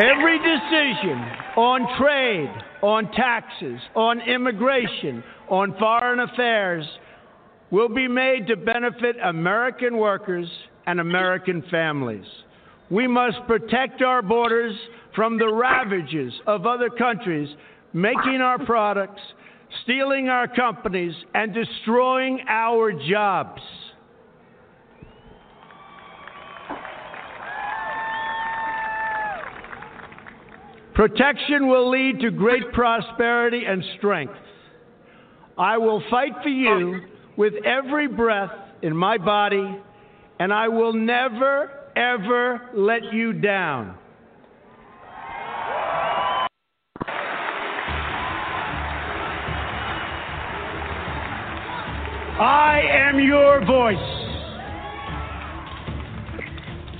[0.00, 1.18] Every decision
[1.58, 6.86] on trade, on taxes, on immigration, on foreign affairs
[7.70, 10.48] will be made to benefit American workers
[10.86, 12.24] and American families.
[12.90, 14.74] We must protect our borders
[15.14, 17.50] from the ravages of other countries
[17.92, 19.20] making our products,
[19.82, 23.60] stealing our companies, and destroying our jobs.
[31.00, 34.34] Protection will lead to great prosperity and strength.
[35.56, 37.00] I will fight for you
[37.38, 38.50] with every breath
[38.82, 39.80] in my body,
[40.38, 43.96] and I will never, ever let you down.
[52.38, 53.96] I am your voice.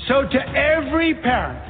[0.09, 1.70] So, to every parent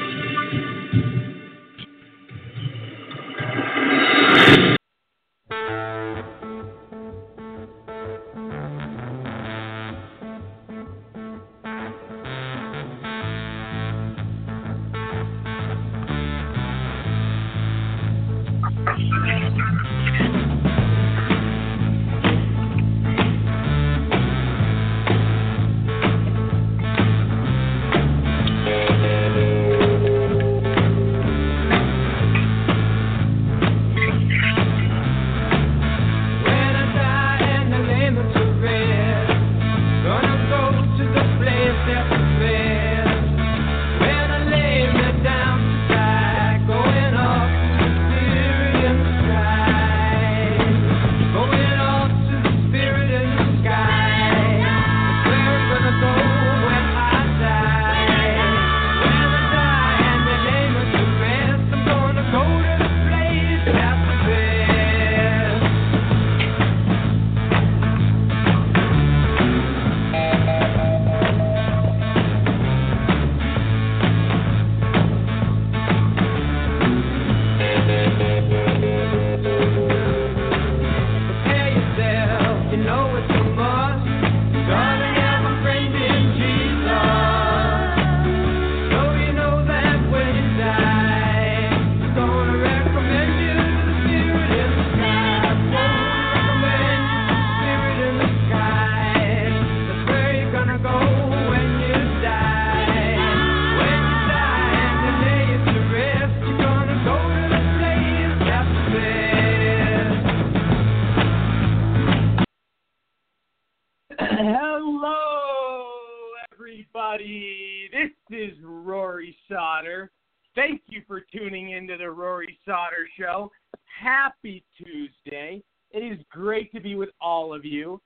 [124.43, 125.61] Happy Tuesday.
[125.91, 128.01] It is great to be with all of you.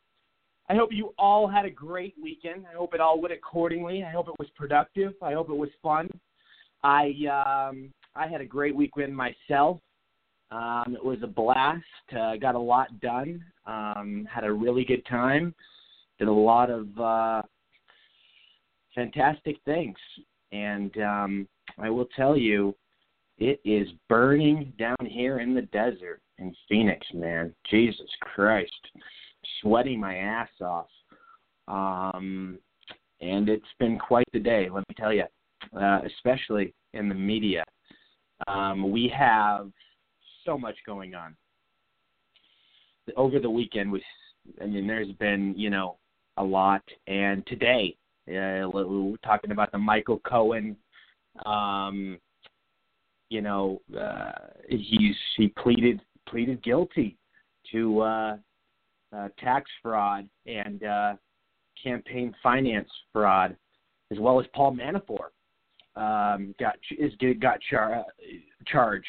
[0.67, 2.65] I hope you all had a great weekend.
[2.69, 4.03] I hope it all went accordingly.
[4.03, 5.13] I hope it was productive.
[5.21, 6.09] I hope it was fun.
[6.83, 7.05] I
[7.69, 9.79] um, I had a great weekend myself.
[10.51, 11.83] Um, it was a blast.
[12.11, 13.41] Uh, got a lot done.
[13.65, 15.55] Um, had a really good time.
[16.19, 17.43] Did a lot of uh,
[18.93, 19.95] fantastic things.
[20.51, 21.47] And um,
[21.77, 22.75] I will tell you,
[23.37, 27.53] it is burning down here in the desert in Phoenix, man.
[27.69, 28.71] Jesus Christ.
[29.61, 30.87] Sweating my ass off.
[31.67, 32.59] Um,
[33.21, 35.23] and it's been quite the day, let me tell you,
[35.79, 37.63] uh, especially in the media.
[38.47, 39.71] Um, we have
[40.45, 41.35] so much going on.
[43.15, 44.01] Over the weekend was,
[44.61, 45.97] I mean, there's been, you know,
[46.37, 46.81] a lot.
[47.07, 47.95] And today,
[48.27, 50.75] uh, we're talking about the Michael Cohen.
[51.45, 52.19] Um,
[53.29, 54.31] you know, uh,
[54.69, 57.17] he's he pleaded pleaded guilty
[57.71, 58.37] to uh,
[59.15, 61.13] uh, tax fraud and uh,
[61.81, 63.55] campaign finance fraud,
[64.11, 65.31] as well as Paul Manafort
[65.95, 68.05] um, got is got char-
[68.67, 69.05] charged.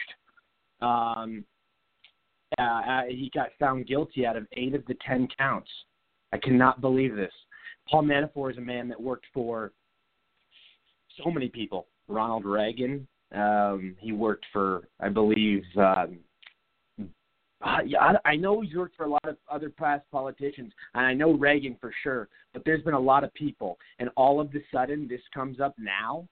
[0.81, 1.45] Um,
[2.59, 5.71] uh, uh, he got found guilty out of eight of the ten counts.
[6.33, 7.33] I cannot believe this.
[7.89, 9.73] Paul Manafort is a man that worked for
[11.23, 11.87] so many people.
[12.09, 13.07] Ronald Reagan.
[13.35, 16.19] Um, he worked for, I believe, um,
[17.85, 21.15] yeah, I, I know he's worked for a lot of other past politicians, and I
[21.15, 22.29] know Reagan for sure.
[22.53, 25.75] But there's been a lot of people, and all of a sudden, this comes up
[25.79, 26.27] now.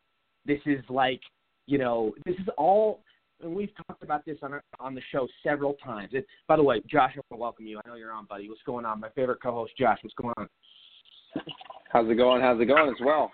[0.46, 1.20] This is like,
[1.66, 3.00] you know, this is all.
[3.42, 6.10] And we've talked about this on on the show several times.
[6.12, 7.80] It, by the way, Josh, I want to welcome you.
[7.84, 8.48] I know you're on, buddy.
[8.48, 9.00] What's going on?
[9.00, 9.98] My favorite co-host, Josh.
[10.02, 10.48] What's going on?
[11.90, 12.42] How's it going?
[12.42, 13.32] How's it going as well?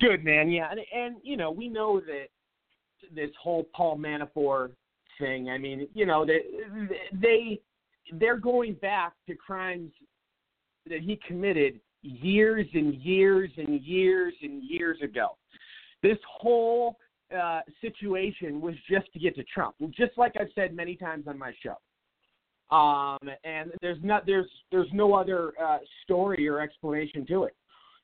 [0.00, 0.50] Good, man.
[0.50, 2.26] Yeah, and, and you know, we know that
[3.14, 4.70] this whole Paul Manafort
[5.18, 5.50] thing.
[5.50, 6.40] I mean, you know, they
[7.12, 7.60] they
[8.12, 9.90] they're going back to crimes
[10.88, 15.36] that he committed years and years and years and years ago.
[16.02, 16.96] This whole
[17.36, 21.38] uh, situation was just to get to Trump, just like I've said many times on
[21.38, 21.76] my show.
[22.74, 27.56] Um, and there's not there's there's no other uh, story or explanation to it.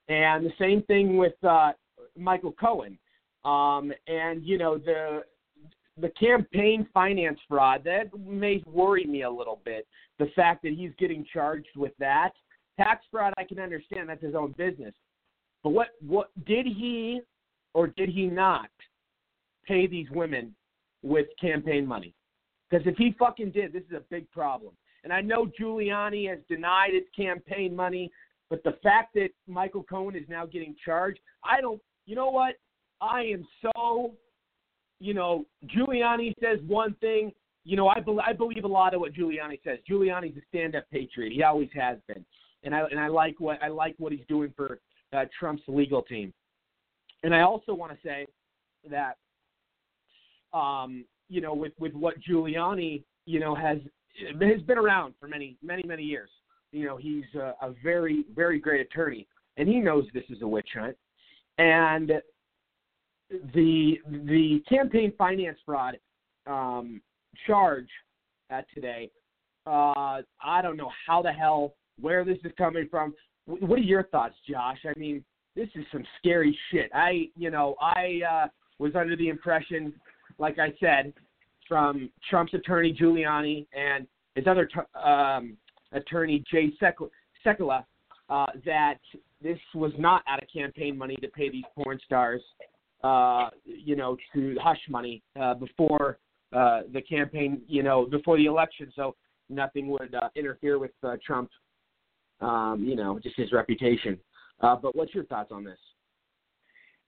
[0.08, 1.72] And the same thing with uh,
[2.16, 2.98] Michael Cohen.
[3.44, 5.22] Um, and you know the
[6.00, 9.86] the campaign finance fraud that may worry me a little bit.
[10.18, 12.30] The fact that he's getting charged with that
[12.78, 14.94] tax fraud, I can understand that's his own business.
[15.62, 17.20] But what what did he
[17.74, 18.70] or did he not
[19.66, 20.54] pay these women
[21.02, 22.14] with campaign money?
[22.68, 24.74] Because if he fucking did, this is a big problem.
[25.04, 28.10] And I know Giuliani has denied his campaign money,
[28.50, 31.80] but the fact that Michael Cohen is now getting charged, I don't.
[32.06, 32.54] You know what?
[33.00, 34.12] I am so.
[35.00, 37.32] You know, Giuliani says one thing.
[37.64, 39.78] You know, I, be, I believe a lot of what Giuliani says.
[39.90, 41.32] Giuliani's a stand-up patriot.
[41.32, 42.24] He always has been,
[42.62, 44.78] and I and I like what I like what he's doing for
[45.12, 46.32] uh, Trump's legal team.
[47.22, 48.26] And I also want to say
[48.90, 49.16] that
[50.56, 53.78] um, you know, with with what Giuliani, you know, has
[54.40, 56.30] has been around for many many many years.
[56.72, 60.46] You know, he's a, a very very great attorney, and he knows this is a
[60.46, 60.96] witch hunt.
[61.58, 62.12] And
[63.54, 65.98] the the campaign finance fraud
[66.46, 67.00] um,
[67.46, 67.88] charge
[68.50, 69.10] at today,
[69.66, 73.14] uh, I don't know how the hell where this is coming from.
[73.46, 74.78] What are your thoughts, Josh?
[74.84, 76.90] I mean, this is some scary shit.
[76.94, 79.94] I, you know, I uh, was under the impression
[80.38, 81.12] like I said,
[81.68, 84.68] from Trump's attorney Giuliani and his other
[85.02, 85.56] um,
[85.92, 86.72] attorney Jay
[87.44, 87.84] Sekulow
[88.28, 88.98] uh, that
[89.44, 92.40] this was not out of campaign money to pay these porn stars,
[93.04, 96.18] uh, you know, to hush money uh, before
[96.52, 99.14] uh, the campaign, you know, before the election, so
[99.48, 101.50] nothing would uh, interfere with uh, Trump,
[102.40, 104.18] um, you know, just his reputation.
[104.60, 105.78] Uh, but what's your thoughts on this?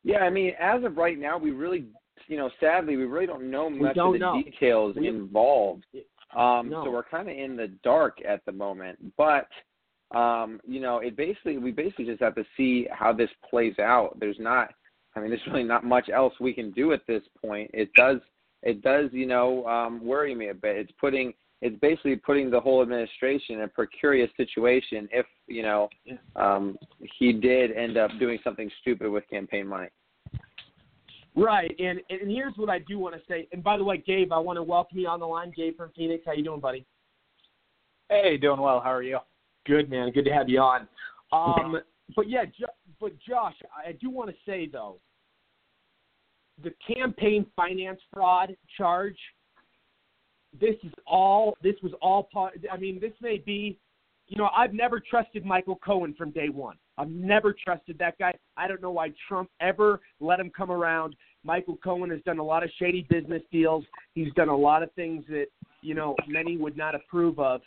[0.04, 1.86] Yeah, I mean, as of right now, we really
[2.28, 4.42] you know, sadly, we really don't know much don't of the know.
[4.42, 5.84] details we, involved.
[6.36, 6.84] Um, no.
[6.84, 8.98] So we're kind of in the dark at the moment.
[9.16, 9.48] But
[10.14, 14.18] um, you know, it basically we basically just have to see how this plays out.
[14.20, 14.72] There's not,
[15.14, 17.70] I mean, there's really not much else we can do at this point.
[17.74, 18.18] It does,
[18.62, 20.76] it does, you know, um, worry me a bit.
[20.76, 21.32] It's putting,
[21.62, 25.88] it's basically putting the whole administration in a precarious situation if you know
[26.36, 26.76] um,
[27.18, 29.88] he did end up doing something stupid with campaign money.
[31.34, 33.48] Right, and and here's what I do want to say.
[33.52, 35.52] And by the way, Gabe, I want to welcome you on the line.
[35.56, 36.84] Gabe from Phoenix, how you doing, buddy?
[38.10, 38.80] Hey, doing well.
[38.80, 39.18] How are you?
[39.66, 40.10] Good, man.
[40.12, 40.88] Good to have you on.
[41.32, 41.78] Um,
[42.14, 42.44] but yeah,
[43.00, 43.54] but Josh,
[43.86, 44.98] I do want to say though,
[46.62, 49.18] the campaign finance fraud charge.
[50.58, 51.56] This is all.
[51.62, 52.54] This was all part.
[52.72, 53.78] I mean, this may be.
[54.28, 56.76] You know, I've never trusted Michael Cohen from day one.
[56.98, 58.32] I've never trusted that guy.
[58.56, 61.14] I don't know why Trump ever let him come around.
[61.44, 63.84] Michael Cohen has done a lot of shady business deals.
[64.14, 65.46] He's done a lot of things that
[65.82, 67.60] you know many would not approve of.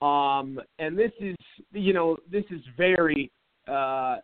[0.00, 1.36] Um, and this is,
[1.72, 3.30] you know, this is very
[3.66, 4.16] uh,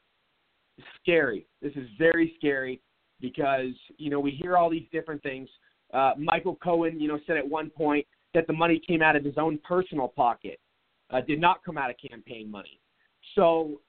[1.00, 1.46] scary.
[1.60, 2.80] This is very scary
[3.20, 5.48] because you know we hear all these different things.
[5.92, 9.24] Uh, Michael Cohen, you know, said at one point that the money came out of
[9.24, 10.58] his own personal pocket,
[11.10, 12.80] uh, did not come out of campaign money.
[13.34, 13.80] So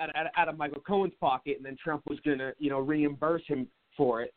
[0.00, 2.78] out, out, out of Michael Cohen's pocket, and then Trump was going to, you know,
[2.78, 3.66] reimburse him
[3.96, 4.32] for it.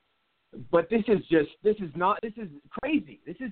[0.72, 2.50] But this is just, this is not, this is
[2.82, 3.22] crazy.
[3.26, 3.52] This is,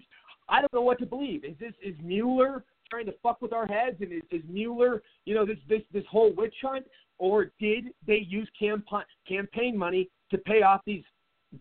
[0.50, 1.46] I don't know what to believe.
[1.46, 5.36] Is this, is Mueller trying to fuck with our heads, and is, is Mueller, you
[5.36, 6.86] know, this, this, this whole witch hunt,
[7.18, 11.04] or did they use campaign campaign money to pay off these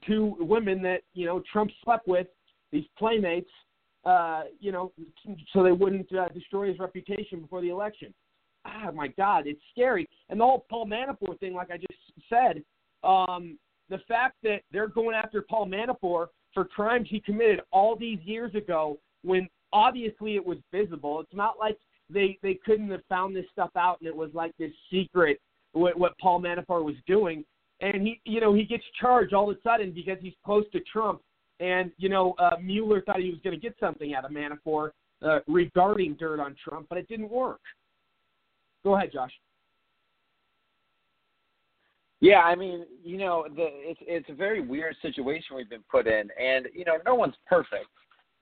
[0.06, 2.26] two women that you know Trump slept with,
[2.70, 3.50] these playmates,
[4.04, 4.92] uh, you know,
[5.52, 8.14] so they wouldn't uh, destroy his reputation before the election?
[8.68, 10.08] ah, my God, it's scary.
[10.28, 12.62] And the whole Paul Manafort thing, like I just said,
[13.02, 13.58] um,
[13.88, 18.54] the fact that they're going after Paul Manafort for crimes he committed all these years
[18.54, 21.20] ago, when obviously it was visible.
[21.20, 21.78] It's not like
[22.10, 25.40] they they couldn't have found this stuff out and it was like this secret
[25.72, 27.44] what, what Paul Manafort was doing.
[27.80, 30.80] And he, you know, he gets charged all of a sudden because he's close to
[30.80, 31.20] Trump.
[31.60, 34.90] And you know, uh, Mueller thought he was going to get something out of Manafort
[35.22, 37.60] uh, regarding dirt on Trump, but it didn't work.
[38.84, 39.32] Go ahead, Josh.
[42.20, 46.06] Yeah, I mean, you know, the it's it's a very weird situation we've been put
[46.06, 47.86] in, and you know, no one's perfect.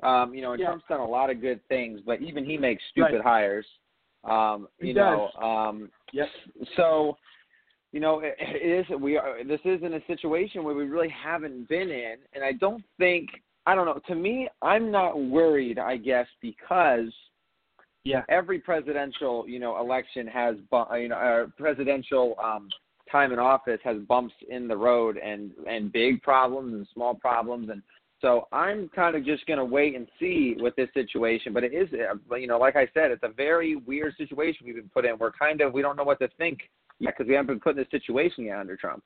[0.03, 0.67] Um, you know, and yeah.
[0.67, 3.25] Trump's done a lot of good things, but even he makes stupid right.
[3.25, 3.67] hires.
[4.25, 5.31] Um, he you does.
[5.39, 6.29] know, um, yes.
[6.77, 7.17] So,
[7.93, 9.43] you know, it, it is we are.
[9.45, 13.31] This isn't a situation where we really haven't been in, and I don't think
[13.67, 14.01] I don't know.
[14.09, 15.79] To me, I'm not worried.
[15.79, 17.11] I guess because
[18.07, 18.23] yeah.
[18.29, 20.55] Every presidential, you know, election has,
[20.93, 22.69] you know, uh, presidential um,
[23.11, 27.69] time in office has bumps in the road and and big problems and small problems
[27.69, 27.83] and
[28.21, 31.53] so I'm kind of just going to wait and see with this situation.
[31.53, 34.77] But it is, uh, you know, like I said, it's a very weird situation we've
[34.77, 35.19] been put in.
[35.19, 36.61] We're kind of we don't know what to think
[36.99, 39.05] yet because we haven't been put in this situation yet under Trump.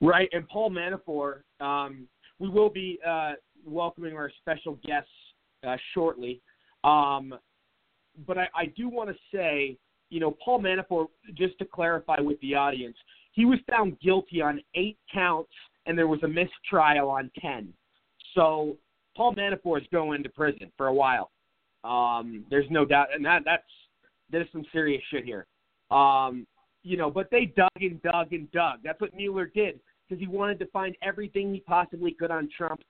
[0.00, 1.42] Right, and Paul Manafort.
[1.60, 2.08] Um,
[2.38, 3.32] we will be uh,
[3.64, 5.10] welcoming our special guests
[5.66, 6.40] uh, shortly.
[6.82, 7.34] Um,
[8.26, 9.78] but I, I do want to say,
[10.10, 12.96] you know, Paul Manafort, just to clarify with the audience,
[13.32, 15.52] he was found guilty on eight counts
[15.86, 17.72] and there was a mistrial on 10.
[18.34, 18.76] So
[19.16, 21.30] Paul Manafort is going to prison for a while.
[21.84, 23.08] Um, there's no doubt.
[23.14, 23.62] And that, that's,
[24.30, 25.46] there's some serious shit here.
[25.90, 26.46] Um,
[26.82, 28.78] you know, but they dug and dug and dug.
[28.82, 32.80] That's what Mueller did because he wanted to find everything he possibly could on Trump.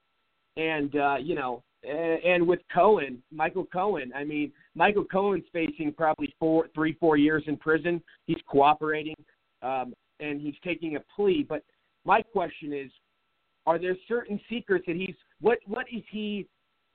[0.56, 6.32] And, uh, you know, and with Cohen, Michael Cohen, I mean, Michael Cohen's facing probably
[6.38, 8.00] four, three, four years in prison.
[8.26, 9.16] He's cooperating,
[9.62, 11.44] um, and he's taking a plea.
[11.46, 11.64] But
[12.04, 12.90] my question is,
[13.66, 16.46] are there certain secrets that he's what what is he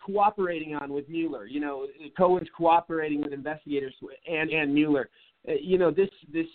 [0.03, 1.45] cooperating on with Mueller?
[1.45, 1.87] You know,
[2.17, 3.93] Cohen's cooperating with investigators
[4.27, 5.09] and and Mueller.
[5.47, 6.47] Uh, you know, this this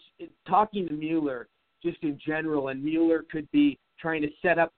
[0.48, 1.48] talking to Mueller
[1.84, 4.72] just in general, and Mueller could be trying to set up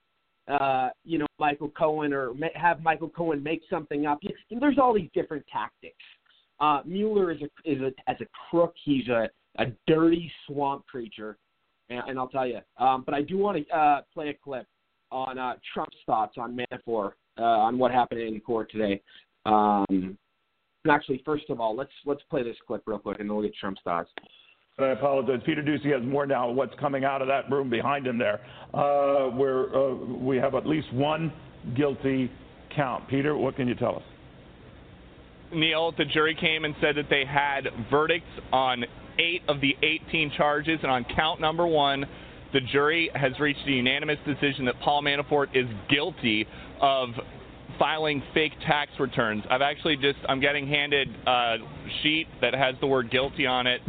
[0.49, 4.19] uh, you know, Michael Cohen or have Michael Cohen make something up.
[4.51, 5.97] There's all these different tactics.
[6.61, 8.75] Uh, Mueller is a is a as a crook.
[8.85, 9.29] He's a
[9.59, 11.39] a dirty swamp creature,
[11.89, 12.59] and, and I'll tell you.
[12.79, 14.67] Um, but I do want to uh, play a clip
[15.11, 19.01] on uh, Trump's thoughts on Manafort uh, on what happened in court today.
[19.47, 20.17] Um,
[20.85, 23.45] and actually, first of all, let's let's play this clip real quick, and then we'll
[23.45, 24.11] get Trump's thoughts.
[24.79, 25.41] I apologize.
[25.47, 28.41] Peter Doocy has more now of what's coming out of that room behind him there,
[28.75, 31.33] uh, where uh, we have at least one
[31.77, 32.31] guilty
[32.75, 33.09] count.
[33.09, 34.03] Peter, what can you tell us?
[35.55, 38.85] Neil, the jury came and said that they had verdicts on
[39.21, 42.05] eight of the 18 charges, and on count number one,
[42.55, 46.47] the jury has reached a unanimous decision that Paul Manafort is guilty
[46.81, 47.09] of
[47.79, 49.43] filing fake tax returns.
[49.51, 51.57] I've actually just I'm getting handed a
[52.03, 53.81] sheet that has the word guilty on it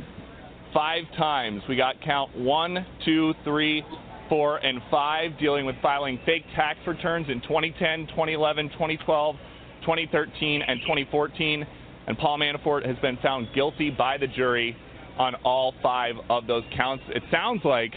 [0.73, 1.61] five times.
[1.69, 3.83] We got count one, two, three,
[4.29, 9.35] four, and five dealing with filing fake tax returns in 2010, 2011, 2012,
[9.81, 11.67] 2013, and 2014.
[12.07, 14.75] And Paul Manafort has been found guilty by the jury
[15.19, 17.03] on all five of those counts.
[17.09, 17.93] It sounds like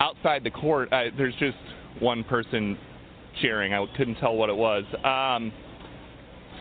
[0.00, 1.56] outside the court, there's just
[2.00, 2.78] one person
[3.40, 3.72] cheering.
[3.72, 4.84] I couldn't tell what it was.
[5.04, 5.52] Um,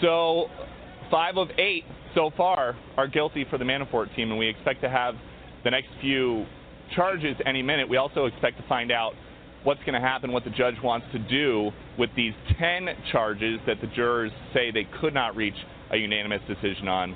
[0.02, 0.48] so,
[1.12, 1.84] five of eight
[2.16, 5.16] so far are guilty for the Manafort team, and we expect to have
[5.64, 6.46] the next few
[6.96, 7.90] charges any minute.
[7.90, 9.14] We also expect to find out
[9.64, 13.80] what's going to happen, what the judge wants to do with these 10 charges that
[13.82, 15.56] the jurors say they could not reach
[15.92, 17.16] a unanimous decision on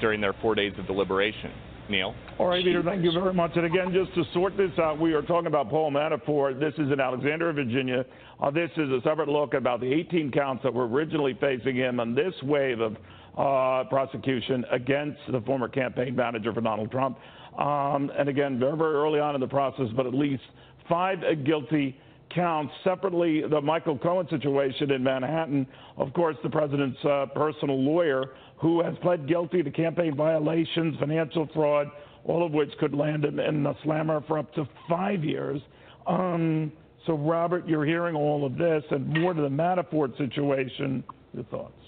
[0.00, 1.52] during their four days of deliberation.
[1.92, 2.14] Neil?
[2.38, 3.52] All right, Peter, thank you very much.
[3.54, 6.58] And again, just to sort this out, we are talking about Paul Manafort.
[6.58, 8.04] This is in Alexandria, Virginia.
[8.40, 12.00] Uh, this is a separate look about the 18 counts that were originally facing him
[12.00, 12.96] on this wave of
[13.36, 17.18] uh, prosecution against the former campaign manager for Donald Trump.
[17.58, 20.42] Um, and again, very, very early on in the process, but at least
[20.88, 21.96] five guilty
[22.34, 22.72] counts.
[22.84, 25.66] Separately, the Michael Cohen situation in Manhattan,
[25.98, 28.30] of course, the president's uh, personal lawyer
[28.62, 31.90] who has pled guilty to campaign violations, financial fraud,
[32.24, 35.60] all of which could land him in the slammer for up to five years.
[36.06, 36.72] Um,
[37.04, 41.02] so, Robert, you're hearing all of this and more to the Manafort situation.
[41.34, 41.81] Your thoughts?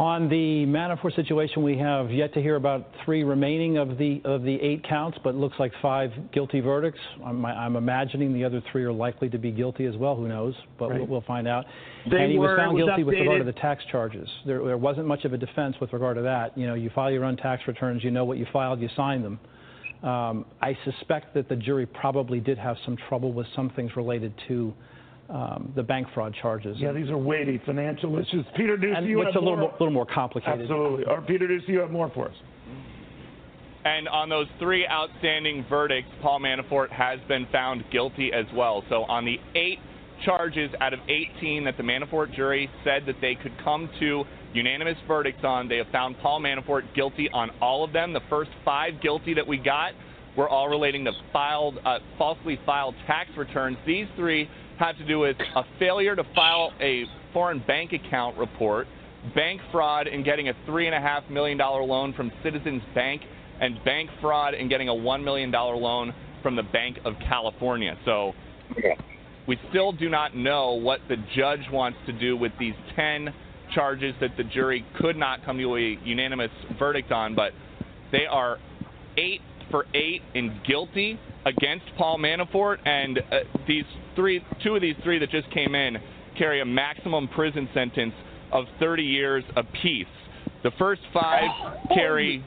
[0.00, 4.42] On the Manafort situation, we have yet to hear about three remaining of the of
[4.44, 6.98] the eight counts, but looks like five guilty verdicts.
[7.22, 10.16] I'm, I'm imagining the other three are likely to be guilty as well.
[10.16, 10.54] Who knows?
[10.78, 11.00] But right.
[11.00, 11.66] we'll, we'll, find out.
[12.10, 13.04] They and he were, was found was guilty updated.
[13.04, 14.26] with regard to the tax charges.
[14.46, 16.56] There, there wasn't much of a defense with regard to that.
[16.56, 18.02] You know, you file your own tax returns.
[18.02, 18.80] You know what you filed.
[18.80, 19.38] You sign them.
[20.02, 24.32] Um, I suspect that the jury probably did have some trouble with some things related
[24.48, 24.72] to
[25.30, 26.76] um, the bank fraud charges.
[26.78, 28.44] Yeah, these are weighty financial issues.
[28.56, 29.68] Peter Doocy, and you it's have a little more.
[29.68, 30.62] more, little more complicated.
[30.62, 31.04] Absolutely.
[31.04, 32.34] Or Peter Doocy, you have more for us.
[33.84, 38.84] And on those three outstanding verdicts, Paul Manafort has been found guilty as well.
[38.90, 39.78] So on the eight
[40.24, 44.98] charges out of 18 that the Manafort jury said that they could come to unanimous
[45.08, 48.12] verdicts on, they have found Paul Manafort guilty on all of them.
[48.12, 49.92] The first five guilty that we got
[50.36, 53.78] were all relating to filed, uh, falsely filed tax returns.
[53.86, 54.48] These three
[54.80, 58.86] have to do with a failure to file a foreign bank account report,
[59.34, 63.22] bank fraud in getting a $3.5 million loan from Citizens Bank,
[63.60, 67.96] and bank fraud in getting a $1 million loan from the Bank of California.
[68.06, 68.32] So
[69.46, 73.28] we still do not know what the judge wants to do with these 10
[73.74, 77.52] charges that the jury could not come to a unanimous verdict on, but
[78.12, 78.58] they are
[79.18, 79.40] eight
[79.70, 85.18] for eight in guilty against Paul Manafort, and uh, these three, two of these three
[85.18, 85.96] that just came in,
[86.36, 88.14] carry a maximum prison sentence
[88.52, 90.06] of 30 years apiece.
[90.62, 91.48] The first five
[91.94, 92.44] carry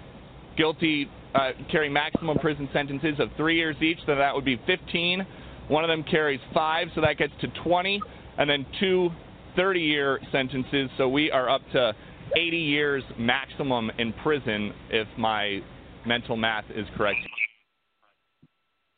[0.58, 5.26] guilty, uh, carry maximum prison sentences of three years each, so that would be 15.
[5.68, 8.02] One of them carries five, so that gets to 20,
[8.38, 9.10] and then two
[9.58, 11.94] 30-year sentences, so we are up to
[12.36, 15.62] 80 years maximum in prison if my
[16.06, 17.20] mental math is correct.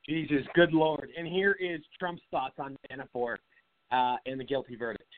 [0.06, 1.10] Jesus, good Lord.
[1.18, 3.41] And here is Trump's thoughts on Manafort
[3.89, 5.10] uh, and the guilty verdict.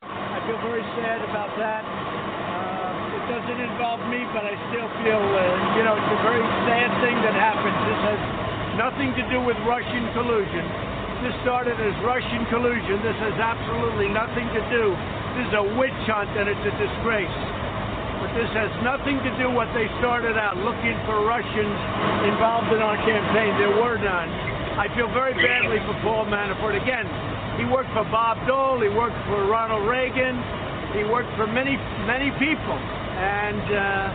[0.00, 1.84] I feel very sad about that.
[1.84, 6.44] Uh, it doesn't involve me, but I still feel, uh, you know, it's a very
[6.64, 7.76] sad thing that happened.
[7.84, 8.20] This has
[8.80, 10.64] nothing to do with Russian collusion.
[11.20, 13.00] This started as Russian collusion.
[13.04, 14.92] This has absolutely nothing to do.
[15.36, 17.32] This is a witch hunt and it's a disgrace.
[18.34, 21.78] This has nothing to do with what they started out looking for Russians
[22.26, 23.54] involved in our campaign.
[23.62, 24.26] There were none.
[24.74, 26.74] I feel very badly for Paul Manafort.
[26.74, 27.06] Again,
[27.54, 28.82] he worked for Bob Dole.
[28.82, 30.34] He worked for Ronald Reagan.
[30.98, 31.78] He worked for many,
[32.10, 32.74] many people.
[32.74, 34.10] And uh,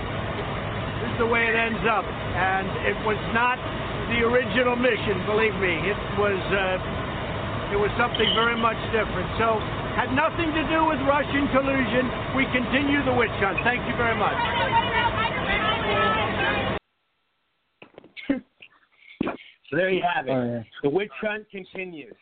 [1.00, 2.04] this is the way it ends up.
[2.04, 3.56] And it was not
[4.12, 5.80] the original mission, believe me.
[5.80, 9.32] It was, uh, it was something very much different.
[9.40, 9.64] So
[10.00, 12.10] had nothing to do with Russian collusion.
[12.34, 13.58] We continue the witch hunt.
[13.66, 14.34] Thank you very much.
[19.70, 20.66] So there you have it.
[20.84, 22.16] The witch hunt continues.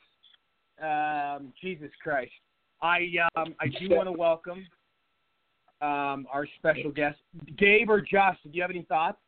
[0.82, 2.32] Um, Jesus Christ.
[2.82, 4.66] I um, I do want to welcome
[5.82, 7.20] um, our special guest,
[7.58, 8.38] Gabe or Josh.
[8.44, 9.20] Do you have any thoughts?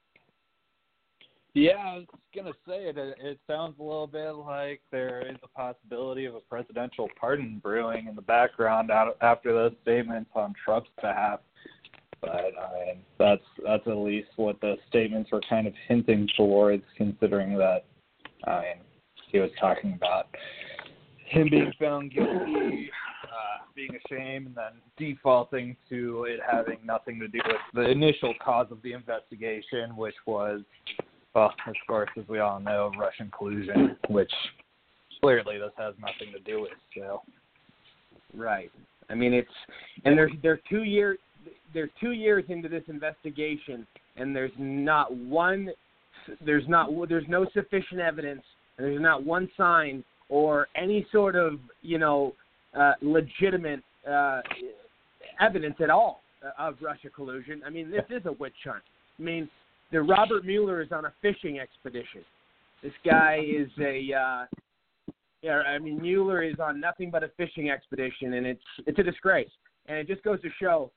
[1.53, 2.97] Yeah, I was gonna say it.
[2.97, 8.07] It sounds a little bit like there is a possibility of a presidential pardon brewing
[8.07, 11.39] in the background out after those statements on Trump's behalf.
[12.21, 16.83] But I mean, that's that's at least what the statements were kind of hinting towards,
[16.95, 17.85] considering that
[18.45, 18.83] I mean,
[19.31, 20.27] he was talking about
[21.25, 22.91] him being found guilty,
[23.23, 28.33] uh, being ashamed, and then defaulting to it having nothing to do with the initial
[28.43, 30.62] cause of the investigation, which was
[31.35, 34.31] well, of course, as we all know, Russian collusion, which
[35.21, 36.71] clearly this has nothing to do with.
[36.95, 37.21] So,
[38.35, 38.71] right.
[39.09, 39.49] I mean, it's
[40.05, 41.17] and they're they're two years
[41.73, 43.85] they're two years into this investigation,
[44.17, 45.69] and there's not one
[46.45, 48.43] there's not there's no sufficient evidence,
[48.77, 52.33] and there's not one sign or any sort of you know
[52.77, 54.41] uh, legitimate uh,
[55.39, 56.21] evidence at all
[56.57, 57.61] of Russia collusion.
[57.65, 58.83] I mean, this is a witch hunt.
[59.19, 59.49] I mean,
[59.91, 62.21] the Robert Mueller is on a fishing expedition.
[62.84, 64.45] This guy is a uh,
[65.41, 65.62] yeah.
[65.67, 69.49] I mean, Mueller is on nothing but a fishing expedition, and it's it's a disgrace.
[69.88, 70.91] And it just goes to show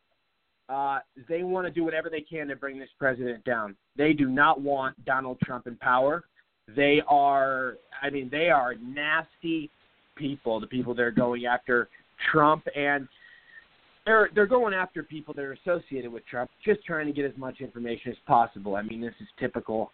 [0.69, 3.77] uh, they want to do whatever they can to bring this president down.
[3.97, 6.25] They do not want Donald Trump in power.
[6.75, 9.71] They are, I mean, they are nasty
[10.17, 10.61] people.
[10.61, 11.89] The people that are going after
[12.31, 13.09] Trump, and
[14.05, 17.37] they're they're going after people that are associated with Trump, just trying to get as
[17.37, 18.77] much information as possible.
[18.77, 19.91] I mean, this is typical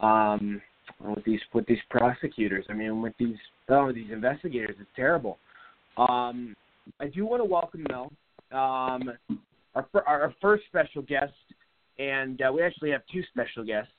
[0.00, 0.60] um,
[1.00, 2.64] with these with these prosecutors.
[2.68, 3.36] I mean, with these
[3.68, 5.38] oh, these investigators, it's terrible.
[5.96, 6.54] Um,
[7.00, 8.12] I do want to welcome Mel,
[8.52, 9.10] um,
[9.74, 11.32] our our first special guest,
[11.98, 13.90] and uh, we actually have two special guests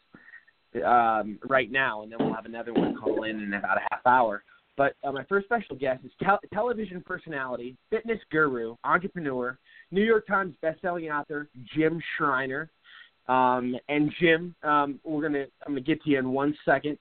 [0.86, 4.06] um, right now, and then we'll have another one call in in about a half
[4.06, 4.44] hour.
[4.78, 9.58] But uh, my first special guest is tel- television personality, fitness guru, entrepreneur,
[9.92, 12.70] New York Times bestselling author Jim Shriner.
[13.28, 16.98] Um, and Jim, um, we're gonna I'm gonna get to you in one second.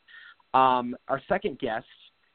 [0.55, 1.87] Um, our second guest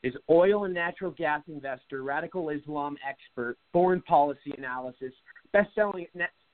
[0.04, 5.12] is oil and natural gas investor, radical Islam expert, foreign policy analysis,
[5.52, 6.06] best-selling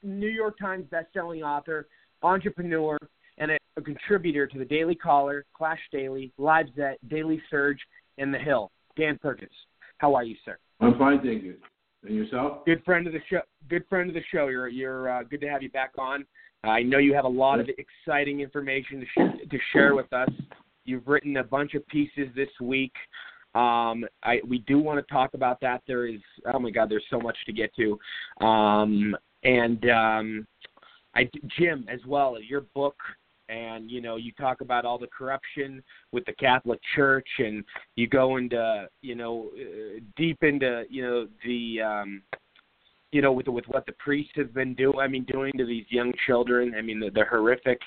[0.03, 1.87] New York Times best-selling author,
[2.23, 2.97] entrepreneur,
[3.37, 7.79] and a, a contributor to the Daily Caller, Clash Daily, Lifezette, Daily Surge,
[8.17, 8.71] and The Hill.
[8.97, 9.51] Dan Perkins,
[9.97, 10.57] how are you, sir?
[10.79, 11.55] I'm fine, thank you.
[12.03, 12.65] And yourself?
[12.65, 13.41] Good friend of the show.
[13.69, 14.47] Good friend of the show.
[14.47, 16.25] You're you're uh, good to have you back on.
[16.63, 20.29] I know you have a lot of exciting information to sh- to share with us.
[20.83, 22.93] You've written a bunch of pieces this week.
[23.55, 25.81] Um, I we do want to talk about that.
[25.87, 26.21] There is
[26.53, 28.45] oh my God, there's so much to get to.
[28.45, 30.47] Um, and um,
[31.15, 32.37] I Jim as well.
[32.41, 32.97] Your book
[33.49, 37.63] and you know you talk about all the corruption with the Catholic Church, and
[37.95, 42.21] you go into you know uh, deep into you know the um,
[43.11, 44.99] you know with with what the priests have been doing.
[44.99, 46.73] I mean, doing to these young children.
[46.77, 47.79] I mean, the, the horrific.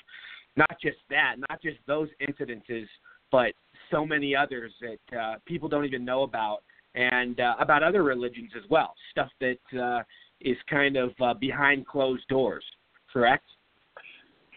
[0.55, 2.85] Not just that, not just those incidences,
[3.31, 3.51] but
[3.91, 6.63] so many others that uh, people don't even know about,
[6.95, 8.93] and uh, about other religions as well.
[9.11, 10.03] Stuff that uh,
[10.41, 12.63] is kind of uh, behind closed doors.
[13.11, 13.45] Correct?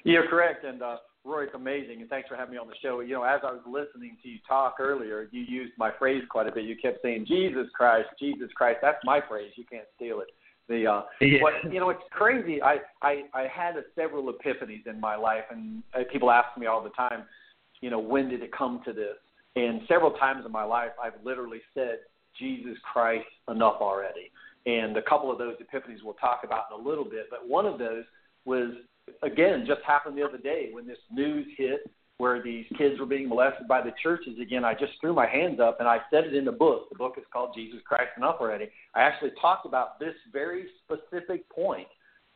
[0.04, 3.00] You're correct, and uh, Roy, it's amazing, and thanks for having me on the show.
[3.00, 6.48] You know, as I was listening to you talk earlier, you used my phrase quite
[6.48, 6.64] a bit.
[6.64, 8.78] You kept saying Jesus Christ, Jesus Christ.
[8.82, 9.52] That's my phrase.
[9.54, 10.28] You can't steal it.
[10.68, 11.40] The uh, yeah.
[11.40, 12.62] what you know, it's crazy.
[12.62, 16.66] I I I had a, several epiphanies in my life, and uh, people ask me
[16.66, 17.24] all the time,
[17.80, 19.16] you know, when did it come to this?
[19.54, 21.98] And several times in my life, I've literally said,
[22.38, 24.30] Jesus Christ, enough already.
[24.64, 27.66] And a couple of those epiphanies we'll talk about in a little bit, but one
[27.66, 28.04] of those
[28.44, 28.70] was
[29.22, 33.28] again just happened the other day when this news hit where these kids were being
[33.28, 34.64] molested by the churches again.
[34.64, 36.88] I just threw my hands up and i said it in the book.
[36.90, 41.48] The book is called jesus christ enough already i actually talked about this very specific
[41.50, 41.88] point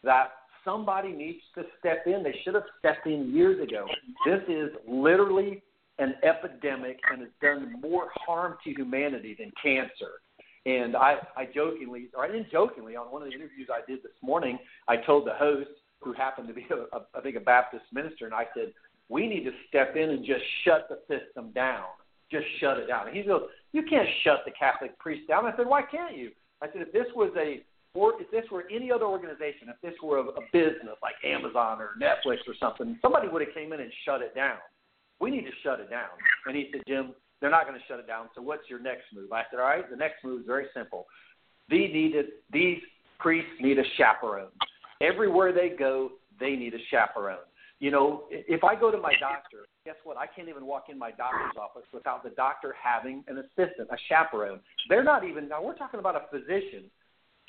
[0.02, 0.32] that
[0.66, 2.22] somebody needs to step in.
[2.22, 3.86] They should have stepped in years ago.
[4.26, 5.62] This is literally
[5.98, 10.20] an epidemic and has done more harm to humanity than cancer.
[10.66, 14.02] And I, I jokingly, or I didn't jokingly, on one of the interviews I did
[14.02, 15.70] this morning, I told the host,
[16.06, 18.72] who happened to be, a, a, I think, a Baptist minister, and I said,
[19.08, 21.84] we need to step in and just shut the system down.
[22.30, 23.08] Just shut it down.
[23.08, 23.42] And he goes,
[23.72, 25.46] you can't shut the Catholic priest down.
[25.46, 26.30] I said, why can't you?
[26.62, 27.62] I said, if this was a
[27.94, 31.80] or if this were any other organization, if this were a, a business like Amazon
[31.80, 34.58] or Netflix or something, somebody would have came in and shut it down.
[35.18, 36.10] We need to shut it down.
[36.44, 38.28] And he said, Jim, they're not going to shut it down.
[38.34, 39.32] So what's your next move?
[39.32, 41.06] I said, all right, the next move is very simple.
[41.70, 42.78] They needed, these
[43.18, 44.52] priests need a chaperone.
[45.00, 47.38] Everywhere they go, they need a chaperone.
[47.78, 50.16] You know, if I go to my doctor, guess what?
[50.16, 53.96] I can't even walk in my doctor's office without the doctor having an assistant, a
[54.08, 54.60] chaperone.
[54.88, 56.90] They're not even, now we're talking about a physician.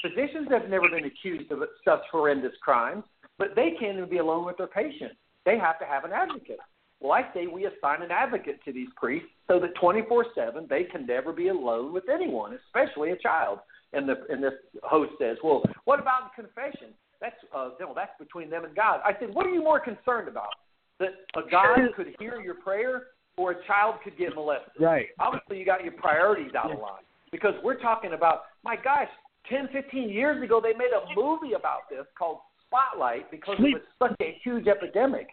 [0.01, 3.05] Physicians have never been accused of such horrendous crimes,
[3.38, 5.13] but they can't even be alone with their patient.
[5.45, 6.60] They have to have an advocate.
[6.99, 10.83] Well, I say we assign an advocate to these priests so that 24 7 they
[10.83, 13.60] can never be alone with anyone, especially a child.
[13.93, 16.93] And the and this host says, Well, what about confession?
[17.21, 19.01] That's uh, you know, that's between them and God.
[19.03, 20.53] I said, what are you more concerned about?
[20.99, 24.73] That a God could hear your prayer, or a child could get molested?
[24.80, 25.08] Right.
[25.19, 28.43] Obviously, you got your priorities out of line because we're talking about.
[28.63, 29.08] My gosh,
[29.49, 33.77] 10, 15 years ago, they made a movie about this called Spotlight because Sleep.
[33.77, 35.27] it was such a huge epidemic.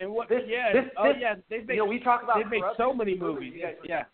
[0.00, 0.28] And what?
[0.28, 0.72] This, yeah.
[0.72, 1.34] This, oh yeah.
[1.48, 1.74] They've made.
[1.74, 3.52] You know, we talk about they've made so many movies.
[3.54, 3.76] movies.
[3.84, 4.04] Yeah.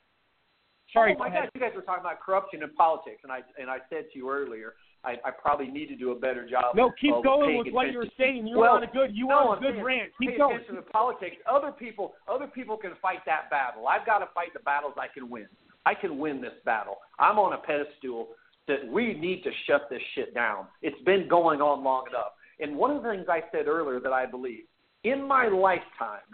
[0.92, 1.14] Sorry.
[1.16, 3.79] Oh my gosh, you guys were talking about corruption in politics, and I and I
[3.90, 4.74] said to you earlier,
[5.05, 6.75] I, I probably need to do a better job.
[6.75, 8.47] No, keep going with paying what you're saying.
[8.47, 9.15] You well, on a good.
[9.15, 10.11] You no, on a good saying, rant.
[10.21, 10.57] Keep pay going.
[10.57, 11.37] attention to politics.
[11.51, 13.87] Other people, other people can fight that battle.
[13.87, 15.47] I've got to fight the battles I can win.
[15.87, 16.97] I can win this battle.
[17.19, 18.29] I'm on a pedestal
[18.67, 20.67] that we need to shut this shit down.
[20.83, 22.33] It's been going on long enough.
[22.61, 24.65] And one of the things I said earlier that I believe
[25.05, 26.27] in my lifetime,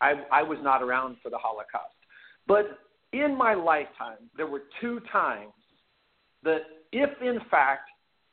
[0.00, 1.94] I, I was not around for the Holocaust.
[2.46, 2.78] But
[3.12, 5.52] in my lifetime, there were two times
[6.44, 6.60] that
[6.92, 7.88] if in fact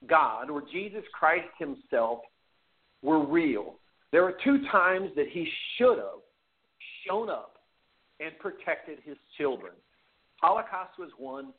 [0.07, 2.19] God or Jesus Christ himself
[3.01, 3.75] were real,
[4.11, 6.21] there were two times that he should have
[7.07, 7.57] shown up
[8.19, 9.73] and protected his children.
[10.41, 11.53] Holocaust was one,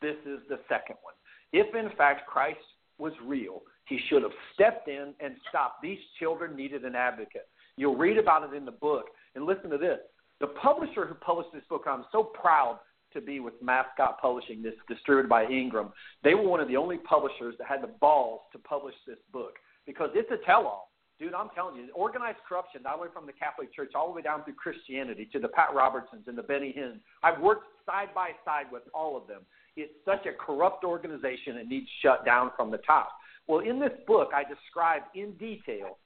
[0.00, 1.14] this is the second one.
[1.52, 2.58] If in fact Christ
[2.98, 5.82] was real, he should have stepped in and stopped.
[5.82, 7.48] These children needed an advocate.
[7.76, 9.06] You'll read about it in the book.
[9.34, 9.98] And listen to this
[10.40, 12.78] the publisher who published this book, I'm so proud
[13.12, 15.92] to be with Mascot Publishing, this distributed by Ingram.
[16.22, 19.54] They were one of the only publishers that had the balls to publish this book
[19.86, 20.90] because it's a tell all.
[21.18, 24.22] Dude, I'm telling you, organized corruption, not only from the Catholic Church all the way
[24.22, 27.00] down through Christianity to the Pat Robertsons and the Benny Hinns.
[27.24, 29.40] I've worked side by side with all of them.
[29.76, 33.10] It's such a corrupt organization it needs shut down from the top.
[33.48, 35.98] Well, in this book, I describe in detail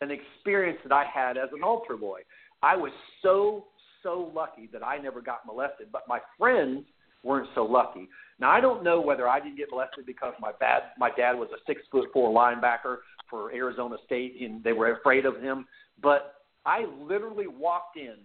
[0.00, 2.20] an experience that I had as an altar boy.
[2.62, 3.66] I was so,
[4.02, 6.84] so lucky that I never got molested, but my friends
[7.22, 8.08] weren't so lucky.
[8.38, 11.48] Now I don't know whether I didn't get molested because my dad my dad was
[11.52, 12.98] a six foot four linebacker
[13.30, 15.66] for Arizona State and they were afraid of him.
[16.02, 16.34] But
[16.66, 18.16] I literally walked in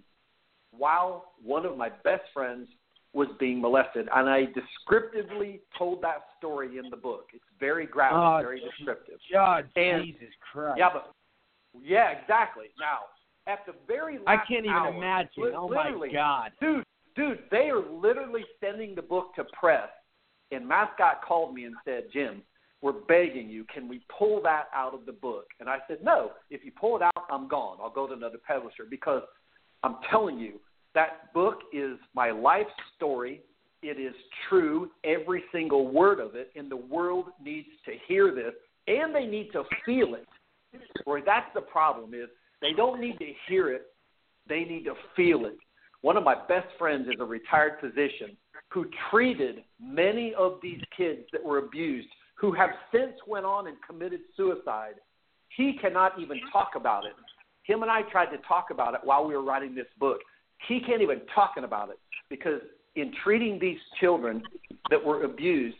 [0.72, 2.68] while one of my best friends
[3.14, 7.30] was being molested, and I descriptively told that story in the book.
[7.34, 9.18] It's very graphic, oh, very descriptive.
[9.32, 10.78] God, and, Jesus Christ!
[10.78, 11.12] Yeah, but
[11.84, 12.66] yeah, exactly.
[12.80, 13.00] Now,
[13.48, 15.30] at the very last I can't even hour, imagine.
[15.38, 19.90] Li- oh my God, dude, dude, they are literally sending the book to press,
[20.52, 22.42] and Mascot called me and said, Jim,
[22.82, 25.46] we're begging you, can we pull that out of the book?
[25.60, 26.32] And I said, no.
[26.52, 27.78] If you pull it out, I'm gone.
[27.82, 29.24] I'll go to another publisher because
[29.84, 30.60] I'm telling you,
[30.94, 33.42] that book is my life story.
[33.82, 34.14] It is
[34.50, 38.54] true, every single word of it, and the world needs to hear this,
[38.88, 40.28] and they need to feel it.
[41.06, 42.30] Or that's the problem is
[42.62, 43.88] they don't need to hear it,
[44.48, 45.58] they need to feel it.
[46.02, 48.38] One of my best friends is a retired physician
[48.70, 53.78] who treated many of these kids that were abused, who have since went on and
[53.88, 54.96] committed suicide.
[55.56, 57.14] He cannot even talk about it.
[57.64, 60.20] Him and I tried to talk about it while we were writing this book.
[60.68, 62.62] He can't even talking about it because
[62.96, 64.44] in treating these children
[64.90, 65.78] that were abused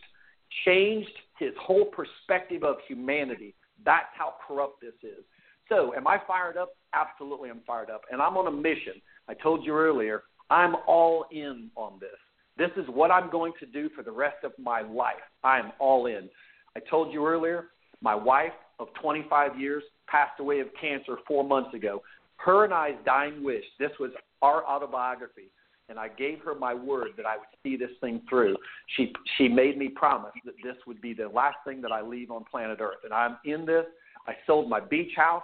[0.64, 3.54] changed his whole perspective of humanity.
[3.84, 5.24] That's how corrupt this is.
[5.68, 6.70] So, am I fired up?
[6.94, 8.02] Absolutely, I'm fired up.
[8.10, 8.94] And I'm on a mission.
[9.28, 12.10] I told you earlier, I'm all in on this.
[12.56, 15.16] This is what I'm going to do for the rest of my life.
[15.44, 16.28] I'm all in.
[16.76, 17.66] I told you earlier,
[18.00, 22.02] my wife of 25 years passed away of cancer four months ago.
[22.36, 24.10] Her and I's dying wish, this was
[24.42, 25.50] our autobiography,
[25.88, 28.56] and I gave her my word that I would see this thing through.
[28.96, 32.30] She she made me promise that this would be the last thing that I leave
[32.30, 33.86] on planet Earth, and I'm in this.
[34.26, 35.42] I sold my beach house.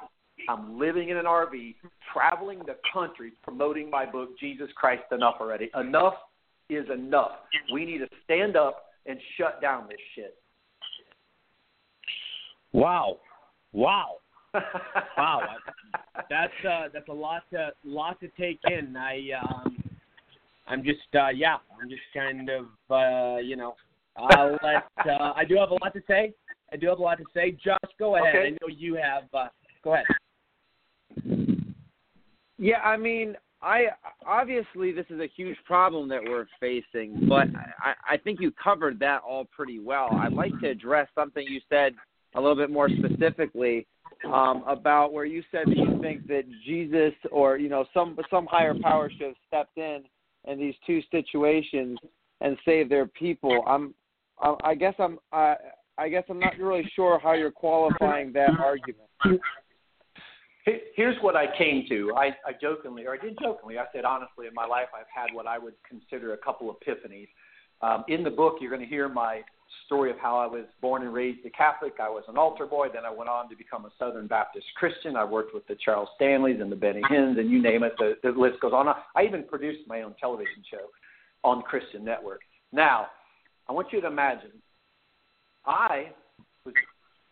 [0.49, 1.75] I'm living in an RV,
[2.13, 5.71] traveling the country, promoting my book, Jesus Christ Enough Already.
[5.75, 6.15] Enough
[6.69, 7.33] is enough.
[7.73, 10.37] We need to stand up and shut down this shit.
[12.73, 13.19] Wow,
[13.73, 14.17] wow,
[15.17, 15.43] wow!
[16.29, 18.97] That's uh, that's a lot to lot to take in.
[18.97, 19.77] I um,
[20.67, 23.77] I'm just uh, yeah, I'm just kind of uh, you know,
[24.17, 26.35] I'll let uh, I do have a lot to say.
[26.73, 27.53] I do have a lot to say.
[27.65, 28.35] Josh, go ahead.
[28.35, 28.47] Okay.
[28.49, 29.25] I know you have.
[29.33, 29.47] Uh,
[29.85, 30.07] go ahead.
[32.59, 33.87] Yeah, I mean, I
[34.27, 37.49] obviously this is a huge problem that we're facing, but
[37.83, 40.09] I, I think you covered that all pretty well.
[40.13, 41.95] I'd like to address something you said
[42.35, 43.87] a little bit more specifically
[44.27, 48.47] um, about where you said that you think that Jesus or you know some some
[48.47, 50.05] higher power should have stepped in
[50.47, 51.99] in these two situations
[52.41, 53.65] and saved their people.
[53.67, 53.95] I'm
[54.41, 55.57] I, I guess I'm I,
[55.97, 59.09] I guess I'm not really sure how you're qualifying that argument.
[60.65, 62.15] Here- Here's what I came to.
[62.17, 65.35] I, I jokingly, or I did jokingly, I said honestly, in my life, I've had
[65.35, 67.29] what I would consider a couple epiphanies.
[67.83, 69.43] Um, in the book, you're going to hear my
[69.87, 71.95] story of how I was born and raised a Catholic.
[72.01, 72.89] I was an altar boy.
[72.93, 75.17] Then I went on to become a Southern Baptist Christian.
[75.17, 77.93] I worked with the Charles Stanleys and the Benny Hinns, and you name it.
[77.99, 78.89] The, the list goes on.
[78.89, 80.87] I even produced my own television show
[81.43, 82.41] on Christian Network.
[82.73, 83.09] Now,
[83.69, 84.53] I want you to imagine
[85.67, 86.11] I
[86.65, 86.75] was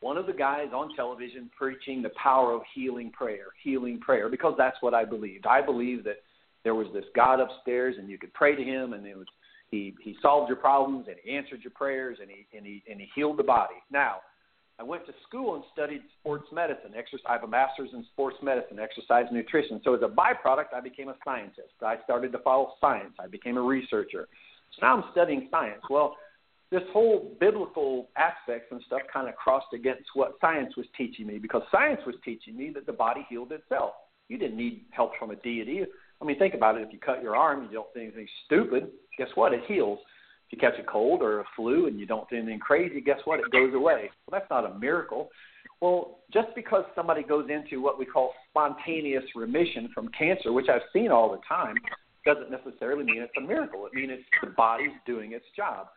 [0.02, 4.54] one of the guys on television preaching the power of healing prayer, healing prayer, because
[4.58, 5.46] that's what I believed.
[5.46, 6.16] I believed that
[6.64, 9.26] there was this God upstairs, and you could pray to Him, and it was
[9.70, 13.00] He He solved your problems, and He answered your prayers, and He and He and
[13.00, 13.76] He healed the body.
[13.90, 14.16] Now,
[14.78, 16.92] I went to school and studied sports medicine.
[16.96, 19.80] Exercise, I have a master's in sports medicine, exercise nutrition.
[19.84, 21.74] So as a byproduct, I became a scientist.
[21.84, 23.12] I started to follow science.
[23.20, 24.28] I became a researcher.
[24.74, 25.82] So now I'm studying science.
[25.88, 26.16] Well,
[26.72, 31.38] this whole biblical aspects and stuff kind of crossed against what science was teaching me
[31.38, 33.92] because science was teaching me that the body healed itself.
[34.28, 35.84] You didn't need help from a deity.
[36.20, 36.82] I mean, think about it.
[36.82, 38.88] If you cut your arm, you don't do anything stupid.
[39.18, 39.52] Guess what?
[39.52, 39.98] It heals.
[40.46, 43.18] If you catch a cold or a flu and you don't do anything crazy, guess
[43.26, 43.38] what?
[43.38, 44.10] It goes away.
[44.26, 45.28] Well, that's not a miracle.
[45.82, 50.82] Well, just because somebody goes into what we call spontaneous remission from cancer, which I've
[50.92, 51.74] seen all the time,
[52.24, 53.86] doesn't necessarily mean it's a miracle.
[53.86, 55.88] It means it's the body's doing its job.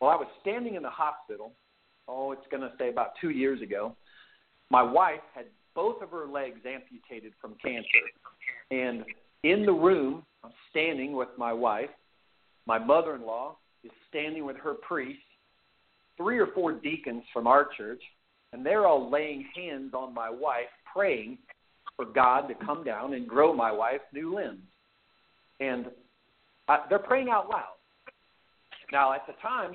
[0.00, 1.52] Well, I was standing in the hospital,
[2.08, 3.94] oh, it's going to say about two years ago.
[4.70, 7.86] My wife had both of her legs amputated from cancer.
[8.70, 9.04] And
[9.42, 11.90] in the room, I'm standing with my wife.
[12.66, 15.20] My mother in law is standing with her priest,
[16.16, 18.02] three or four deacons from our church,
[18.52, 21.38] and they're all laying hands on my wife, praying
[21.96, 24.62] for God to come down and grow my wife new limbs.
[25.60, 25.86] And
[26.68, 27.74] I, they're praying out loud.
[28.92, 29.72] Now, at the time,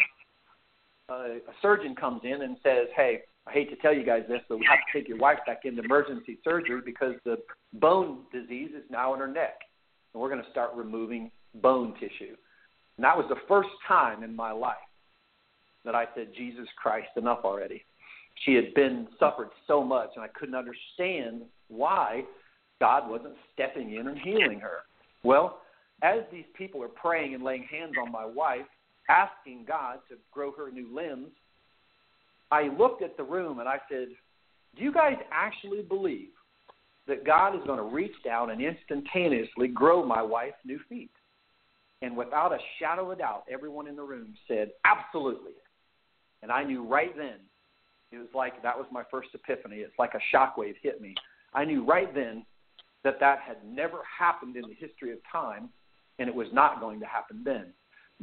[1.10, 4.42] uh, a surgeon comes in and says, Hey, I hate to tell you guys this,
[4.50, 7.38] but we have to take your wife back into emergency surgery because the
[7.74, 9.60] bone disease is now in her neck.
[10.14, 12.36] And we're going to start removing bone tissue.
[12.98, 14.78] And that was the first time in my life
[15.84, 17.84] that I said, Jesus Christ, enough already.
[18.44, 22.24] She had been suffered so much, and I couldn't understand why
[22.80, 24.80] God wasn't stepping in and healing her.
[25.24, 25.62] Well,
[26.02, 28.66] as these people are praying and laying hands on my wife,
[29.10, 31.30] asking God to grow her new limbs,
[32.52, 34.10] I looked at the room and I said,
[34.78, 36.30] Do you guys actually believe
[37.08, 41.12] that God is going to reach down and instantaneously grow my wife's new feet?
[42.02, 45.54] And without a shadow of doubt, everyone in the room said, Absolutely.
[46.44, 47.40] And I knew right then,
[48.12, 49.78] it was like that was my first epiphany.
[49.78, 51.16] It's like a shockwave hit me.
[51.54, 52.46] I knew right then
[53.04, 55.70] that that had never happened in the history of time,
[56.20, 57.68] and it was not going to happen then.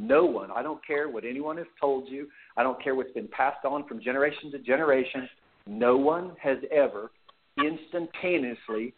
[0.02, 3.28] No one, I don't care what anyone has told you, I don't care what's been
[3.28, 5.28] passed on from generation to generation,
[5.68, 7.12] no one has ever
[7.56, 8.94] instantaneously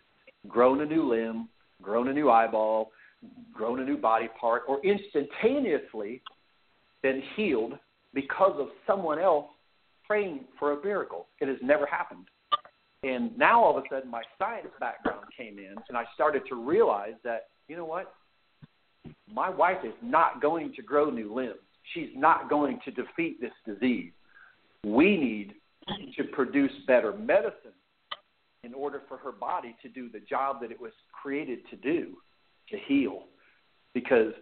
[0.49, 1.51] grown a new limb,
[1.83, 2.91] grown a new eyeball,
[3.53, 6.23] grown a new body part, or instantaneously
[7.03, 7.75] been healed
[8.15, 9.47] because of someone else
[10.07, 11.27] praying for a miracle.
[11.39, 12.25] It has never happened.
[13.03, 16.55] And now all of a sudden my science background came in and I started to
[16.55, 18.15] realize that, you know what?
[19.33, 21.59] My wife is not going to grow new limbs.
[21.93, 24.13] She's not going to defeat this disease.
[24.85, 25.55] We need
[26.17, 27.73] to produce better medicine
[28.63, 32.15] in order for her body to do the job that it was created to do,
[32.71, 33.25] to heal.
[33.93, 34.33] Because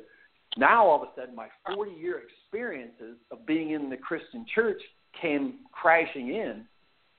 [0.56, 4.80] now all of a sudden my 40 year experiences of being in the Christian church
[5.20, 6.64] came crashing in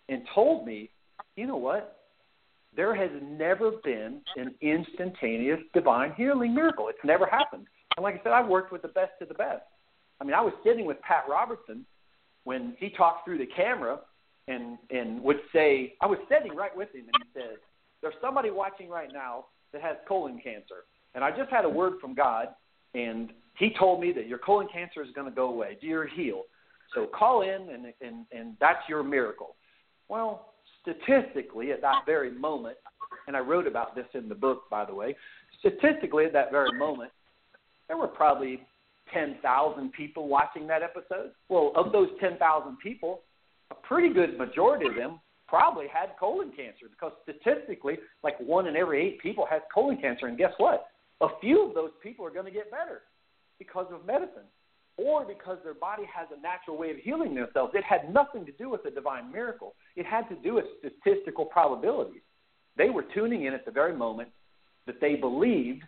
[0.09, 0.89] and told me,
[1.35, 2.02] you know what?
[2.75, 6.89] There has never been an instantaneous divine healing miracle.
[6.89, 7.67] It's never happened.
[7.95, 9.63] And like I said, I've worked with the best of the best.
[10.19, 11.85] I mean, I was sitting with Pat Robertson
[12.43, 13.99] when he talked through the camera
[14.47, 17.57] and and would say, I was sitting right with him, and he said,
[18.01, 20.85] "There's somebody watching right now that has colon cancer,
[21.15, 22.47] and I just had a word from God,
[22.93, 25.77] and He told me that your colon cancer is going to go away.
[25.79, 26.45] You're healed.
[26.93, 29.55] So call in, and and and that's your miracle."
[30.09, 30.52] Well,
[30.83, 32.77] statistically, at that very moment,
[33.27, 35.15] and I wrote about this in the book, by the way,
[35.59, 37.11] statistically, at that very moment,
[37.87, 38.61] there were probably
[39.13, 41.31] 10,000 people watching that episode.
[41.49, 43.21] Well, of those 10,000 people,
[43.71, 48.75] a pretty good majority of them probably had colon cancer because statistically, like one in
[48.75, 50.27] every eight people has colon cancer.
[50.27, 50.87] And guess what?
[51.21, 53.01] A few of those people are going to get better
[53.59, 54.49] because of medicine
[54.97, 57.73] or because their body has a natural way of healing themselves.
[57.75, 61.45] It had nothing to do with a divine miracle, it had to do with statistical
[61.45, 62.21] probabilities.
[62.77, 64.29] They were tuning in at the very moment
[64.87, 65.83] that they believed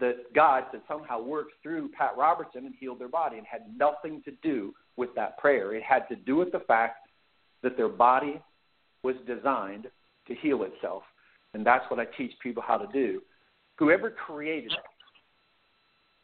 [0.00, 4.22] that God had somehow worked through Pat Robertson and healed their body and had nothing
[4.24, 5.74] to do with that prayer.
[5.74, 7.08] It had to do with the fact
[7.62, 8.40] that their body
[9.02, 9.86] was designed
[10.26, 11.02] to heal itself.
[11.54, 13.20] And that's what I teach people how to do.
[13.78, 14.72] Whoever created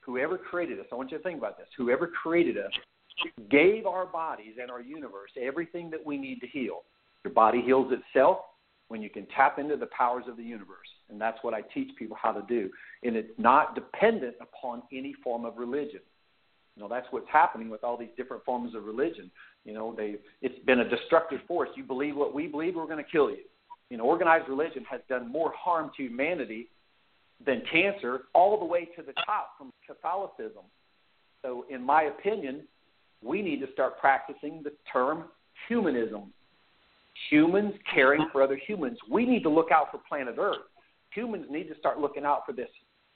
[0.09, 1.67] whoever created us, I want you to think about this.
[1.77, 2.73] Whoever created us
[3.51, 6.83] gave our bodies and our universe everything that we need to heal.
[7.25, 8.39] Your body heals itself
[8.89, 10.89] when you can tap into the powers of the universe.
[11.11, 12.71] And that's what I teach people how to do.
[13.03, 16.01] And it's not dependent upon any form of religion.
[16.75, 19.31] You know, that's what's happening with all these different forms of religion.
[19.67, 21.69] You know, they it's been a destructive force.
[21.75, 23.45] You believe what we believe, we're going to kill you.
[23.91, 26.69] You know, organized religion has done more harm to humanity
[27.45, 30.65] than cancer, all the way to the top from Catholicism.
[31.43, 32.63] So, in my opinion,
[33.23, 35.25] we need to start practicing the term
[35.69, 36.33] humanism.
[37.31, 38.99] Humans caring for other humans.
[39.11, 40.59] We need to look out for planet Earth
[41.15, 42.69] humans need to start looking out for this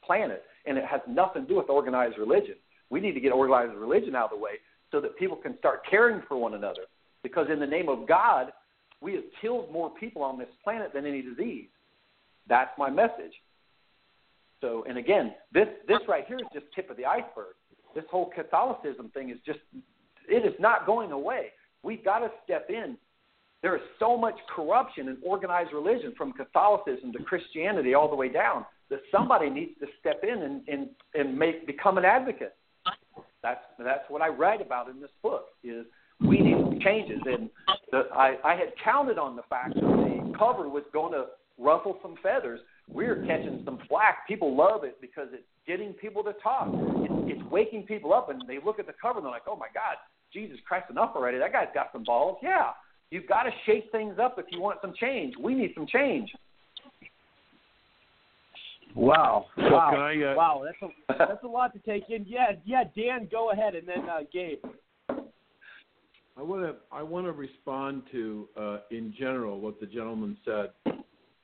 [0.04, 2.56] planet, and it has nothing to do with organized religion.
[2.90, 4.52] We need to get organized religion out of the way
[4.90, 6.82] so that people can start caring for one another.
[7.22, 8.52] Because in the name of God,
[9.00, 11.68] we have killed more people on this planet than any disease.
[12.48, 13.32] That's my message.
[14.62, 17.54] So, and again, this this right here is just tip of the iceberg.
[17.94, 19.58] This whole Catholicism thing is just
[20.28, 21.48] it is not going away.
[21.82, 22.96] We've got to step in.
[23.60, 28.28] There is so much corruption in organized religion, from Catholicism to Christianity, all the way
[28.28, 32.54] down, that somebody needs to step in and and, and make become an advocate.
[33.42, 35.46] That's that's what I write about in this book.
[35.64, 35.84] Is
[36.20, 37.50] we need changes, and
[37.90, 41.26] the, I I had counted on the fact that the cover was going to
[41.58, 42.60] ruffle some feathers.
[42.89, 44.26] We're catching some flack.
[44.28, 46.68] People love it because it's getting people to talk.
[46.72, 49.57] It's, it's waking people up, and they look at the cover and they're like, "Oh
[49.57, 49.97] my God,
[50.33, 51.39] Jesus Christ, enough already!
[51.39, 52.70] That guy's got some balls." Yeah,
[53.11, 55.35] you've got to shake things up if you want some change.
[55.41, 56.30] We need some change.
[58.95, 59.47] Wow!
[59.57, 59.91] So wow!
[59.91, 60.64] can I, uh, wow!
[60.64, 62.26] That's a that's a lot to take in.
[62.28, 62.85] Yeah, yeah.
[62.97, 64.59] Dan, go ahead, and then uh, Gabe.
[66.37, 70.70] I want to I want to respond to uh, in general what the gentleman said.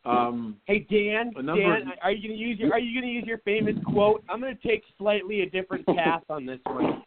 [0.04, 3.38] Um, Hey Dan, Dan, of- are you gonna use your Are you gonna use your
[3.38, 4.22] famous quote?
[4.28, 7.02] I'm gonna take slightly a different path on this one.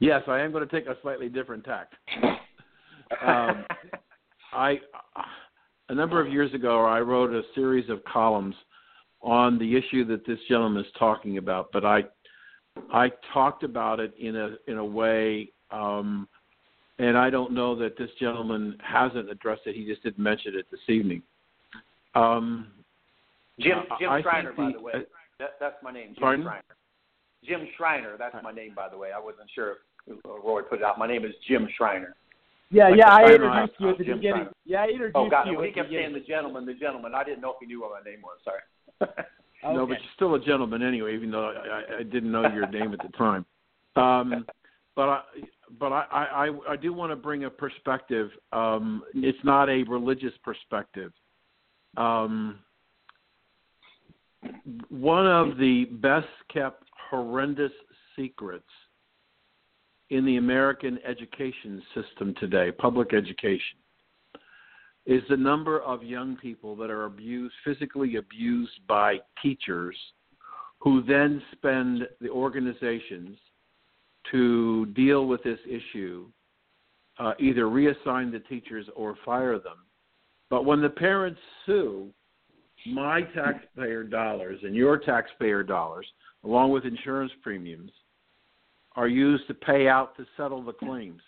[0.00, 1.90] yes, I am going to take a slightly different tack.
[3.22, 3.64] Um,
[4.52, 4.80] I
[5.88, 8.54] a number of years ago I wrote a series of columns
[9.20, 12.04] on the issue that this gentleman is talking about, but I
[12.92, 16.28] I talked about it in a in a way um,
[16.98, 19.74] and I don't know that this gentleman hasn't addressed it.
[19.74, 21.22] He just didn't mention it this evening.
[22.14, 22.68] Um,
[23.60, 24.92] Jim Jim I think Shriner, by the- the way.
[25.40, 26.44] That, that's my name, Jim Pardon?
[26.44, 26.62] Shriner.
[27.44, 29.10] Jim Shriner, that's my name, by the way.
[29.14, 30.98] I wasn't sure if Roy put it out.
[30.98, 32.14] My name is Jim Shriner.
[32.70, 33.08] Yeah, Like yeah.
[33.12, 34.36] I introduced you at the Jim beginning.
[34.42, 34.52] Shriner.
[34.64, 35.60] Yeah, I introduced Oh, God, you.
[35.60, 37.14] he at the kept saying the gentleman, the gentleman.
[37.14, 38.38] I didn't know if he knew what my name was.
[38.44, 39.10] Sorry.
[39.64, 42.92] No, but you're still a gentleman anyway, even though I, I didn't know your name
[42.92, 43.46] at the time.
[43.96, 44.44] Um,
[44.94, 45.22] but I,
[45.78, 48.30] but I, I, I- do want to bring a perspective.
[48.52, 51.12] Um, it's not a religious perspective.
[51.96, 52.58] Um,
[54.88, 57.72] one of the best kept horrendous
[58.16, 58.68] secrets
[60.10, 63.78] in the American education system today, public education,
[65.06, 69.96] is the number of young people that are abused, physically abused by teachers,
[70.78, 73.38] who then spend the organizations
[74.30, 76.26] to deal with this issue,
[77.18, 79.78] uh, either reassign the teachers or fire them.
[80.50, 82.10] But when the parents sue,
[82.86, 86.06] my taxpayer dollars and your taxpayer dollars,
[86.44, 87.90] along with insurance premiums,
[88.96, 91.22] are used to pay out to settle the claims.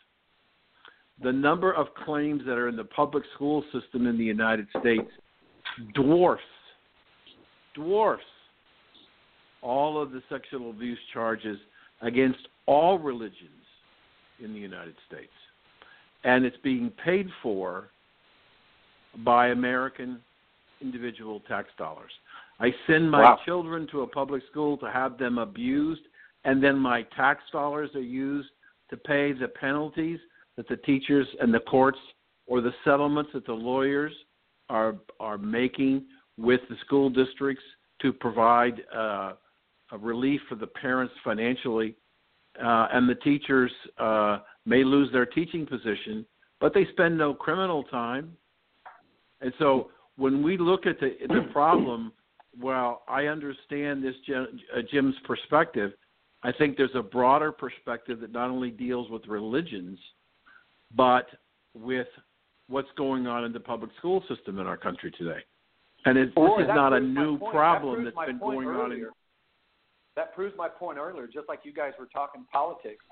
[1.23, 5.09] The number of claims that are in the public school system in the United States
[5.95, 6.43] dwarfs
[7.75, 8.23] dwarfs
[9.63, 11.59] all of the sexual abuse charges
[12.03, 13.51] against all religions
[14.43, 15.33] in the United States.
[16.25, 17.91] And it's being paid for
[19.25, 20.21] by American
[20.81, 22.13] individual tax dollars.
[22.61, 23.41] I send my Wow.
[23.45, 26.03] children to a public school to have them abused,
[26.45, 28.51] and then my tax dollars are used
[28.91, 30.21] to pay the penalties
[30.57, 31.99] that the teachers and the courts
[32.47, 34.13] or the settlements that the lawyers
[34.69, 36.05] are are making
[36.37, 37.65] with the school districts
[38.01, 39.33] to provide uh,
[39.93, 41.97] a relief for the parents financially,
[42.63, 46.25] uh, and the teachers uh, may lose their teaching position,
[46.61, 48.33] but they spend no criminal time.
[49.41, 52.13] And so when we look at the the problem,
[52.61, 55.93] well, I understand this Jim, uh, Jim's perspective.
[56.43, 59.99] I think there's a broader perspective that not only deals with religions,
[60.95, 61.27] but
[61.75, 62.07] with
[62.69, 65.41] what's going on in the public school system in our country today.
[66.05, 69.11] And it, this is not a new problem that that's been going on in earlier.
[70.17, 71.27] That proves my point earlier.
[71.27, 73.05] Just like you guys were talking politics,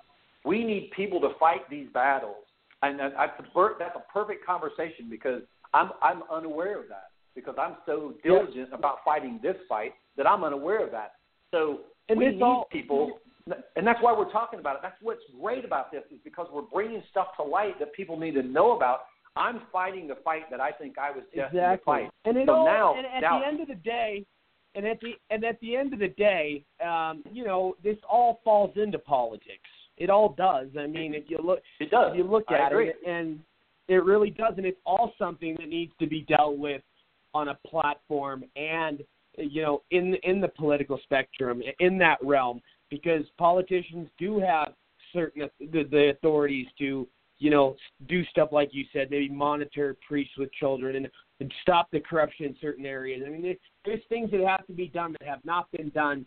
[0.44, 2.44] we need people to fight these battles,
[2.82, 5.42] and that's a that's a perfect conversation because
[5.74, 10.44] I'm I'm unaware of that because I'm so diligent about fighting this fight that I'm
[10.44, 11.14] unaware of that.
[11.50, 13.20] So And we need all- people,
[13.76, 14.82] and that's why we're talking about it.
[14.82, 18.32] That's what's great about this is because we're bringing stuff to light that people need
[18.34, 19.00] to know about.
[19.36, 21.84] I'm fighting the fight that I think I was destined to Exactly.
[21.84, 22.10] fight.
[22.24, 24.24] And it so all now, and at now, the end of the day,
[24.74, 28.40] and at the and at the end of the day, um, you know, this all
[28.44, 29.68] falls into politics.
[29.96, 30.68] It all does.
[30.78, 32.12] I mean, if you look, it does.
[32.12, 32.88] if you look I at agree.
[32.88, 33.38] it, and
[33.88, 36.82] it really does, and it's all something that needs to be dealt with
[37.34, 39.02] on a platform and
[39.36, 42.60] you know in in the political spectrum in that realm
[42.90, 44.74] because politicians do have
[45.12, 47.06] certain the, the authorities to
[47.44, 47.76] you know
[48.08, 51.08] do stuff like you said maybe monitor priests with children and,
[51.40, 53.22] and stop the corruption in certain areas.
[53.26, 56.24] I mean there, there's things that have to be done that have not been done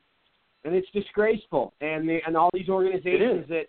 [0.63, 1.73] and it's disgraceful.
[1.81, 3.65] And they, and all these organizations that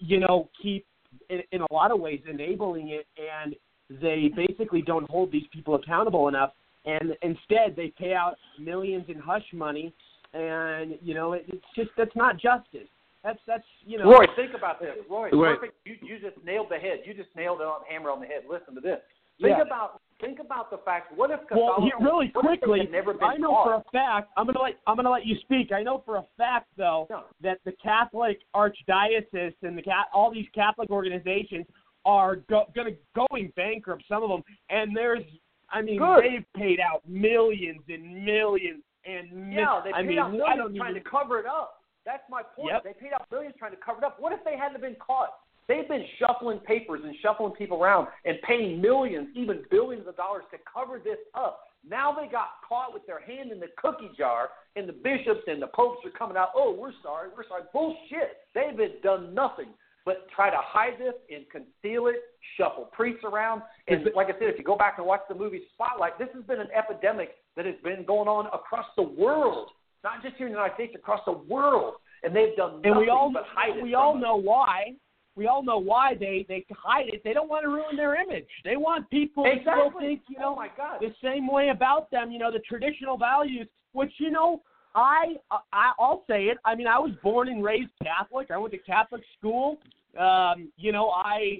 [0.00, 0.86] you know keep
[1.30, 3.54] in, in a lot of ways enabling it and
[4.00, 6.52] they basically don't hold these people accountable enough
[6.86, 9.92] and instead they pay out millions in hush money,
[10.32, 12.88] and you know it, it's just that's not justice.
[13.24, 14.04] That's that's you know.
[14.04, 14.90] Roy, think about this.
[15.10, 15.56] Roy, Wait.
[15.58, 15.74] perfect.
[15.86, 17.00] You you just nailed the head.
[17.06, 18.42] You just nailed it on hammer on the head.
[18.48, 19.00] Listen to this.
[19.40, 19.62] Think Yeah.
[19.62, 21.10] about think about the fact.
[21.16, 21.84] What if Well, Catholicism?
[21.84, 23.64] here, really what if they quickly, never been I know taught?
[23.64, 24.30] for a fact.
[24.36, 25.72] I'm gonna let I'm gonna let you speak.
[25.72, 27.08] I know for a fact though
[27.40, 31.66] that the Catholic Archdiocese and the Ca- all these Catholic organizations
[32.04, 34.04] are go, gonna going bankrupt.
[34.06, 35.24] Some of them, and there's
[35.70, 36.24] I mean Good.
[36.24, 40.58] they've paid out millions and millions and Yeah, they I paid mean out I millions
[40.58, 41.80] don't trying even, to cover it up.
[42.04, 42.72] That's my point.
[42.72, 42.84] Yep.
[42.84, 44.20] They paid out millions trying to cover it up.
[44.20, 45.30] What if they hadn't been caught?
[45.66, 50.44] They've been shuffling papers and shuffling people around and paying millions, even billions of dollars
[50.50, 51.60] to cover this up.
[51.88, 55.60] Now they got caught with their hand in the cookie jar, and the bishops and
[55.60, 56.50] the popes are coming out.
[56.54, 57.62] Oh, we're sorry, we're sorry.
[57.72, 58.44] Bullshit.
[58.54, 59.68] They've been done nothing
[60.04, 62.16] but try to hide this and conceal it,
[62.58, 63.62] shuffle priests around.
[63.88, 66.44] And like I said, if you go back and watch the movie Spotlight, this has
[66.44, 69.68] been an epidemic that has been going on across the world,
[70.04, 71.94] not just here in the United States, across the world.
[72.22, 73.82] And they've done nothing and we all but hide it.
[73.82, 74.22] we all us.
[74.22, 74.94] know why.
[75.36, 77.22] We all know why they they hide it.
[77.24, 78.46] They don't want to ruin their image.
[78.64, 81.00] They want people to still think you know Oh my God.
[81.00, 82.30] the same way about them.
[82.30, 84.62] You know the traditional values, which you know
[84.94, 85.34] I
[85.72, 86.56] I I'll say it.
[86.64, 88.50] I mean I was born and raised Catholic.
[88.50, 89.78] I went to Catholic school.
[90.18, 91.58] Um, you know I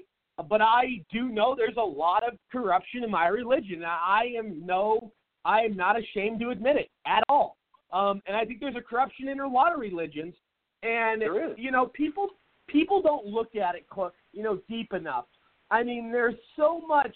[0.49, 3.83] but I do know there's a lot of corruption in my religion.
[3.85, 5.11] I am no
[5.43, 7.57] I am not ashamed to admit it at all.
[7.95, 10.35] Um, and I think there's a corruption in a lot of religions.
[10.83, 11.23] And
[11.57, 12.27] you know, people
[12.67, 13.85] people don't look at it,
[14.33, 15.25] you know, deep enough.
[15.71, 17.15] I mean, there's so much,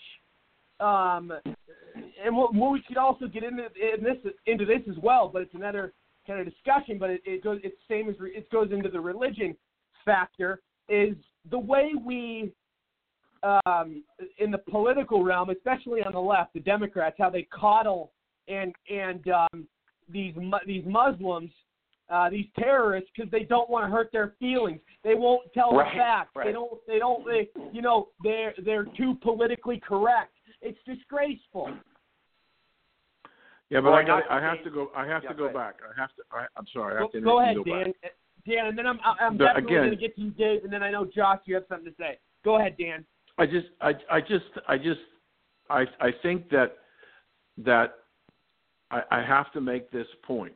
[0.79, 1.31] um,
[2.23, 5.41] and what, what we could also get into in this into this as well, but
[5.41, 5.93] it's another
[6.25, 6.97] kind of discussion.
[6.97, 9.55] But it, it goes it's same as re- it goes into the religion
[10.05, 11.15] factor is
[11.51, 12.53] the way we
[13.43, 14.03] um,
[14.39, 18.13] in the political realm, especially on the left, the Democrats, how they coddle
[18.47, 19.67] and and um,
[20.11, 21.51] these mu- these Muslims,
[22.09, 24.79] uh, these terrorists, because they don't want to hurt their feelings.
[25.03, 26.31] They won't tell Right, the facts.
[26.43, 26.79] They don't.
[26.87, 27.25] They don't.
[27.25, 30.33] They you know they're they're too politically correct.
[30.61, 31.69] It's disgraceful.
[33.69, 34.23] Yeah, but Well, I got.
[34.31, 34.91] I have to go.
[34.95, 35.75] I have Yeah, to go go back.
[35.87, 36.23] I have to.
[36.31, 36.95] I, I'm sorry.
[36.95, 37.93] I Go, have to go ahead, interrupt you, go Dan.
[38.01, 38.11] back.
[38.47, 40.73] Dan, and then I'm I'm The- definitely again- going to get to you, Dave, and
[40.73, 42.17] then I know Josh, you have something to say.
[42.43, 43.05] Go ahead, Dan.
[43.37, 44.99] I just, I, I just, I just,
[45.69, 46.77] I, I think that
[47.57, 47.98] that
[48.91, 50.55] I, I have to make this point.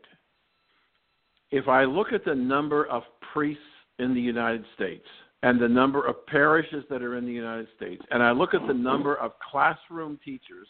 [1.51, 3.03] If I look at the number of
[3.33, 3.61] priests
[3.99, 5.05] in the United States
[5.43, 8.65] and the number of parishes that are in the United States, and I look at
[8.67, 10.67] the number of classroom teachers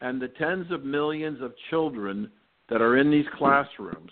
[0.00, 2.30] and the tens of millions of children
[2.70, 4.10] that are in these classrooms,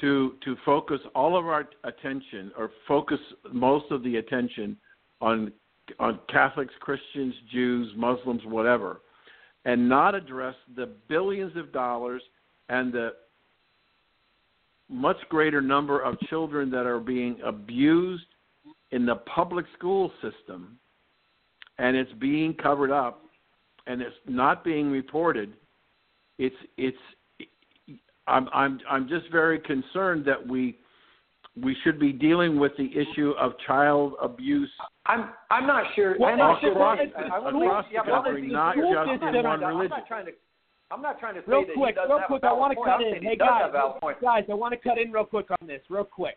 [0.00, 3.18] to to focus all of our attention or focus
[3.52, 4.76] most of the attention
[5.20, 5.52] on
[6.00, 9.02] on Catholics, Christians, Jews, Muslims, whatever,
[9.64, 12.22] and not address the billions of dollars
[12.68, 13.10] and the
[14.88, 18.26] much greater number of children that are being abused
[18.90, 20.78] in the public school system
[21.78, 23.22] and it's being covered up
[23.86, 25.54] and it's not being reported
[26.38, 26.96] it's it's
[28.26, 30.78] I'm I'm I'm just very concerned that we
[31.62, 34.70] we should be dealing with the issue of child abuse
[35.06, 36.16] I'm I'm not sure.
[36.18, 36.72] Well, I'm not sure.
[36.72, 39.64] across- that- I would across yeah, the but country, I'm not just in system- one
[39.64, 40.32] I'm not trying to.
[40.90, 42.48] I'm not trying to say Real that quick, he doesn't real have quick, a I
[42.50, 42.88] valid want to point.
[42.90, 43.22] cut in.
[43.22, 44.20] Hey guys, have a valid point.
[44.20, 46.36] guys, I want to cut in real quick on this, real quick.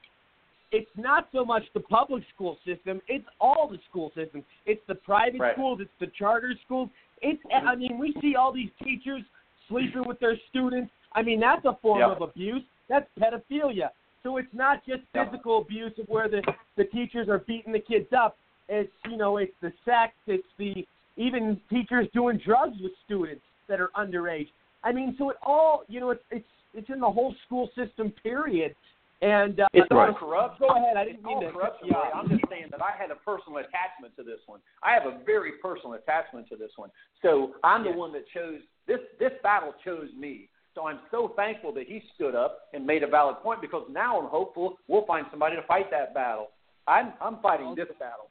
[0.72, 4.44] It's not so much the public school system; it's all the school systems.
[4.66, 5.54] It's the private Right.
[5.56, 6.90] schools, it's the charter schools.
[7.22, 9.22] It's I mean, we see all these teachers
[9.68, 10.92] sleeping with their students.
[11.14, 12.10] I mean, that's a form Yep.
[12.10, 12.64] of abuse.
[12.90, 13.90] That's pedophilia.
[14.28, 16.42] So it's not just physical abuse of where the
[16.76, 18.36] the teachers are beating the kids up.
[18.68, 20.12] It's you know, it's the sex.
[20.28, 24.50] It's the even teachers doing drugs with students that are underage.
[24.84, 28.12] I mean, so it all you know, it's it's it's in the whole school system.
[28.22, 28.76] Period.
[29.22, 30.60] And uh, It's so- all corrupt.
[30.60, 30.98] Go ahead.
[30.98, 31.52] I didn't mean all to.
[31.52, 31.88] corruption.
[31.90, 32.12] yeah.
[32.14, 34.60] I'm just saying that I had a personal attachment to this one.
[34.84, 36.92] I have a very personal attachment to this one.
[37.22, 39.00] So I'm the one that chose this.
[39.20, 40.50] This battle chose me.
[40.78, 44.22] So I'm so thankful that he stood up and made a valid point because now
[44.22, 46.50] I'm hopeful we'll find somebody to fight that battle.
[46.88, 48.30] I'm I'm fighting this battle.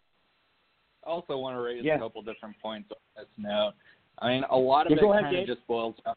[1.04, 1.96] I also want to raise Yeah.
[1.96, 3.72] a couple different points on this note.
[4.20, 6.14] I mean, a lot of Yeah, it ahead, kind of just boils down.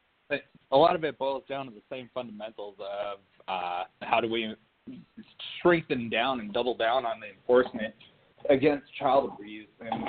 [0.71, 4.55] A lot of it boils down to the same fundamentals of uh, how do we
[5.57, 7.95] strengthen down and double down on the enforcement
[8.51, 9.67] against child abuse.
[9.79, 10.05] And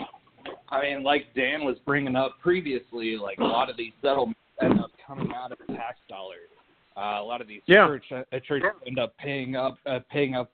[0.69, 4.79] I mean, like Dan was bringing up previously, like a lot of these settlements end
[4.81, 6.49] up coming out of tax dollars.
[6.97, 7.87] Uh, a lot of these Yeah.
[7.87, 10.51] church uh, churches end up paying up uh, paying up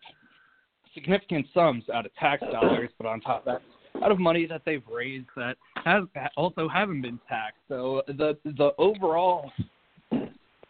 [0.95, 4.63] significant sums out of tax dollars, but on top of that, out of money that
[4.65, 7.61] they've raised that have also haven't been taxed.
[7.69, 9.53] So the the overall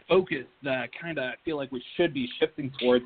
[0.09, 3.05] focus that kind of I feel like we should be shifting towards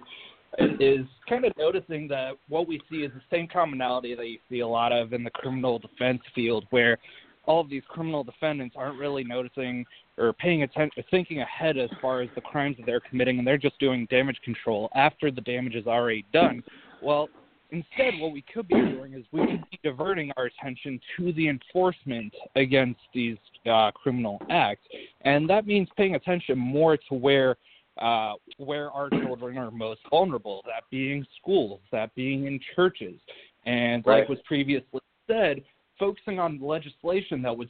[0.81, 4.61] is kind of noticing that what we see is the same commonality that you see
[4.61, 6.99] a lot of in the criminal defense field, where
[7.47, 9.85] all of these criminal defendants aren't really noticing
[10.21, 13.59] or paying attention, thinking ahead as far as the crimes that they're committing, and they're
[13.59, 16.63] just doing damage control after the damage is already done.
[17.01, 17.31] Well,
[17.71, 21.49] instead, what we could be doing is we could be diverting our attention to the
[21.49, 23.39] enforcement against these
[23.71, 24.87] uh, criminal acts,
[25.23, 27.57] and that means paying attention more to where
[27.99, 30.63] uh, where our children are most vulnerable.
[30.67, 33.21] That being schools, that being in churches,
[33.67, 34.21] and Right.
[34.21, 35.63] like was previously said,
[35.99, 37.69] focusing on legislation that would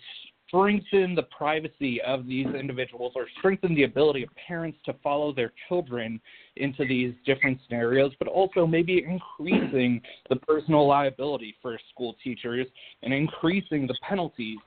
[0.51, 5.53] strengthen the privacy of these individuals or strengthen the ability of parents to follow their
[5.69, 6.21] children
[6.57, 12.67] into these different scenarios, but also maybe increasing the personal liability for school teachers
[13.03, 14.59] and increasing the penalties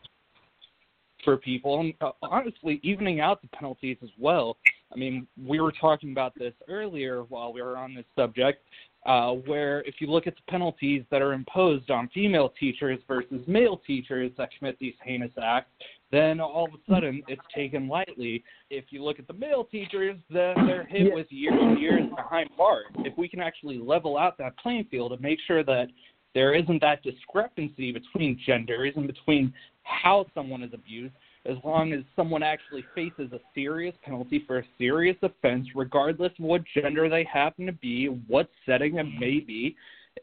[1.24, 4.58] for people and uh, honestly evening out the penalties as well.
[4.94, 8.64] I mean, we were talking about this earlier while we were on this subject,
[9.06, 13.41] uh, where if you look at the penalties that are imposed on female teachers versus
[13.47, 15.70] male teachers that commit these heinous acts,
[16.12, 18.43] then all of a sudden it's taken lightly.
[18.70, 22.49] If you look at the male teachers, then they're hit with years and years behind
[22.58, 22.86] bars.
[22.99, 25.88] If we can actually level out that playing field and make sure that
[26.34, 31.14] there isn't that discrepancy between genders and between how someone is abused,
[31.46, 36.46] as long as someone actually faces a serious penalty for a serious offense, regardless of
[36.46, 39.76] what gender they happen to be, what setting it may be.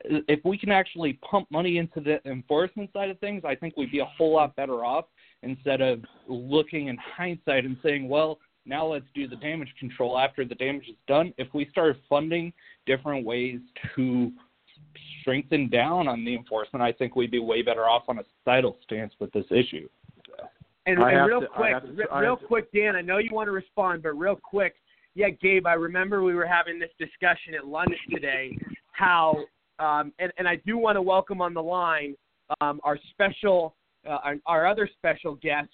[0.05, 3.91] If we can actually pump money into the enforcement side of things, I think we'd
[3.91, 5.07] be a whole lot better off
[5.43, 10.45] instead of looking in hindsight and saying, well, now let's do the damage control after
[10.45, 11.35] the damage is done.
[11.39, 12.53] If we start funding
[12.87, 13.59] different ways
[13.97, 14.31] to
[15.21, 18.79] strengthen down on the enforcement, I think we'd be way better off on a societal
[18.85, 19.89] stance with this issue.
[20.99, 22.97] And, and real to- quick, to- real to- quick, Dan.
[22.97, 24.75] I know you want to respond, but real quick,
[25.15, 25.67] yeah, Gabe.
[25.67, 28.57] I remember we were having this discussion at lunch today.
[28.93, 29.37] How
[29.79, 32.15] um, and and I do want to welcome on the line
[32.61, 33.75] um, our special,
[34.07, 35.69] uh, our, our other special guest,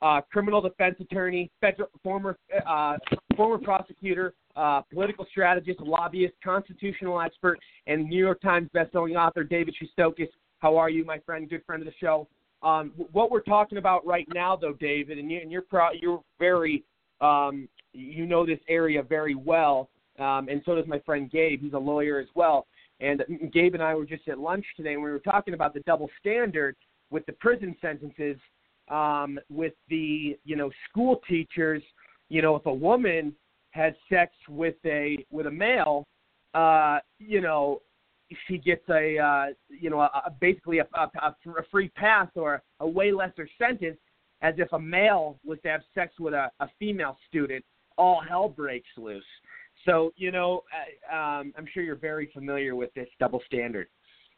[0.00, 2.36] uh, criminal defense attorney, federal, former
[2.66, 2.96] uh,
[3.36, 9.74] former prosecutor, uh, political strategist, lobbyist, constitutional expert, and New York Times bestselling author David
[9.80, 10.28] Shestokas.
[10.58, 11.48] How are you, my friend?
[11.48, 12.28] Good friend of the show.
[12.62, 16.22] Um, what we're talking about right now, though, David, and, you, and you're pro- you're
[16.38, 16.84] very
[17.20, 21.60] um, you know this area very well, um, and so does my friend Gabe.
[21.60, 22.66] He's a lawyer as well.
[23.00, 25.80] And Gabe and I were just at lunch today, and we were talking about the
[25.80, 26.76] double standard
[27.10, 28.36] with the prison sentences,
[28.88, 31.82] um, with the you know school teachers.
[32.28, 33.34] You know, if a woman
[33.72, 36.06] has sex with a with a male,
[36.54, 37.82] uh, you know,
[38.48, 41.36] she gets a uh, you know a, a, basically a, a, a
[41.70, 43.98] free pass or a way lesser sentence
[44.42, 47.64] as if a male was to have sex with a, a female student.
[47.98, 49.24] All hell breaks loose.
[49.84, 50.62] So you know,
[51.12, 53.88] uh, um, I'm sure you're very familiar with this double standard.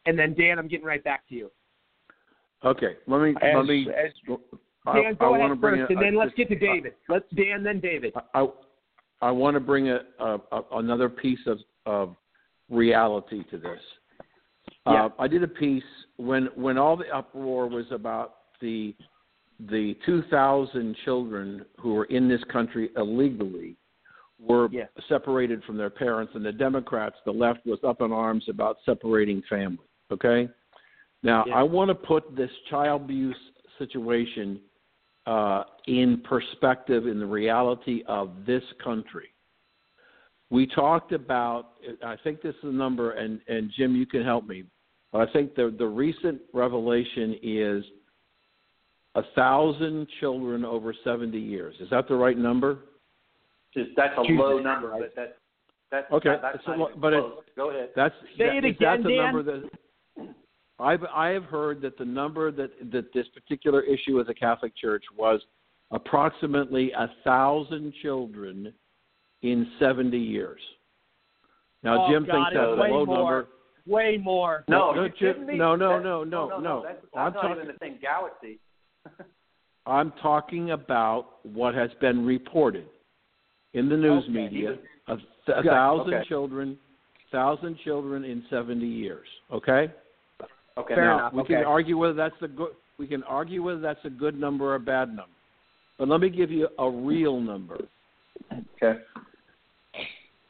[0.06, 1.50] And then Dan, I'm getting right back to you.
[2.64, 3.88] Okay, let me As- let me.
[3.90, 4.38] as-
[4.86, 6.56] I, Dan, go I ahead wanna bring first, a- and then a- let's get to
[6.56, 6.94] David.
[7.08, 8.12] Let's Dan, then David.
[8.34, 8.46] I
[9.22, 12.14] I want to bring a, a, a another piece of, of
[12.70, 13.80] reality to this.
[14.86, 15.06] Yeah.
[15.06, 15.82] Uh, I did a piece
[16.16, 18.94] when when all the uproar was about the
[19.60, 23.76] the 2,000 children who were in this country illegally
[24.40, 24.68] were
[25.08, 29.42] separated from their parents, and the Democrats, the left, was up in arms about separating
[29.48, 29.88] families.
[30.10, 30.48] Okay,
[31.22, 31.54] now Yeah.
[31.54, 33.36] I want to put this child abuse
[33.78, 34.60] situation
[35.26, 39.33] uh, in perspective in the reality of this country.
[40.54, 41.70] We talked about,
[42.06, 44.62] I think this is a number, and, and Jim, you can help me,
[45.10, 47.84] but I think the, the recent revelation is
[49.16, 51.74] a thousand children over 70 years.
[51.80, 52.78] Is that the right number?
[53.76, 55.38] Just that's a Jesus low number, but that
[55.90, 57.32] that's Okay, that, that's it's a not lo- even but close.
[57.32, 57.88] it's- Go ahead.
[57.96, 59.16] That's Say that- it again, that's Dan.
[59.16, 59.70] number that
[60.78, 64.76] I've I have heard that the number that that this particular issue with the Catholic
[64.76, 65.40] Church was
[65.90, 68.72] approximately a thousand children
[69.44, 70.60] in seventy years.
[71.84, 73.16] Now oh, Jim God, thinks that's a low more.
[73.16, 73.48] number.
[73.86, 74.64] Way more.
[74.66, 75.56] No, no, kidding Jim- me?
[75.56, 76.82] no, no, That- no, no, no, no.
[76.84, 78.58] That's, I'm not talking- even the same galaxy.
[79.86, 82.86] I'm talking about what has been reported
[83.74, 84.32] in the news Okay.
[84.32, 84.78] media.
[85.08, 85.18] A,
[85.52, 86.28] a thousand okay.
[86.28, 86.78] children,
[87.30, 89.26] thousand children in seventy years.
[89.52, 89.92] Okay.
[90.78, 90.94] Okay.
[90.94, 91.54] Fair now, enough, We okay.
[91.56, 92.70] can argue whether that's a good.
[92.96, 95.26] We can argue whether that's a good number or a bad number.
[95.98, 97.78] But let me give you a real number.
[98.82, 99.00] Okay.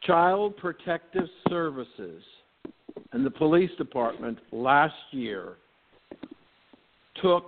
[0.07, 2.23] Child Protective Services
[3.13, 5.55] and the police department last year
[7.23, 7.45] took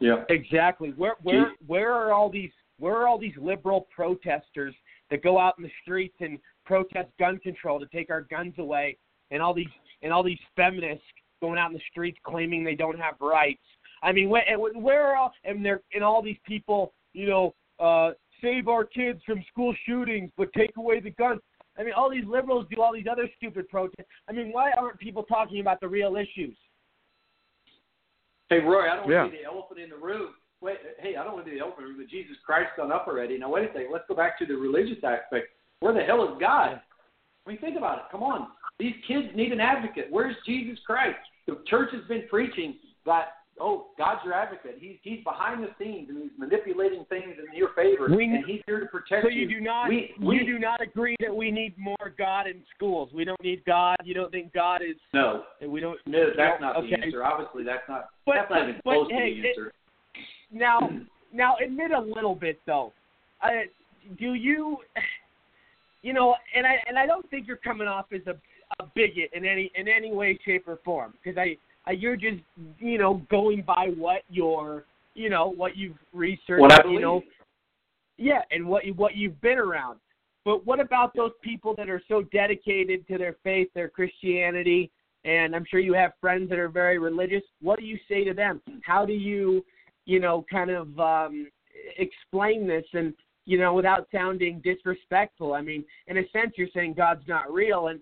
[0.00, 0.24] Yeah.
[0.28, 0.90] Exactly.
[0.96, 4.74] Where where where are all these where are all these liberal protesters
[5.10, 8.96] that go out in the streets and protest gun control to take our guns away
[9.30, 9.68] and all these
[10.02, 11.04] and all these feminists
[11.40, 13.62] going out in the streets claiming they don't have rights.
[14.02, 14.44] I mean, where,
[14.74, 19.20] where are all and they're and all these people, you know, uh save our kids
[19.26, 21.40] from school shootings but take away the guns.
[21.78, 24.08] I mean, all these liberals do all these other stupid protests.
[24.28, 26.56] I mean, why aren't people talking about the real issues?
[28.48, 29.22] Hey, Roy, I don't Yeah.
[29.22, 30.34] want to be the elephant in the room.
[30.60, 32.72] Wait, hey, I don't want to be the elephant in the room, but Jesus Christ's
[32.76, 33.38] gone up already.
[33.38, 33.92] Now, wait a second.
[33.92, 35.48] Let's go back to the religious aspect.
[35.78, 36.82] Where the hell is God?
[37.46, 38.04] I mean, think about it.
[38.10, 38.48] Come on.
[38.78, 40.08] These kids need an advocate.
[40.10, 41.18] Where's Jesus Christ?
[41.46, 43.28] The church has been preaching that,
[43.60, 44.76] oh, God's your advocate.
[44.80, 48.62] He's, he's behind the scenes and he's manipulating things in your favor, We- and he's
[48.66, 51.50] here to protect So you do not We, we, you do not agree that we
[51.50, 53.10] need more God in schools.
[53.14, 53.96] We don't need God.
[54.04, 55.44] You don't think God is No.
[55.66, 56.96] we don't No, that's not okay.
[56.96, 57.24] the answer.
[57.24, 58.08] Obviously, that's not.
[58.26, 59.72] But- that's not even but- close but, hey, to the it- answer.
[60.52, 60.90] Now
[61.32, 62.92] now admit a little bit though.
[63.42, 63.64] I,
[64.18, 64.78] do you
[66.02, 68.34] you know, and I and I don't think you're coming off as a,
[68.82, 71.56] a bigot in any in any way, shape, or form because I,
[71.90, 72.38] I you're just
[72.78, 74.84] you know going by what your
[75.14, 76.60] you know what you've researched.
[76.60, 77.22] What you know,
[78.16, 79.98] yeah, and what you, what you've been around.
[80.44, 84.90] But what about those people that are so dedicated to their faith, their Christianity,
[85.24, 87.42] and I'm sure you have friends that are very religious.
[87.60, 88.62] What do you say to them?
[88.82, 89.64] How do you,
[90.06, 91.48] you know, kind of um,
[91.98, 93.12] explain this and
[93.46, 95.54] you know without sounding disrespectful?
[95.54, 98.00] I mean, in a sense, you're saying God's not real, and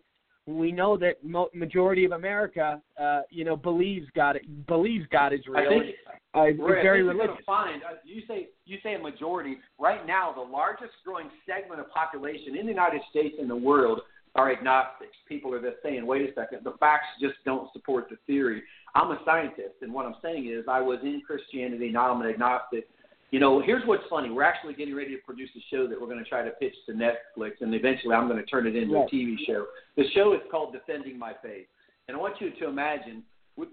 [0.49, 5.41] we know that mo- majority of America, uh, you know, believes God believes God is
[5.47, 5.59] real.
[5.59, 5.97] I think,
[6.35, 7.45] uh, is Roy, I very think religious.
[7.45, 9.59] find uh, you say you say a majority.
[9.79, 14.01] Right now, the largest growing segment of population in the United States and the world
[14.37, 15.17] are agnostics.
[15.29, 18.63] People are just saying, "Wait a second, the facts just don't support the theory."
[18.95, 22.29] I'm a scientist, and what I'm saying is, I was in Christianity, now I'm an
[22.29, 22.89] agnostic.
[23.31, 24.31] You know, here's what's funny.
[24.31, 26.75] We're actually getting ready to produce a show that we're going to try to pitch
[26.87, 29.09] to Netflix, and eventually I'm going to turn it into Right.
[29.13, 29.67] a TV show.
[29.97, 31.67] The show is called Defending My Faith.
[32.09, 33.23] And I want you to imagine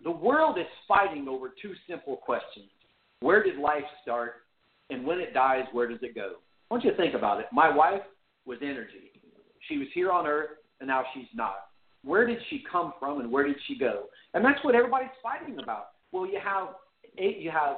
[0.04, 2.66] the world is fighting over two simple questions
[3.22, 4.44] Where did life start?
[4.90, 6.34] And when it dies, where does it go?
[6.70, 7.46] I want you to think about it.
[7.54, 8.02] My wife
[8.46, 9.12] was energy.
[9.70, 10.50] She was here on earth,
[10.80, 11.68] and now she's not.
[12.04, 14.04] Where did she come from, and where did she go?
[14.34, 15.92] And that's what everybody's fighting about.
[16.12, 16.68] Well, you have
[17.18, 17.78] you have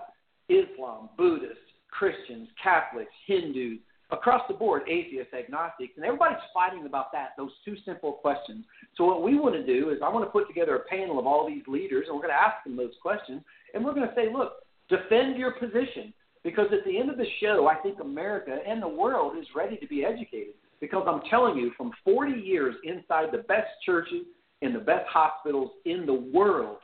[0.49, 1.57] Islam, Buddhists,
[1.91, 3.79] Christians, Catholics, Hindus,
[4.11, 8.63] across the board, atheists, agnostics, and everybody's fighting about that, those two simple questions.
[8.95, 11.27] So what we want to do is I want to put together a panel of
[11.27, 13.41] all these leaders, and we're going to ask them those questions,
[13.73, 14.53] and we're going to say, look,
[14.87, 16.13] defend your position,
[16.43, 19.75] because at the end of the show, I think America and the world is ready
[19.77, 20.53] to be educated.
[20.79, 24.25] Because I'm telling you, from 40 years inside the best churches
[24.61, 26.77] and the best hospitals in the world,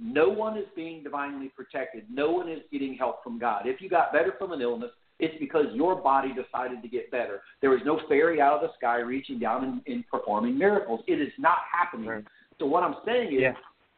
[0.00, 2.04] no one is being divinely protected.
[2.10, 3.62] No one is getting help from God.
[3.66, 7.42] If you got better from an illness, it's because your body decided to get better.
[7.60, 11.00] There is no fairy out of the sky reaching down and, and performing miracles.
[11.06, 12.24] It is not happening.
[12.58, 13.54] So what I'm saying is,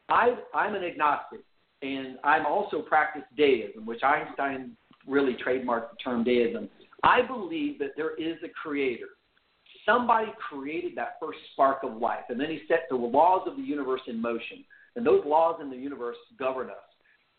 [0.08, 1.40] I, I'm an agnostic,
[1.82, 4.76] and I'm also practice deism, which Einstein
[5.06, 6.68] really trademarked the term deism.
[7.04, 9.06] I believe that there is a creator.
[9.86, 13.62] Somebody created that first spark of life, and then he set the laws of the
[13.62, 14.64] universe in motion.
[14.96, 16.76] And those laws in the universe govern us.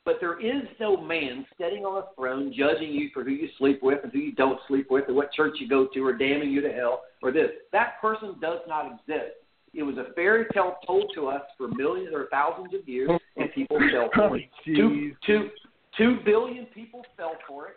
[0.05, 3.81] But there is no man sitting on a throne judging you for who you sleep
[3.81, 6.51] with and who you don't sleep with, or what church you go to, or damning
[6.51, 7.49] you to hell, or this.
[7.71, 9.35] That person does not exist.
[9.73, 13.51] It was a fairy tale told to us for millions or thousands of years, and
[13.53, 14.49] people fell for it.
[14.65, 15.49] Two, two,
[15.97, 17.75] two billion people fell for it,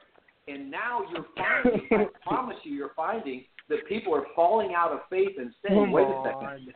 [0.49, 5.01] and now you're finding, I promise you, you're finding that people are falling out of
[5.09, 6.74] faith and saying, Come wait a second,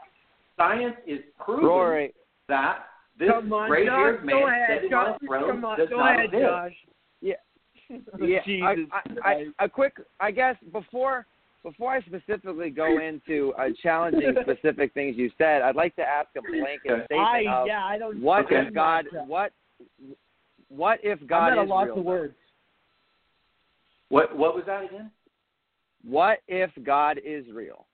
[0.57, 2.14] science is proving Rory.
[2.48, 2.86] that
[3.21, 5.79] this Come on, gray-haired Josh, man go ahead, sitting on a Josh, throne come on,
[5.79, 6.43] does go not ahead, exist.
[6.43, 6.73] Josh.
[7.21, 7.35] Yeah.
[8.21, 8.93] Yeah, I, Jesus
[9.25, 11.27] I, I, a quick, I guess before
[11.62, 16.29] before I specifically go into uh, challenging specific things you said, I'd like to ask
[16.37, 18.23] a blanket statement I of yeah, I don't.
[18.23, 19.53] what I'm if God, what,
[20.68, 21.99] what if God I'm at a is loss real?
[21.99, 22.35] of words.
[24.09, 25.11] What what was that again?
[26.09, 27.87] What if God is real?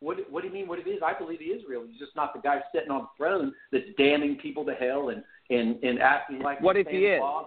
[0.00, 0.66] What What do you mean?
[0.68, 1.00] What it is?
[1.04, 1.84] I believe he is real.
[1.86, 5.22] He's just not the guy sitting on the throne that's damning people to hell and
[5.50, 7.20] and and acting like What if he Santa is?
[7.20, 7.46] Claus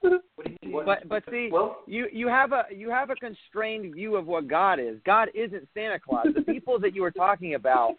[0.00, 0.72] What do you mean?
[0.72, 4.26] What- But but see, well, you you have a you have a constrained view of
[4.26, 4.98] what God is.
[5.04, 6.26] God isn't Santa Claus.
[6.34, 7.94] The people that you were talking about,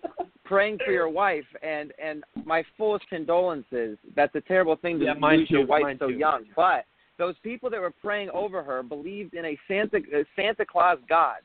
[0.46, 3.98] praying for your wife, and and my fullest condolences.
[4.16, 6.16] That's a terrible thing to Yeah, mine lose your wife mine so too.
[6.18, 6.46] young.
[6.56, 6.86] But
[7.18, 11.38] those people that were praying over her believed in a Santa a Santa Claus God.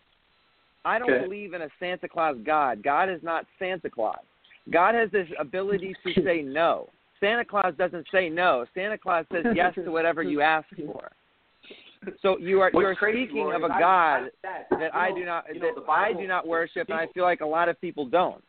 [0.85, 1.24] I don't Okay.
[1.24, 2.82] believe in a Santa Claus God.
[2.82, 4.24] God is not Santa Claus.
[4.70, 6.89] God has this ability to say no.
[7.20, 8.66] Santa Claus doesn't say no.
[8.74, 11.11] Santa Claus says yes to whatever you ask for.
[12.20, 15.24] So you are you are speaking Roy, of a God that, that you I do
[15.24, 17.70] not you know, that the I do not worship, and I feel like a lot
[17.70, 18.45] of people don't.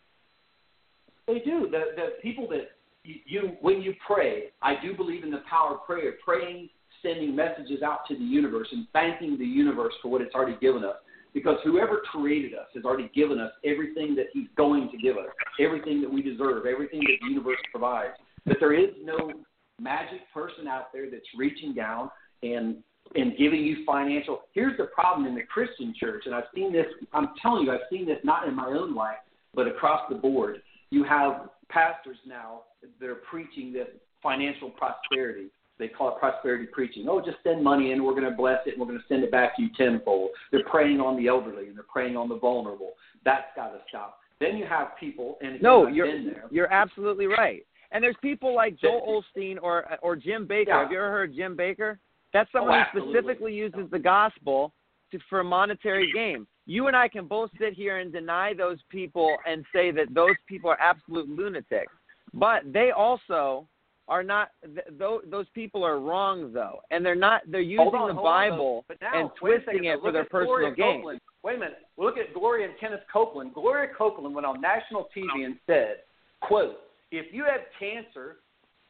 [1.28, 1.70] They do.
[1.72, 2.72] The the people that
[3.04, 6.16] you, you when you pray, I do believe in the power of prayer.
[6.24, 6.70] Praying,
[7.02, 10.84] sending messages out to the universe, and thanking the universe for what it's already given
[10.84, 10.98] us.
[11.36, 15.28] Because whoever created us has already given us everything that He's going to give us,
[15.60, 18.14] everything that we deserve, everything that the universe provides.
[18.46, 19.32] That there is no
[19.80, 22.10] magic person out there that's reaching down
[22.42, 22.78] and
[23.14, 24.44] and giving you financial.
[24.54, 26.88] Here's the problem in the Christian church, and I've seen this.
[27.14, 29.18] I'm telling you, I've seen this not in my own life,
[29.54, 30.62] but across the board.
[30.90, 32.62] You have pastors now
[33.00, 33.88] that are preaching this
[34.24, 35.48] financial prosperity.
[35.78, 37.08] They call it prosperity preaching.
[37.10, 38.04] Oh, just send money in.
[38.04, 40.30] We're going to bless it, and we're going to send it back to you tenfold.
[40.52, 42.94] They're preying on the elderly and they're preying on the vulnerable.
[43.26, 44.20] That's got to stop.
[44.40, 46.46] Then you have people, and No, you're there.
[46.52, 47.66] you're absolutely right.
[47.92, 50.68] And there's people like Joel Osteen or or Jim Bakker.
[50.68, 50.82] Yeah.
[50.82, 51.98] Have you ever heard of Jim Bakker?
[52.34, 54.74] That's oh, someone Oh, who specifically uses the gospel
[55.12, 56.46] to, for monetary gain.
[56.66, 60.36] You and I can both sit here and deny those people and say that those
[60.48, 61.94] people are absolute lunatics,
[62.34, 63.68] but they also
[64.08, 64.52] are not.
[64.64, 67.42] Th- those, those people are wrong though, and they're not.
[67.48, 70.98] They're using on, the on, Bible now, and twisting second, it for their personal gain.
[71.00, 71.22] Copeland.
[71.44, 71.78] Wait a minute.
[71.98, 73.54] Look at Gloria and Kenneth Copeland.
[73.54, 75.98] Gloria Copeland went on national TV and said,
[76.42, 76.78] "quote
[77.12, 78.38] If you have cancer,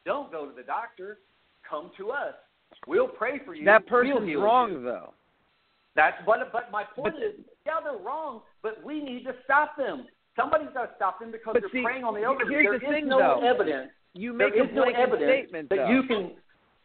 [0.04, 1.18] don't go to the doctor.
[1.68, 2.34] Come to us.
[2.86, 3.64] We'll pray for you.
[3.64, 5.12] That person's heal wrong you." though.
[5.94, 7.32] That's but but my point But- is,
[7.64, 10.06] yeah, they're wrong, but we need to stop them.
[10.36, 12.52] Somebody's got to stop them because they're see, preying on the elderly.
[12.52, 13.40] here's There the is thing, no though.
[13.46, 13.90] evidence.
[14.16, 15.90] You There make a is no evidence statement that though.
[15.90, 16.32] you can.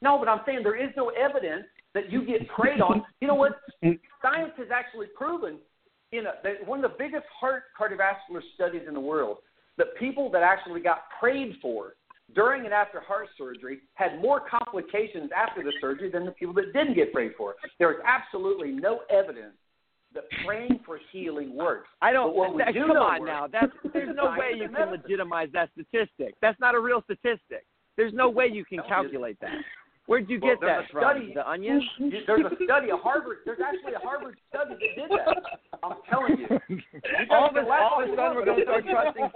[0.01, 3.03] No, but I'm saying there is no evidence that you get preyed on.
[3.21, 3.53] You know what?
[3.81, 5.57] Science has actually proven,
[6.11, 9.37] you know, that one of the biggest heart cardiovascular studies in the world,
[9.77, 11.93] that people that actually got prayed for
[12.33, 16.73] during and after heart surgery had more complications after the surgery than the people that
[16.73, 17.55] didn't get prayed for.
[17.77, 19.53] There is absolutely no evidence
[20.13, 21.87] that praying for healing works.
[22.01, 22.29] I don't.
[22.29, 23.47] But what we that- do come know on works now.
[23.47, 26.35] That's there's no way you can legitimize that statistic.
[26.41, 27.65] That's not a real statistic.
[27.97, 29.51] There's no way you can calculate that.
[30.07, 31.01] Where'd you Well, get there's that from?
[31.03, 31.81] study- The Onion?
[32.27, 33.37] There's a study, a Harvard.
[33.45, 35.37] There's actually a Harvard study that did that.
[35.83, 36.47] I'm telling you.
[36.69, 38.45] You guys all of a, can laugh all all of a you sudden want, we're
[38.45, 39.29] going to start trusting.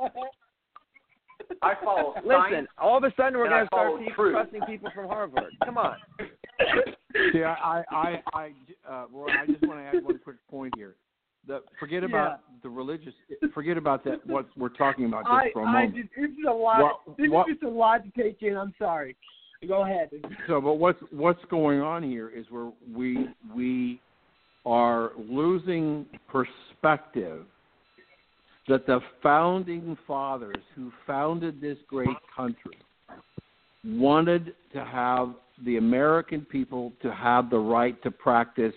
[1.62, 2.68] I follow Listen, science.
[2.80, 5.54] all of a sudden we're going to start people, trusting people from Harvard.
[5.64, 5.96] Come on.
[7.34, 8.52] See, I, I, I, I
[8.90, 10.96] uh, Roy, I just want to add one quick point here.
[11.48, 13.14] The, forget about the religious.
[13.54, 14.26] Forget about that.
[14.26, 15.96] What we're talking about just I, for a moment.
[15.96, 16.82] just, this is a lot.
[16.82, 18.58] What- this what- is just a lot to take in.
[18.58, 19.16] I'm sorry.
[19.68, 20.10] Go ahead.
[20.48, 24.02] So, but what's what's going on here is where we we
[24.66, 27.46] are losing perspective
[28.68, 32.78] that the founding fathers who founded this great country
[33.84, 38.74] wanted to have the American people to have the right to practice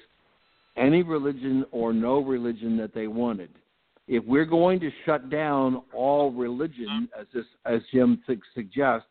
[0.76, 3.50] any religion or no religion that they wanted.
[4.06, 9.08] If we're going to shut down all religion, as this, as Jim su- suggests,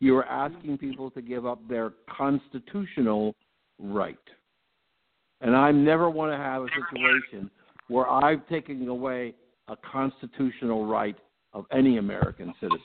[0.00, 3.34] you are asking people to give up their constitutional
[3.78, 4.16] right.
[5.40, 7.50] And I never want to have a situation
[7.88, 9.34] where I've taken away
[9.68, 11.16] a constitutional right
[11.52, 12.80] of any American citizen.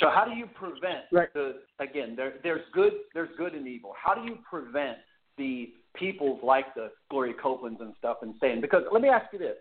[0.00, 2.14] So how do you prevent the again?
[2.16, 2.92] There, there's good.
[3.14, 3.92] There's good and evil.
[4.00, 4.98] How do you prevent
[5.36, 8.60] the people like the Gloria Copelands and stuff and saying?
[8.60, 9.56] Because let me ask you this,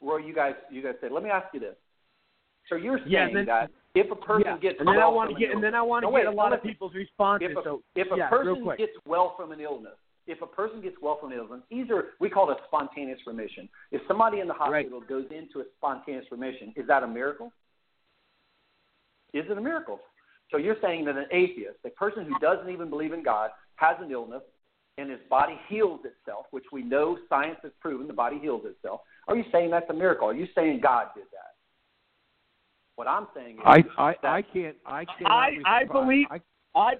[0.00, 0.18] Roy.
[0.18, 1.12] You guys, you guys said.
[1.12, 1.76] Let me ask you this.
[2.68, 4.58] So you're saying Yeah, then- that if a person yeah.
[4.58, 6.32] gets and then I want to get and then I want to No, wait, get
[6.32, 7.48] a lot of people's responses.
[7.50, 9.94] If a, so if a yeah, person gets well from an illness,
[10.26, 13.68] if a person gets well from an illness, either we call it a spontaneous remission.
[13.92, 17.52] If somebody in the hospital goes into a spontaneous remission, is that a miracle?
[19.32, 20.00] Is it a miracle?
[20.50, 23.96] So you're saying that an atheist, a person who doesn't even believe in God, has
[24.00, 24.42] an illness
[24.98, 29.00] and his body heals itself, which we know science has proven the body heals itself.
[29.28, 30.28] Are you saying that's a miracle?
[30.28, 31.54] Are you saying God did that?
[32.94, 36.40] What I'm saying is I I, I can't I can't I I believe I,
[36.74, 36.94] I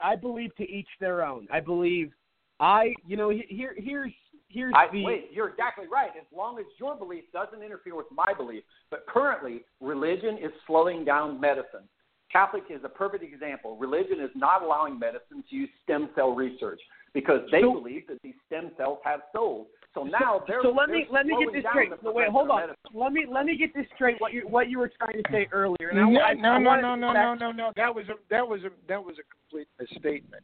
[0.00, 1.48] I believe to each their own.
[1.50, 2.12] I believe
[2.60, 4.12] I you know here here's
[4.54, 6.10] here's I, the wait, you're exactly right.
[6.18, 8.62] As long as your belief doesn't interfere with my belief.
[8.90, 11.88] But currently, religion is slowing down medicine.
[12.32, 13.76] Catholic is a perfect example.
[13.76, 16.80] Religion is not allowing medicine to use stem cell research
[17.12, 19.68] because they So- believe that these stem cells have souls.
[19.94, 21.90] So now they're so let they're me let me get this straight.
[21.90, 22.60] the No, wait, hold on.
[22.62, 22.76] medicine.
[22.92, 24.20] Let me let me get this straight.
[24.20, 26.80] What you what you were trying to say earlier, and I, no, I, no, I
[26.80, 27.72] no, no, no, no, no, no.
[27.76, 30.42] That was a that was a that was a complete misstatement.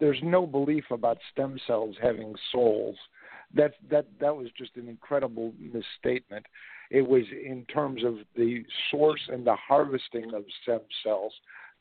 [0.00, 2.96] There's no belief about stem cells having souls.
[3.54, 6.46] That that that was just an incredible misstatement.
[6.90, 11.32] It was in terms of the source and the harvesting of stem cells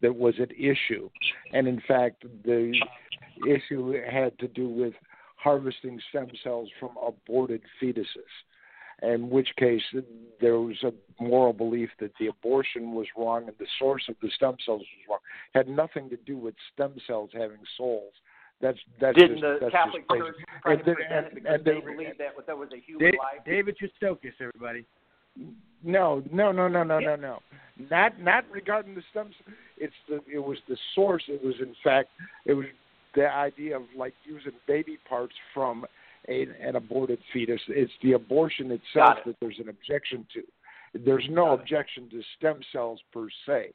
[0.02, 1.10] that was at issue,
[1.54, 2.74] and in fact, the
[3.48, 4.94] issue had to do with
[5.36, 8.34] harvesting stem cells from aborted fetuses
[9.02, 9.82] in which case
[10.42, 10.92] there was a
[11.22, 15.06] moral belief that the abortion was wrong and the source of the stem cells was
[15.10, 15.20] wrong.
[15.54, 18.14] Had nothing to do with stem cells having souls.
[18.62, 20.20] That's that's Didn't just, the that's Catholic just.
[20.20, 23.06] Church try to And and- because and they the- believed that that was a human
[23.06, 23.46] David, life?
[23.46, 24.86] David Shestokas, everybody.
[25.84, 27.40] No, no, no, no, no, no, no.
[27.90, 29.30] Not not regarding the stem.
[29.32, 31.24] c- It's the it was the source.
[31.30, 32.10] It was in fact
[32.46, 32.66] it was
[33.16, 35.86] the idea of like using baby parts from
[36.28, 37.62] a, an aborted fetus.
[37.70, 39.26] It's the abortion itself it.
[39.26, 40.44] that there's an objection to.
[41.06, 43.72] There's no objection to stem cells per se.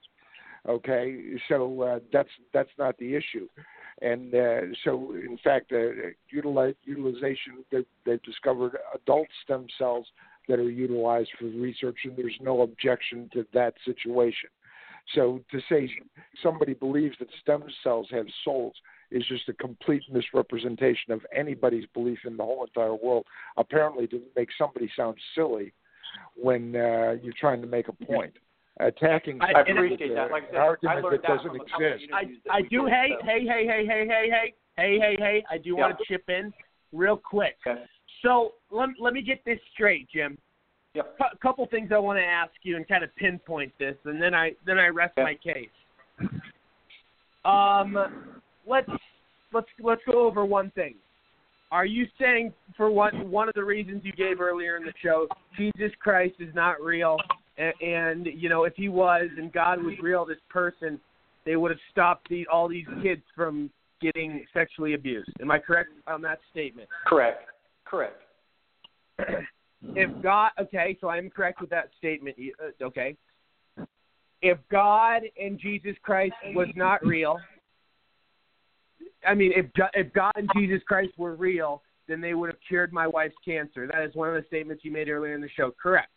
[0.68, 3.48] Okay, so uh, that's that's not the issue.
[4.02, 10.06] And uh, so, in fact, uh, utilize, utilization, they, they've discovered adult stem cells
[10.48, 14.50] that are utilized for research, and there's no objection to that situation.
[15.14, 15.90] So to say
[16.42, 18.74] somebody believes that stem cells have souls
[19.10, 23.26] is just a complete misrepresentation of anybody's belief in the whole entire world.
[23.56, 25.72] Apparently, to make somebody sound silly
[26.36, 28.34] when uh, you're trying to make a point.
[28.80, 30.30] Attacking I- I- appreciate that.
[30.32, 32.12] Like I an said, I learned that that doesn't from a couple of exist.
[32.12, 32.84] I, that I do.
[32.86, 35.44] did, Hey, so- hey, hey, hey, hey, hey, hey, hey, hey, hey.
[35.48, 35.80] I do Yeah.
[35.82, 36.52] want to chip in
[36.92, 37.56] real quick.
[37.66, 37.84] Okay.
[38.22, 40.36] So let let me get this straight, Jim.
[40.94, 41.16] Yep.
[41.34, 44.34] A couple things I want to ask you and kind of pinpoint this, and then
[44.34, 45.68] I then I rest my case.
[47.44, 48.32] Um,
[48.66, 48.90] let's
[49.52, 50.94] let's let's go over one thing.
[51.70, 55.28] Are you saying for one one of the reasons you gave earlier in the show,
[55.56, 57.18] Jesus Christ is not real,
[57.58, 61.00] and, and you know if he was and God was real, this person,
[61.44, 65.30] they would have stopped the, all these kids from getting sexually abused.
[65.40, 66.88] Am I correct on that statement?
[67.06, 67.48] Correct.
[67.84, 68.20] Correct.
[69.94, 72.36] if God, okay, so I'm correct with that statement.
[72.60, 73.16] uh, Okay,
[74.42, 77.38] if God and Jesus Christ was not real,
[79.26, 82.92] I mean, if if God and Jesus Christ were real, then they would have cured
[82.92, 83.88] my wife's cancer.
[83.90, 85.72] That is one of the statements you made earlier in the show.
[85.82, 86.10] Correct.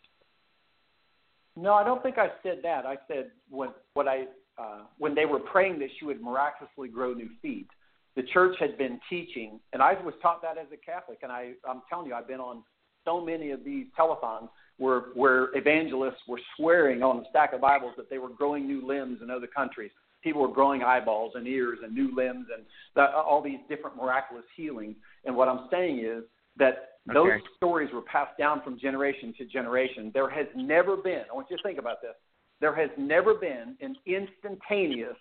[1.60, 2.86] No, I don't think I said that.
[2.86, 4.26] I said when what I
[4.58, 7.66] uh, when they were praying that she would miraculously grow new feet.
[8.14, 11.18] The church had been teaching, and I was taught that as a Catholic.
[11.22, 12.62] And I, I'm telling you, I've been on
[13.04, 14.48] so many of these telethons
[14.78, 18.86] where where evangelists were swearing on a stack of Bibles that they were growing new
[18.86, 19.90] limbs in other countries.
[20.22, 24.44] People were growing eyeballs and ears and new limbs and that, all these different miraculous
[24.56, 24.96] healings.
[25.24, 26.22] And what I'm saying is
[26.56, 27.46] that those Okay.
[27.56, 30.10] stories were passed down from generation to generation.
[30.12, 32.14] There has never been, I want you to think about this,
[32.60, 35.16] there has never been an instantaneous,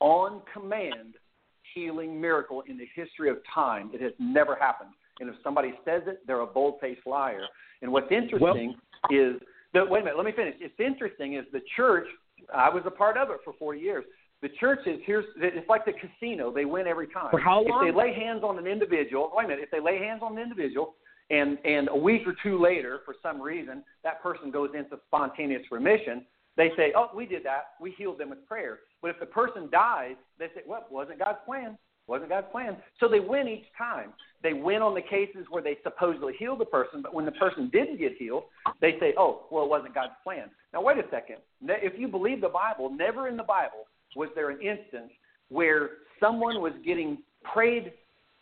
[0.00, 1.14] on command
[1.74, 3.90] healing miracle in the history of time.
[3.92, 4.90] It has never happened.
[5.20, 7.46] And if somebody says it, they're a bold faced liar.
[7.82, 8.74] And what's interesting
[9.10, 9.36] is
[9.74, 10.54] that, wait a minute, let me finish.
[10.58, 12.06] It's interesting is the church,
[12.52, 14.04] I was a part of it for 40 years.
[14.42, 16.50] The church is here's it's like the casino.
[16.50, 17.30] They win every time.
[17.30, 17.86] For how long?
[17.86, 19.64] If they lay hands on an individual, wait a minute.
[19.64, 20.94] If they lay hands on an individual,
[21.30, 25.62] and and a week or two later, for some reason, that person goes into spontaneous
[25.70, 26.24] remission,
[26.56, 27.74] they say, "Oh, we did that.
[27.80, 31.38] We healed them with prayer." But if the person dies, they say, "Well, wasn't God's
[31.46, 31.78] plan?
[32.06, 34.12] Wasn't God's plan?" So they win each time.
[34.42, 37.68] They win on the cases where they supposedly healed the person, but when the person
[37.68, 38.44] didn't get healed,
[38.80, 41.38] they say, "Oh, well, it wasn't God's plan." Now, wait a second.
[41.62, 45.12] If you believe the Bible, never in the Bible was there an instance
[45.48, 47.92] where someone was getting prayed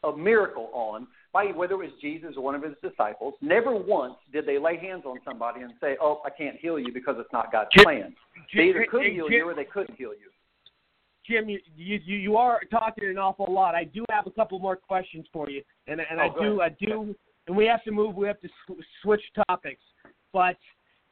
[0.04, 3.34] a miracle on by whether it was Jesus or one of his disciples.
[3.40, 6.92] Never once did they lay hands on somebody and say, "Oh, I can't heal you
[6.92, 8.14] because it's not God's Jim- plan."
[8.50, 10.30] Jim- They either could hey, heal Jim- you or they couldn't heal you.
[11.26, 13.74] Jim, you, you you are talking an awful lot.
[13.74, 16.60] I do have a couple more questions for you, and and I Oh, go do
[16.62, 17.14] I do,
[17.46, 18.14] and we have to move.
[18.16, 19.82] We have to sw- switch topics,
[20.32, 20.56] but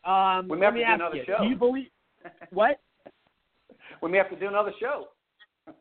[0.04, 1.38] um, We let may have me to do ask another you: show.
[1.42, 1.88] Do you believe
[2.50, 2.80] what?
[4.02, 5.08] We may have to do another show.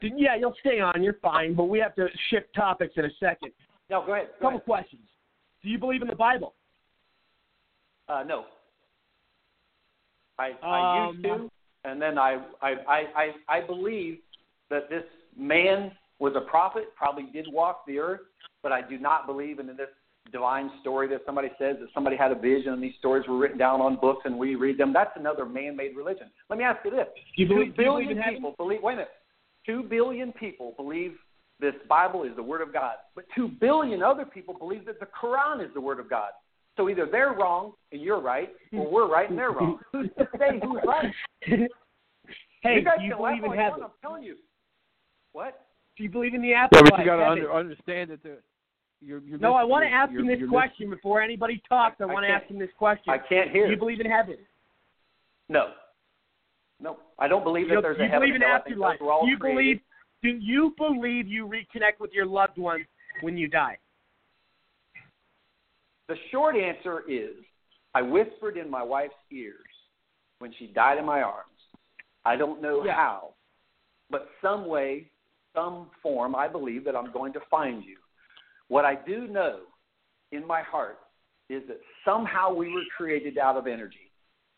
[0.00, 1.02] Yeah, you'll stay on.
[1.02, 3.50] You're fine, but we have to shift topics in a second.
[3.90, 4.28] No, go ahead.
[4.40, 4.64] Go couple ahead.
[4.64, 5.02] questions.
[5.62, 6.54] Do you believe in the Bible?
[8.08, 8.44] Uh, no.
[10.38, 11.50] I, I used Um,
[11.84, 14.18] to, and then I, I, I, I, I believe
[14.70, 15.02] that this
[15.36, 18.20] man was a prophet, probably did walk the earth,
[18.62, 19.88] but I do not believe in this
[20.30, 23.56] divine story that somebody says that somebody had a vision and these stories were written
[23.58, 24.92] down on books and we read them.
[24.92, 26.30] That's another man-made religion.
[26.50, 28.82] Let me ask you this: Do you believe- Two do you believe billion people believe.
[28.82, 29.08] Wait a minute.
[29.64, 31.14] Two billion people believe
[31.60, 35.06] this Bible is the Word of God, but two billion other people believe that the
[35.06, 36.30] Quran is the Word of God.
[36.76, 39.80] So either they're wrong and you're right, or we're right and they're wrong.
[39.92, 41.12] Who's to say who's right?
[42.62, 43.82] Hey, you guys do you can laugh believe in all you heaven?
[43.82, 44.36] I'm telling you.
[45.32, 45.66] What?
[45.96, 48.38] Do you believe in the Yeah, but you got to under, understand that the
[49.00, 51.96] you're, you're no, I want to ask him this you're question before anybody talks.
[52.00, 53.12] I, I want to ask him this question.
[53.12, 53.66] I can't hear.
[53.66, 54.36] Do you believe in heaven?
[55.48, 55.68] No.
[56.80, 58.52] No, I don't believe You, that there's do a you believe in and hell.
[58.52, 58.98] I afterlife?
[59.00, 59.56] those were all Do you created.
[59.56, 59.80] believe?
[60.22, 62.84] Do you believe you reconnect with your loved ones
[63.20, 63.78] when you die?
[66.08, 67.36] The short answer is
[67.94, 69.54] I whispered in my wife's ears
[70.38, 71.44] when she died in my arms.
[72.24, 72.94] I don't know Yeah.
[72.94, 73.34] how,
[74.10, 75.10] but some way,
[75.54, 77.98] some form, I believe that I'm going to find you.
[78.68, 79.66] What I do know
[80.32, 80.98] in my heart
[81.48, 84.10] is that somehow we were created out of energy.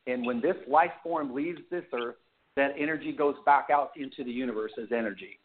[0.06, 2.16] And when this life form leaves this earth,
[2.56, 5.38] that energy goes back out into the universe as energy.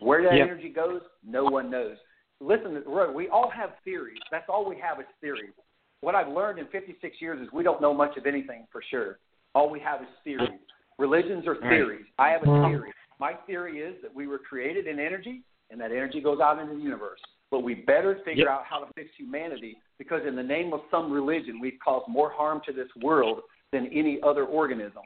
[0.00, 0.48] Where that Yep.
[0.48, 1.96] energy goes, no one knows.
[2.40, 4.20] Listen, Roy, we all have theories.
[4.30, 5.52] That's all we have is theories.
[6.00, 9.18] What I've learned in 56 years is we don't know much of anything for sure.
[9.54, 10.58] All we have is theories.
[10.98, 12.06] Religions are theories.
[12.18, 12.70] I have a mm-hmm.
[12.70, 12.92] theory.
[13.18, 16.74] My theory is that we were created in energy, and that energy goes out into
[16.74, 17.20] the universe.
[17.50, 18.48] But we better figure Yep.
[18.48, 22.30] out how to fix humanity because, in the name of some religion, we've caused more
[22.30, 23.42] harm to this world
[23.72, 25.02] than any other organism.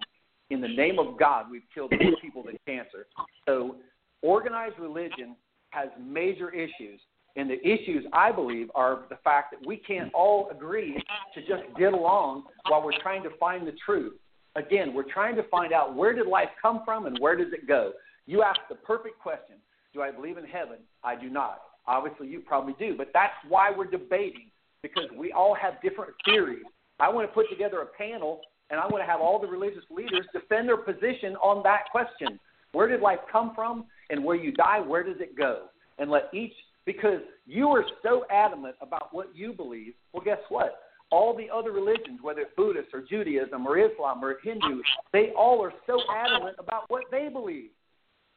[0.50, 3.06] In the name of God, we've killed more people than cancer.
[3.46, 3.76] So,
[4.24, 5.36] organized religion
[5.70, 7.00] has major issues.
[7.36, 10.96] And the issues, I believe, are the fact that we can't all agree
[11.34, 14.14] to just get along while we're trying to find the truth.
[14.56, 17.66] Again, we're trying to find out where did life come from and where does it
[17.66, 17.92] go.
[18.26, 19.56] You asked the perfect question
[19.92, 20.78] Do I believe in heaven?
[21.02, 21.60] I do not.
[21.86, 22.96] Obviously, you probably do.
[22.96, 24.50] But that's why we're debating
[24.82, 26.62] because we all have different theories.
[27.00, 29.84] I want to put together a panel and I want to have all the religious
[29.90, 32.38] leaders defend their position on that question.
[32.72, 33.86] Where did life come from?
[34.10, 35.66] And where you die, where does it go?
[35.98, 36.52] And let each,
[36.84, 40.80] because you are so adamant about what you believe, well, guess what?
[41.10, 44.82] All the other religions, whether it's Buddhist or Judaism or Islam or Hindu,
[45.12, 47.70] they all are so adamant about what they believe.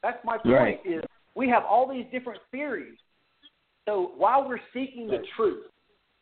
[0.04, 0.82] That's my point Right.
[0.86, 1.04] is
[1.36, 2.98] we have all these different theories.
[3.86, 5.66] So while we're seeking the truth,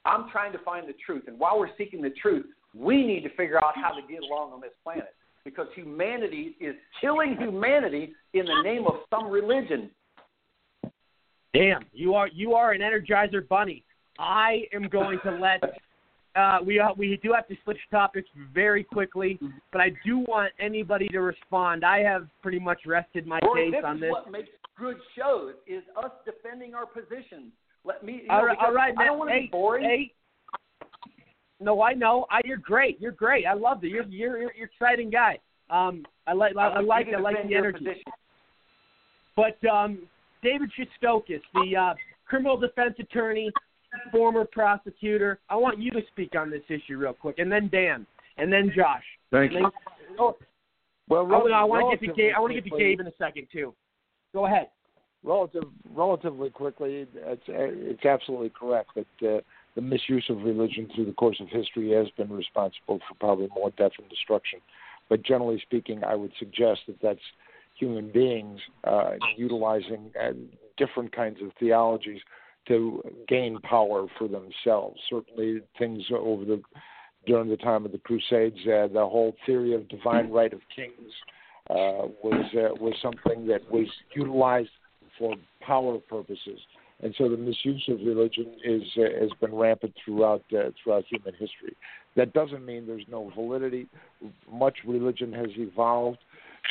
[0.05, 1.23] I'm trying to find the truth.
[1.27, 4.53] And while we're seeking the truth, we need to figure out how to get along
[4.53, 5.13] on this planet
[5.45, 9.89] because humanity is killing humanity in the name of some religion.
[11.53, 13.85] Damn, you are you are an Energizer bunny.
[14.19, 15.63] I am going to let.
[16.35, 19.39] Uh, we uh, we do have to switch topics very quickly,
[19.72, 21.85] but I do want anybody to respond.
[21.85, 24.11] I have pretty much rested my Rory, case this on is this.
[24.11, 27.53] what makes good shows is us defending our positions.
[27.85, 28.23] Let me.
[28.23, 29.07] You know, right, because all right, I man.
[29.07, 29.85] don't want to hey, be boring.
[29.85, 30.11] hey.
[31.60, 32.26] No, I know.
[32.30, 32.99] I, you're great.
[32.99, 33.45] You're great.
[33.45, 33.88] I love it.
[33.88, 35.40] You're you're you're, you're exciting guy.
[35.69, 37.80] Um, I like I, I like I like the energy.
[37.80, 38.03] position.
[39.36, 39.99] But um,
[40.44, 41.94] David Shestokas, the uh,
[42.26, 43.52] criminal defense attorney,
[44.11, 48.06] former prosecutor, I want you to speak on this issue real quick, and then Dan,
[48.38, 49.03] and then Josh.
[49.32, 49.72] Thank And you.
[50.19, 50.38] oh,
[51.10, 52.34] Well, I, I want to get to Gabe.
[52.36, 53.73] I want to get to Gabe in a second too.
[54.34, 54.68] Go ahead.
[55.23, 55.64] Relative,
[55.95, 59.41] relatively quickly, it's, it's absolutely correct that uh,
[59.76, 63.72] the misuse of religion through the course of history has been responsible for probably more
[63.72, 64.60] death and destruction.
[65.10, 67.19] But generally speaking, I would suggest that that's
[67.77, 70.31] human beings uh, utilizing uh,
[70.77, 72.22] different kinds of theologies
[72.68, 74.99] to gain power for themselves.
[75.10, 76.61] Certainly, things over the
[77.26, 81.11] during the time of the Crusades, uh, the whole theory of divine right of kings
[81.69, 84.69] uh, was uh, was something that was utilized
[85.18, 86.60] for power purposes,
[87.01, 91.34] and so the misuse of religion is uh, has been rampant throughout uh, throughout human
[91.34, 91.76] history.
[92.15, 93.88] That doesn't mean there's no validity.
[94.51, 96.19] Much religion has evolved,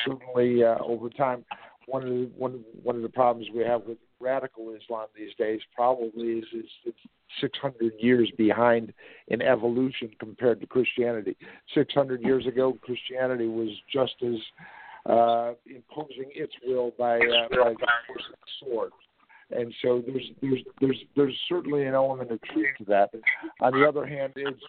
[0.07, 1.45] certainly uh, over time.
[1.87, 5.61] One of the one one of the problems we have with radical Islam these days
[5.75, 6.99] probably is is it's
[7.41, 8.93] 600 years behind
[9.29, 11.37] in evolution compared to Christianity.
[11.75, 14.37] 600 years ago, Christianity was just as
[15.07, 17.75] uh, imposing its will by uh, by
[18.07, 18.93] force of the sword.
[19.55, 23.11] And so there's there's there's there's certainly an element of truth to that.
[23.61, 24.61] On the other hand, it's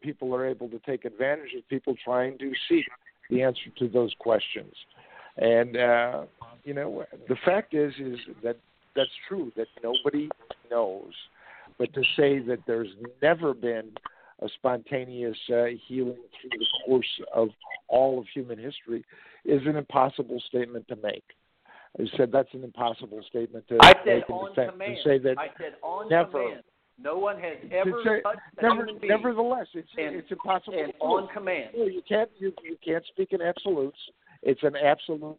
[0.00, 2.86] people are able to take advantage of people trying to seek
[3.28, 4.72] the answer to those questions.
[5.36, 6.22] And uh,
[6.64, 8.56] you know, the fact is is that
[8.94, 10.28] that's true that nobody
[10.70, 11.12] knows.
[11.78, 12.90] But to say that there's
[13.22, 13.90] never been
[14.42, 17.48] a spontaneous uh, healing through the course of
[17.88, 19.04] all of human history
[19.44, 21.24] is an impossible statement to make.
[21.98, 24.96] I said that's an impossible statement to I make said in on command.
[24.96, 26.62] to say that I said on never, command.
[27.02, 30.78] No one has ever say- touched never, nevertheless, it's and- it's impossible.
[30.78, 31.70] and on command.
[31.76, 33.98] No, you can't you, you can't speak in absolutes.
[34.42, 35.38] It's an absolute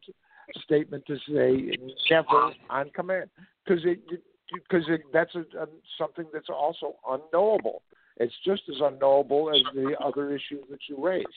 [0.64, 1.78] statement to say
[2.10, 3.30] never on command
[3.64, 4.00] because it
[4.54, 5.68] because it, that's a, a,
[5.98, 7.84] something that's also unknowable.
[8.18, 11.28] It's just as unknowable as the other issues that you raised.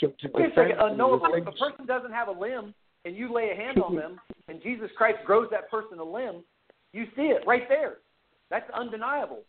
[0.00, 1.32] So to Wait a second, unknowable.
[1.34, 2.74] If a person doesn't have a limb
[3.08, 6.44] and you lay a hand on them and Jesus Christ grows that person a limb,
[6.92, 7.96] you see it right there.
[8.50, 9.40] That's undeniable.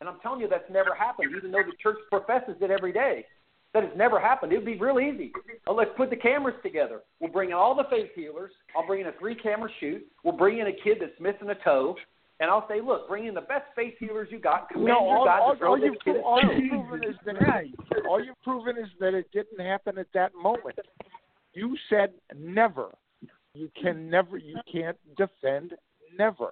[0.00, 3.26] And I'm telling you that's never happened, even though the church professes it every day.
[3.74, 4.52] That has never happened.
[4.52, 5.30] It would be real easy.
[5.66, 7.00] Oh, let's put the cameras together.
[7.20, 8.52] We'll bring in all the faith healers.
[8.74, 10.06] I'll bring in a three camera shoot.
[10.24, 11.94] We'll bring in a kid that's missing a toe.
[12.40, 14.70] And I'll say, look, bring in the best faith healers you got.
[14.70, 17.16] Command No, all, God all, to throw all this you've, kid all you've proven is
[17.26, 17.36] that
[18.08, 20.78] all you've proven is that it didn't happen at that moment.
[21.52, 22.94] You said never.
[23.58, 24.36] You can never.
[24.38, 25.74] You can't defend
[26.16, 26.50] never.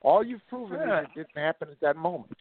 [0.00, 2.36] All you've proven is it didn't happen at that moment.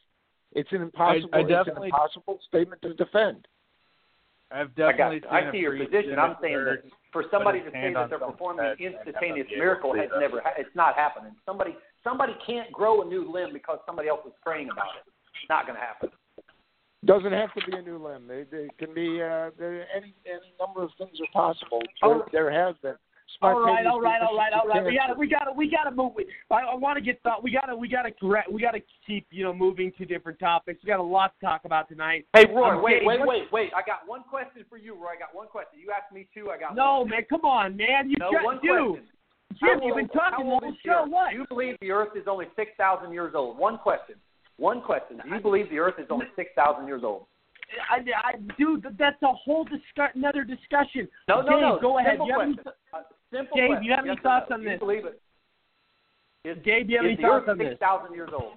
[0.52, 1.30] It's an impossible.
[1.34, 3.48] I it's an definitely- impossible statement to defend.
[4.52, 5.22] I've I got definitely you.
[5.24, 6.20] seen I a see your position.
[6.20, 9.48] I'm saying that for somebody to say that they're performing an and have them instantaneous
[9.48, 10.42] be able to miracle has never.
[10.42, 11.32] ha- It's not happening.
[11.44, 15.10] Somebody somebody can't grow a new limb because somebody else is praying about it.
[15.42, 16.10] It's not going to happen.
[17.06, 18.30] Doesn't have to be a new limb.
[18.30, 21.82] It, it can be uh, there, any any number of things are possible.
[22.04, 22.96] All There, there has been.
[23.42, 24.86] All right, all right, all right, all right.
[24.86, 26.14] We gotta, we gotta, we gotta move.
[26.52, 27.22] I, I want to get.
[27.24, 27.44] Thought.
[27.44, 28.12] We gotta, we gotta.
[28.52, 30.84] We gotta keep, you know, moving to different topics.
[30.84, 32.26] We got a lot to talk about tonight.
[32.34, 33.72] Hey, Roy, wait, wait, wait, wait.
[33.76, 35.14] I got one question for you, Roy.
[35.16, 35.80] I got one question.
[35.80, 36.52] You asked me two.
[36.52, 37.10] I got No, one.
[37.10, 38.10] man, come on, man.
[38.10, 39.04] You no, one question.
[39.60, 41.06] Jim, you've been talking the whole show.
[41.08, 41.32] What?
[41.32, 43.58] Do you believe the Earth is only six thousand years old?
[43.58, 44.16] One question.
[44.58, 45.20] One question.
[45.24, 47.26] Do you believe the Earth is only six thousand years old?
[47.90, 51.08] I, I, dude, that's a whole discuss, another discussion.
[51.28, 51.80] No, no, Dave, no.
[51.82, 52.20] Go ahead.
[52.20, 52.74] Simple any, question.
[52.94, 53.00] Uh,
[53.34, 53.84] simple Dave, question.
[53.84, 54.56] you have any Yes or thoughts no?
[54.56, 54.80] on Do you this?
[54.80, 55.22] believe it?
[56.46, 57.68] Is, Gabe, you have any thoughts Earth on this?
[57.72, 58.54] six thousand years old?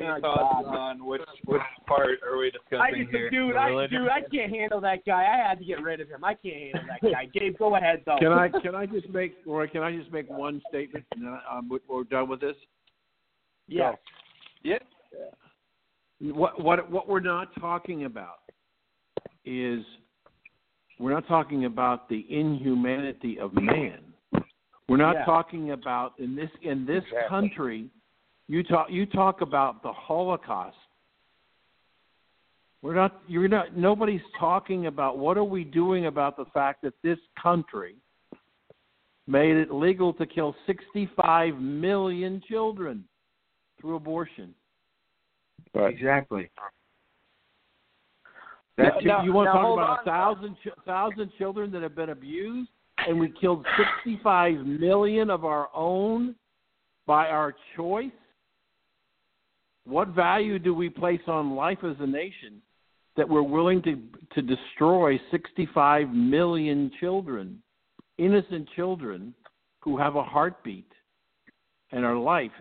[0.00, 3.30] Any thoughts on which which part are we discussing I just, here?
[3.30, 4.02] dude, I, religion?
[4.02, 5.24] dude, I can't handle that guy.
[5.26, 6.24] I had to get rid of him.
[6.24, 7.26] I can't handle that guy.
[7.34, 8.18] Gabe, go ahead though.
[8.18, 9.66] Can I can I just make Roy?
[9.68, 12.56] Can I just make one statement and then um, we- we're done with this?
[13.68, 13.92] Yeah.
[14.62, 14.78] Yeah.
[16.20, 18.40] What what what we're not talking about
[19.44, 19.84] is
[20.98, 24.00] we're not talking about the inhumanity of man.
[24.88, 25.24] We're not Yeah.
[25.24, 27.28] talking about in this in this Exactly.
[27.28, 27.90] country.
[28.48, 30.78] You talk you talk about the Holocaust.
[32.80, 36.94] We're not you're not nobody's talking about what are we doing about the fact that
[37.02, 37.96] this country
[39.26, 43.06] made it legal to kill 65 million children
[43.78, 44.54] through abortion.
[45.74, 46.50] Exactly.
[48.78, 49.98] That, Now- you want to talk about on.
[50.00, 52.70] a thousand ch- thousand children that have been abused,
[53.06, 53.66] and we killed
[54.04, 56.34] 65 million of our own
[57.06, 58.12] by our choice?
[59.84, 62.62] What value do we place on life as a nation
[63.16, 64.00] that we're willing to
[64.34, 67.60] to destroy 65 million children,
[68.18, 69.34] innocent children
[69.80, 70.90] who have a heartbeat
[71.90, 72.52] and are life,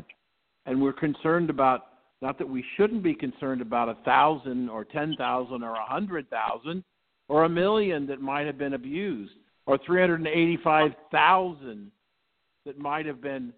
[0.65, 5.15] and we're concerned about not that we shouldn't be concerned about a thousand or ten
[5.18, 6.84] thousand or a hundred thousand
[7.30, 9.34] or a million that might have been abused
[9.65, 11.91] or three hundred and eighty-five thousand
[12.65, 13.53] that might have been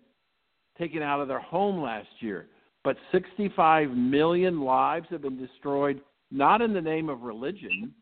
[0.77, 2.47] taken out of their home last year.
[2.83, 7.93] But sixty-five million lives have been destroyed not in the name of religion,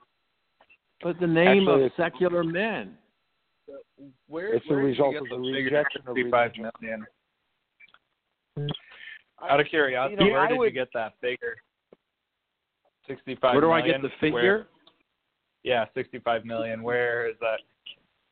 [1.02, 2.98] but the name Actually, of secular men.
[4.28, 6.72] Where, It's the where did result of the the rejection of 65 religion.
[8.56, 8.72] million?
[9.42, 11.56] Out of curiosity, You know, where I did would- you get that figure?
[13.08, 13.54] Sixty-five.
[13.54, 14.34] Where do I get the figure?
[14.34, 14.68] Where-
[15.64, 16.82] yeah, sixty-five million.
[16.84, 17.62] Where is that?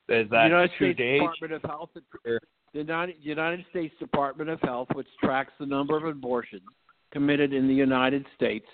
[0.10, 1.20] Is that United to States date?
[1.20, 1.90] Department of Health
[2.26, 2.40] or-
[2.74, 6.64] The United, United States Department of Health, which tracks the number of abortions
[7.12, 8.68] committed in the United States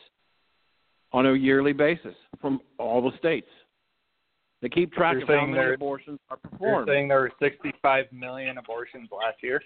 [1.13, 3.49] on a yearly basis from all the states.
[4.61, 6.87] They keep track You're of how saying many there- abortions are performed.
[6.87, 9.61] You're saying there were sixty-five million abortions last year?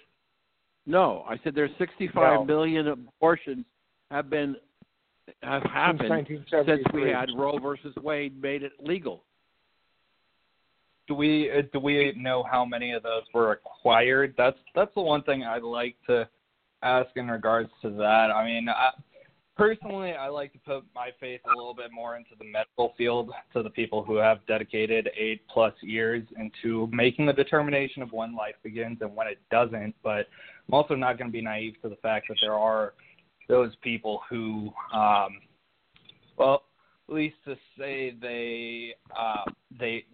[0.86, 2.44] No, I said there's 65 No.
[2.44, 3.64] million abortions
[4.10, 4.56] have been
[5.42, 7.02] have happened since 1973.
[7.02, 9.24] we had Roe versus Wade made it legal.
[11.08, 14.34] Do we uh, do we know how many of those were acquired?
[14.38, 16.28] That's that's the one thing I'd like to
[16.82, 18.30] ask in regards to that.
[18.30, 18.90] I mean, I,
[19.56, 23.30] personally, I like to put my faith a little bit more into the medical field,
[23.54, 28.36] to the people who have dedicated eight plus years into making the determination of when
[28.36, 29.94] life begins and when it doesn't.
[30.02, 30.28] But
[30.68, 32.94] I'm also not going to be naive to the fact that there are
[33.48, 35.40] those people who, um,
[36.36, 36.64] well,
[37.08, 39.44] at least to say they uh,
[39.78, 40.04] they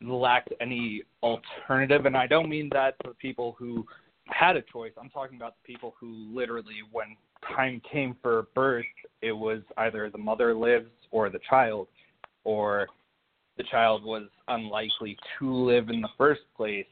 [0.00, 3.86] lacked any alternative, and I don't mean that for people who
[4.26, 4.92] had a choice.
[5.00, 7.16] I'm talking about the people who literally, when
[7.54, 8.84] time came for birth,
[9.22, 11.88] it was either the mother lives or the child,
[12.44, 12.88] or
[13.56, 16.86] the child was unlikely to live in the first place,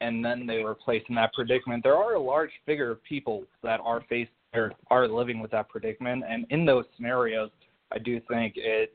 [0.00, 1.82] and then they were placed in that predicament.
[1.82, 5.68] There are a large figure of people that are faced or are living with that
[5.68, 7.50] predicament, and in those scenarios,
[7.90, 8.92] I do think it's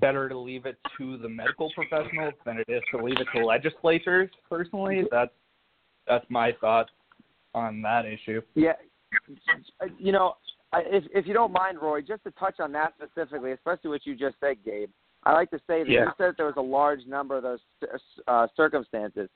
[0.00, 3.44] better to leave it to the medical professionals than it is to leave it to
[3.44, 4.30] legislators.
[4.48, 5.30] Personally, that's
[6.08, 6.90] that's my thought
[7.54, 8.40] on that issue.
[8.54, 8.72] Yeah,
[9.98, 10.36] you know,
[10.72, 14.06] I- if if you don't mind, Roy, just to touch on that specifically, especially what
[14.06, 14.90] you just said, Gabe.
[15.24, 16.04] I like to say that Yeah.
[16.04, 17.60] you said there was a large number of those
[18.26, 19.28] uh, circumstances.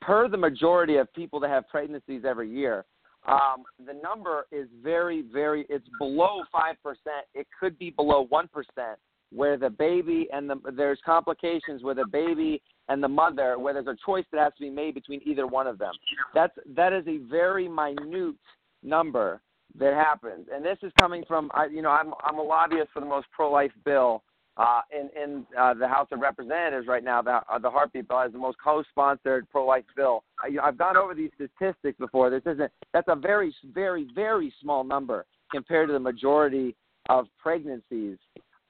[0.00, 2.84] Per the majority of people that have pregnancies every year,
[3.26, 5.64] um, the number is very, very.
[5.68, 7.26] It's below five percent.
[7.34, 8.98] It could be below one percent,
[9.30, 13.86] where the baby and the there's complications where the baby and the mother, where there's
[13.86, 15.92] a choice that has to be made between either one of them.
[16.34, 18.34] That's that is a very minute
[18.82, 19.40] number
[19.78, 21.50] that happens, and this is coming from.
[21.54, 24.22] I, you know, I'm I'm a lobbyist for the most pro-life bill
[24.56, 27.22] uh, in in uh, the House of Representatives right now.
[27.22, 30.24] The uh, the Heartbeat Bill is the most co-sponsored pro-life bill.
[30.42, 32.30] I, I've gone over these statistics before.
[32.30, 32.70] This isn't.
[32.92, 36.74] That's a very very very small number compared to the majority
[37.08, 38.18] of pregnancies.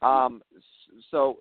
[0.03, 0.43] Um,
[1.11, 1.39] so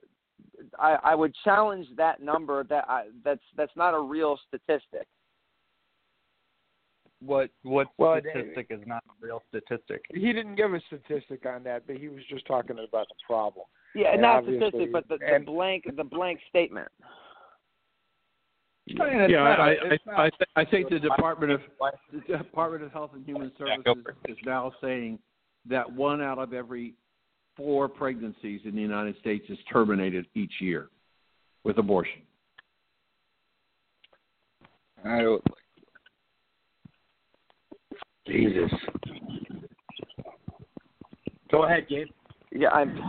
[0.79, 2.63] I, I would challenge that number.
[2.63, 5.07] That I, that's that's not a real statistic.
[7.19, 10.03] What what Well, statistic is not a real statistic?
[10.13, 13.65] He didn't give a statistic on that, but he was just talking about the problem.
[13.95, 16.89] Yeah, And not obviously- statistic, but the, the and- blank the blank statement.
[19.01, 21.61] I mean, yeah, not- I, I, not- I, th- I think the Department of
[22.27, 25.19] the Department of Health and Human Services for is now saying
[25.65, 26.93] that one out of every
[27.57, 30.89] four pregnancies in the United States is terminated each year
[31.63, 32.21] with abortion.
[35.03, 35.43] I don't-
[38.27, 38.71] Jesus.
[41.51, 42.07] Go ahead, Gabe.
[42.51, 43.01] Yeah, I'm.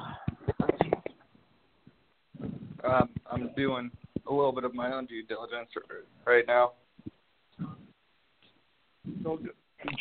[2.85, 3.91] Um, I'm doing
[4.29, 5.69] a little bit of my own due diligence
[6.25, 6.73] right now.
[9.23, 9.39] So,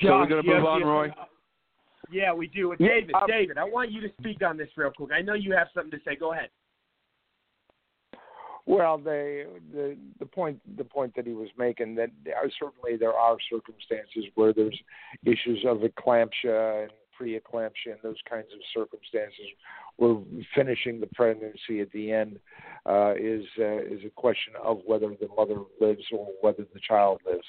[0.02, 1.12] So we're going to move on, Roy.
[2.12, 2.76] Yeah, we do.
[2.80, 5.10] Yeah, David, um, David, I want you to speak on this real quick.
[5.12, 6.16] I know you have something to say.
[6.16, 6.50] Go ahead.
[8.68, 12.98] Well, they, the the point the point that he was making that there are, certainly
[12.98, 14.78] there are circumstances where there's
[15.26, 19.48] issues of eclampsia and preeclampsia and those kinds of circumstances
[19.96, 20.18] where
[20.54, 22.40] finishing the pregnancy at the end
[22.86, 27.22] uh, is uh, is a question of whether the mother lives or whether the child
[27.26, 27.46] lives.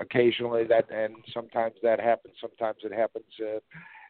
[0.00, 2.34] Occasionally that and sometimes that happens.
[2.42, 3.24] Sometimes it happens.
[3.40, 3.58] Uh,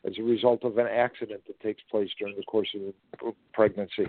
[0.05, 2.81] as a result of an accident that takes place during the course of
[3.21, 4.07] the pregnancy,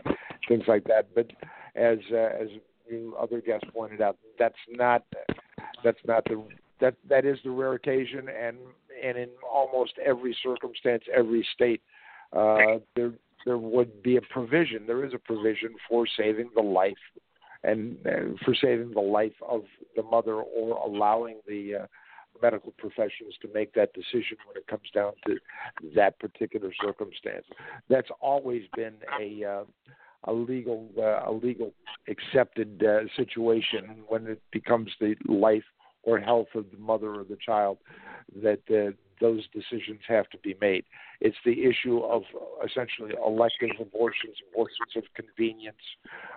[0.47, 1.07] things like that.
[1.15, 1.31] But
[1.75, 2.49] as uh, as
[2.89, 5.03] you other guests pointed out, that's not
[5.83, 6.43] that's not the
[6.79, 8.57] that that is the rare occasion, and
[9.03, 11.81] and in almost every circumstance, every state,
[12.33, 13.13] uh, there
[13.45, 14.83] there would be a provision.
[14.85, 16.97] There is a provision for saving the life
[17.63, 19.63] and uh, for saving the life of
[19.95, 21.85] the mother or allowing the uh,
[22.41, 25.37] medical professionals to make that decision when it comes down to
[25.95, 27.45] that particular circumstance.
[27.89, 29.63] That's always been a uh,
[30.25, 31.73] a legal uh, a legal
[32.07, 35.63] accepted uh, situation when it becomes the life
[36.03, 37.77] or health of the mother or the child
[38.41, 38.91] that uh,
[39.21, 40.85] those decisions have to be made.
[41.19, 42.23] It's the issue of
[42.65, 45.75] essentially elective abortions, abortions of convenience,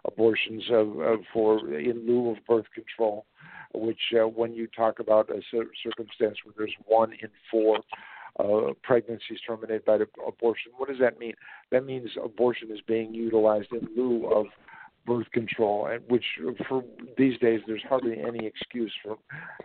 [0.04, 3.26] abortions of, of for in lieu of birth control,
[3.74, 7.80] which uh, when you talk about a circumstance where there's one in four
[8.38, 11.34] uh, pregnancies terminated by abortion, what does that mean?
[11.70, 14.46] That means abortion is being utilized in lieu of
[15.06, 16.24] birth control, and which
[16.68, 16.84] for
[17.18, 19.18] these days there's hardly any excuse for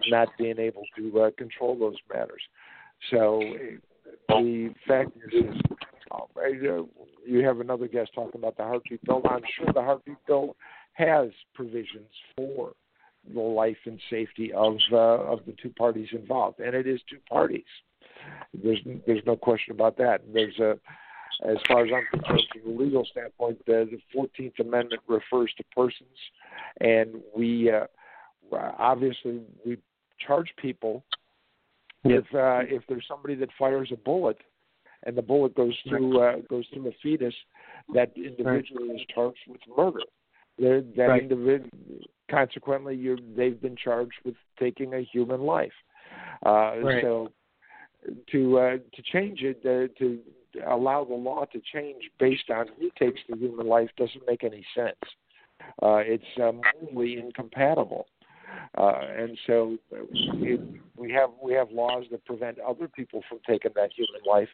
[0.10, 2.42] not being able to uh, control those matters.
[3.12, 5.62] So uh, the fact is, is
[6.12, 6.84] uh, uh,
[7.26, 9.22] you have another guest talking about the heartbeat bill.
[9.30, 10.56] I'm sure the heartbeat bill
[10.94, 12.74] has provisions for
[13.34, 17.20] the life and safety of uh, of the two parties involved, and it is two
[17.30, 17.66] parties.
[18.54, 20.22] There's there's no question about that.
[20.34, 20.78] There's a
[21.46, 25.64] as far as I'm concerned, from a legal standpoint, the, the 14th Amendment refers to
[25.76, 26.18] persons,
[26.82, 27.86] and we uh,
[28.52, 29.78] obviously we
[30.26, 31.04] charge people
[32.04, 34.38] if uh, if there's somebody that fires a bullet,
[35.04, 37.36] and the bullet goes through uh, goes through a fetus,
[37.94, 40.00] that individual is charged with murder.
[40.58, 41.22] They're, that Right.
[41.24, 41.70] individual,
[42.30, 45.74] consequently, you're, they've been charged with taking a human life.
[46.46, 47.02] Uh, Right.
[47.02, 47.32] So
[48.32, 50.20] to uh, to change it uh, to
[50.68, 54.66] allow the law to change based on who takes the human life doesn't make any
[54.76, 54.96] sense.
[55.82, 58.08] Uh, it's uh, morally incompatible.
[58.78, 60.62] uh, and so it,
[60.96, 64.50] we have we have laws that prevent other people from taking that human life.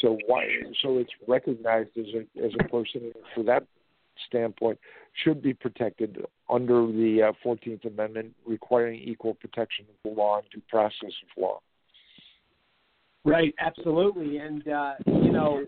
[0.00, 0.46] So why?
[0.82, 3.64] So it's recognized as a as a person for that
[4.26, 4.78] standpoint
[5.24, 6.18] should be protected
[6.48, 11.42] under the uh, Fourteenth Amendment, requiring equal protection of the law and due process of
[11.42, 11.60] law.
[13.24, 15.64] Right, absolutely, and uh, you know,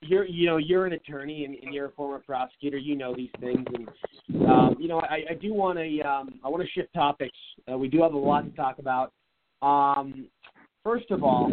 [0.00, 2.78] you're you know you're an attorney and, and you're a former prosecutor.
[2.78, 6.48] You know these things, and um, you know I, I do want to um, I
[6.48, 7.36] want to shift topics.
[7.70, 9.12] Uh, we do have a lot to talk about.
[9.60, 10.28] Um,
[10.82, 11.52] first of all,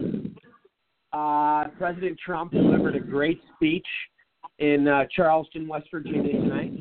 [1.11, 3.87] uh, President Trump delivered a great speech
[4.59, 6.71] in uh, Charleston, West Virginia tonight.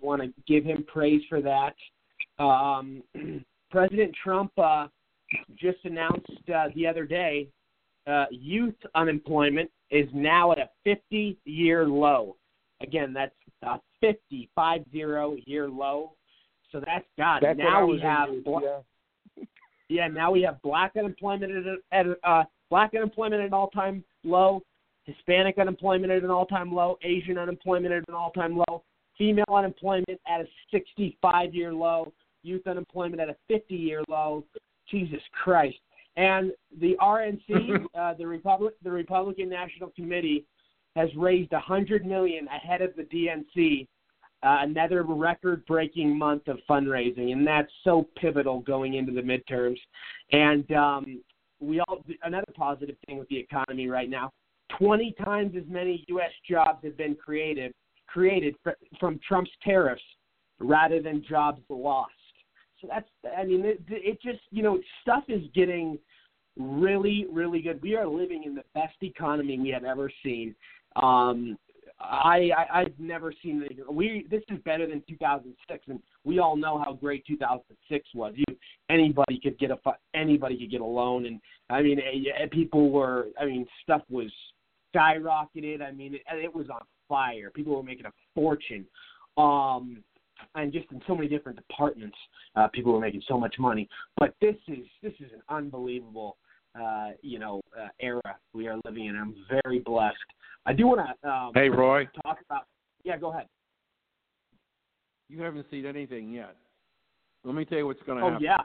[0.00, 1.74] Want to give him praise for that.
[2.42, 3.02] Um,
[3.70, 4.88] President Trump uh,
[5.56, 7.48] just announced uh, the other day
[8.06, 12.36] uh, youth unemployment is now at a 50 year low.
[12.80, 16.12] Again, that's a 50, five zero year low.
[16.72, 17.42] So that's God.
[17.42, 18.60] That's now we have bla-
[19.36, 19.44] yeah.
[19.88, 23.54] yeah, now we have black unemployment at, a, at a, uh, black unemployment at an
[23.54, 24.62] all time low,
[25.04, 28.84] Hispanic unemployment at an all time low, Asian unemployment at an all time low,
[29.18, 32.12] female unemployment at a 65 year low,
[32.42, 34.44] youth unemployment at a 50 year low.
[34.92, 35.78] Jesus Christ.
[36.16, 40.44] And the RNC, uh, the Republic, the Republican National Committee,
[40.94, 43.88] has raised a hundred million ahead of the DNC.
[44.44, 49.76] Uh, another record-breaking month of fundraising, and that's so pivotal going into the midterms.
[50.32, 51.22] And um,
[51.60, 54.32] we all another positive thing with the economy right now:
[54.78, 56.30] twenty times as many U.S.
[56.48, 57.72] jobs have been created
[58.12, 58.54] created
[59.00, 60.02] from Trump's tariffs
[60.60, 62.12] rather than jobs lost.
[62.80, 65.98] So that's, I mean, it, it just, you know, stuff is getting
[66.58, 67.80] really, really good.
[67.80, 70.54] We are living in the best economy we have ever seen.
[70.96, 71.56] Um,
[72.00, 73.64] I, I I've never seen.
[73.88, 78.34] We this is better than 2006, and we all know how great 2006 was.
[78.34, 78.56] You
[78.90, 79.78] anybody could get a
[80.12, 81.40] anybody could get a loan, and
[81.70, 83.26] I mean, eh, people were.
[83.40, 84.32] I mean, stuff was
[84.94, 85.82] skyrocketed.
[85.82, 87.50] I mean, it, it was on fire.
[87.50, 88.84] People were making a fortune.
[89.36, 90.02] Um,
[90.54, 92.16] and just in so many different departments,
[92.56, 93.88] uh, people were making so much money.
[94.18, 96.36] But this is this is an unbelievable,
[96.78, 98.20] uh, you know, uh, era
[98.52, 99.16] we are living in.
[99.16, 100.16] I'm very blessed.
[100.66, 102.08] I do want to um, Hey, Roy.
[102.24, 102.66] talk about.
[103.04, 103.46] Yeah, go ahead.
[105.28, 106.56] You haven't seen anything yet.
[107.44, 108.44] Let me tell you what's going to Oh happen.
[108.44, 108.58] yeah.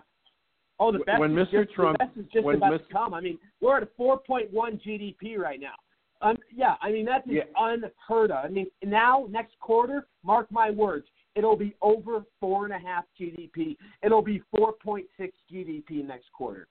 [0.80, 1.64] Oh, the best When is Mr.
[1.66, 3.14] just, Trump- the best is just when about Mis- to come.
[3.14, 5.74] I mean, we're at a 4.1 GDP right now.
[6.22, 7.44] Um, yeah, I mean that's Yeah.
[7.58, 8.46] unheard of.
[8.46, 13.06] I mean, now next quarter, mark my words, it'll be over four and a half
[13.20, 13.78] GDP.
[14.02, 15.08] It'll be 4.6
[15.52, 16.68] GDP next quarter.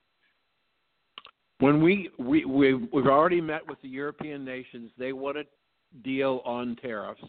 [1.59, 5.45] When we we we've, we've already met with the European nations, they want a
[6.03, 7.23] deal on tariffs.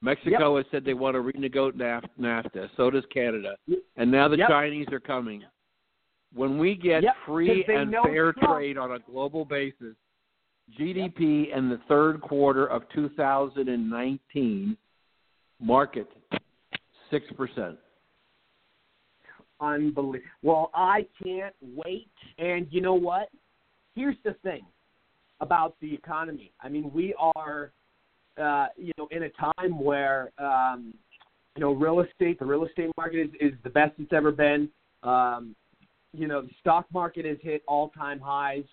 [0.00, 2.68] Mexico has said they want to renegotiate NAF- NAFTA.
[2.76, 3.56] So does Canada,
[3.96, 4.48] and now the Yep.
[4.48, 5.44] Chinese are coming.
[6.32, 8.56] When we get Yep, free and fair Trump.
[8.58, 9.96] trade on a global basis,
[10.78, 14.76] GDP in the third quarter of 2019
[15.60, 16.08] market
[17.10, 17.76] six percent.
[19.60, 20.30] Unbelievable.
[20.42, 22.08] Well, I can't wait.
[22.38, 23.28] And you know what?
[23.94, 24.66] Here's the thing
[25.40, 26.52] about the economy.
[26.60, 27.70] I mean, we are,
[28.40, 30.94] uh, you know, in a time where, um,
[31.56, 34.68] you know, real estate, the real estate market is, is the best it's ever been.
[35.02, 35.54] Um,
[36.12, 38.64] you know, the stock market has hit all-time highs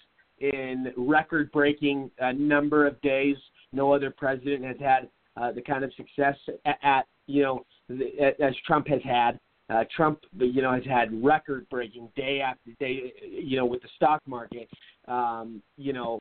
[0.42, 3.38] in record-breaking uh, number of days.
[3.72, 6.36] No other president has had uh, the kind of success
[6.66, 9.40] at, at you know the, as Trump has had.
[9.70, 14.22] Uh, Trump, you know, has had record-breaking day after day, you know, with the stock
[14.28, 14.68] market.
[15.08, 16.20] Um, you know,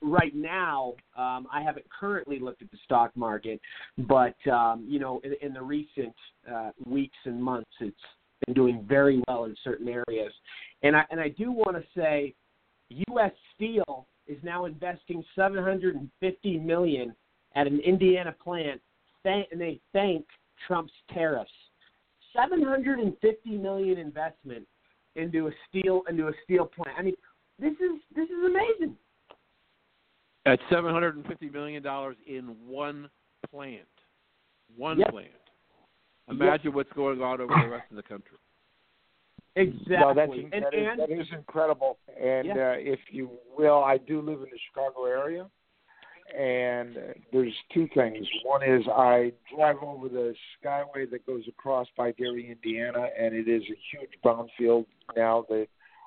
[0.00, 3.60] right now, um, I haven't currently looked at the stock market,
[3.98, 6.14] but um, you know, in, in the recent
[6.50, 7.96] uh, weeks and months, it's
[8.46, 10.32] been doing very well in certain areas.
[10.82, 12.34] And I and I do want to say,
[12.90, 13.32] U.S.
[13.54, 17.14] Steel is now investing 750 million
[17.54, 18.80] at an Indiana plant,
[19.24, 20.24] and they thank
[20.66, 21.50] Trump's tariffs.
[22.34, 24.66] 750 million investment
[25.16, 26.96] into a steel into a steel plant.
[26.98, 27.14] I mean,
[27.58, 28.96] this is this is amazing.
[30.44, 33.08] At seven hundred and fifty million dollars in one
[33.50, 33.88] plant.
[34.76, 35.10] One Yep.
[35.10, 35.30] plant.
[36.28, 38.36] Imagine what's going on over the rest of the country.
[39.56, 39.96] Exactly.
[39.96, 41.98] No, that's, and, that, is, and that is incredible.
[42.20, 42.54] And Yeah.
[42.54, 45.50] uh, if you will, I do live in the Chicago area,
[46.36, 47.00] and uh,
[47.32, 48.26] there's two things.
[48.44, 53.48] One is I drive over the skyway that goes across by Gary, Indiana, and it
[53.48, 54.84] is a huge brownfield
[55.16, 55.46] now.
[55.48, 55.66] The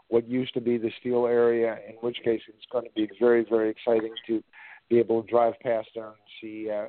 [0.10, 3.46] what used to be the steel area, in which case it's going to be very,
[3.48, 4.44] very exciting to
[4.90, 6.88] be able to drive past there and see uh,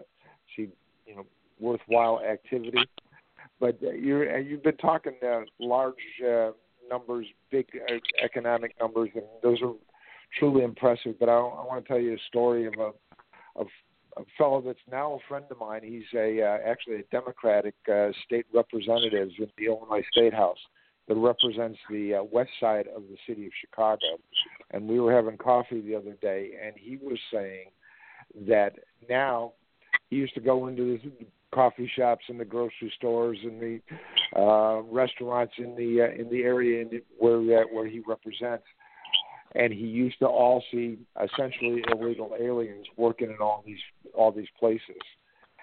[0.57, 0.69] see
[1.07, 1.27] you know
[1.59, 2.79] worthwhile activity.
[3.61, 5.95] But uh, you're and you've been talking uh, large
[6.27, 6.51] uh,
[6.91, 9.75] numbers, big uh, economic numbers, and those are
[10.39, 11.19] truly impressive.
[11.21, 12.91] But I, I want to tell you a story of a
[13.57, 13.67] of
[14.17, 15.83] a fellow that's now a friend of mine.
[15.85, 20.59] He's a uh, actually a Democratic uh, state representative in the Illinois State House
[21.09, 24.07] that represents the uh, west side of the city of Chicago.
[24.71, 27.67] And we were having coffee the other day, and he was saying
[28.49, 28.75] that
[29.09, 29.53] now
[30.09, 33.81] he used to go into the coffee shops and the grocery stores and the
[34.37, 36.85] uh, restaurants in the uh, in the area
[37.19, 38.65] where uh, where he represents
[39.55, 43.81] and he used to all see essentially illegal aliens working in all these
[44.15, 45.01] all these places.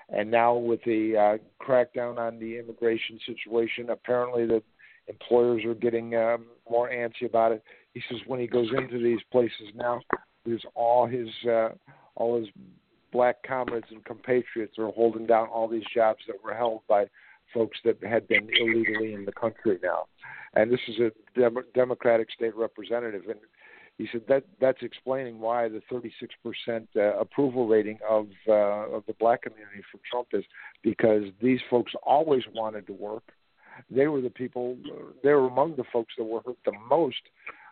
[0.09, 4.63] And now with the uh, crackdown on the immigration situation, apparently the
[5.07, 7.63] employers are getting um, more antsy about it.
[7.93, 10.01] He says when he goes into these places now,
[10.45, 11.69] there's all his uh,
[12.15, 12.47] all his
[13.17, 17.03] black comrades and compatriots are holding down all these jobs that were held by
[17.51, 20.05] folks that had been illegally in the country now.
[20.53, 23.39] And this is a Dem- Democratic state representative, and
[23.97, 29.13] he said that that's explaining why the 36% uh, approval rating of uh, of the
[29.19, 30.43] black community for Trump is
[30.83, 33.23] because these folks always wanted to work.
[33.89, 34.77] They were the people.
[35.23, 37.23] They were among the folks that were hurt the most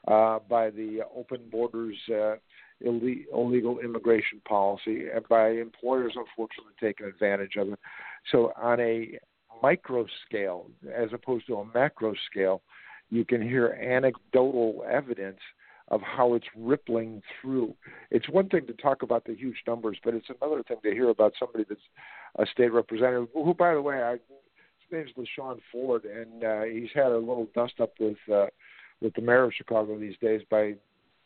[0.07, 2.35] uh, by the open borders, uh,
[2.81, 7.79] illegal immigration policy, and by employers unfortunately taking advantage of it.
[8.31, 9.17] So on a
[9.61, 12.61] micro scale, as opposed to a macro scale,
[13.09, 15.39] you can hear anecdotal evidence
[15.89, 17.73] of how it's rippling through.
[18.09, 21.09] It's one thing to talk about the huge numbers, but it's another thing to hear
[21.09, 21.79] about somebody that's
[22.39, 26.89] a state representative, who, by the way, I, his name's LaShawn Ford, and uh, he's
[26.93, 28.47] had a little dust up with uh,
[29.01, 30.73] with the mayor of Chicago these days by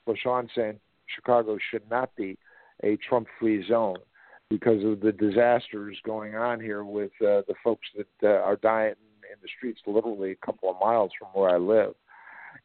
[0.08, 0.80] LaShawn saying
[1.14, 2.38] Chicago should not be
[2.84, 3.98] a Trump-free zone
[4.50, 8.96] because of the disasters going on here with uh, the folks that uh, are dying
[9.32, 11.94] in the streets, literally a couple of miles from where I live.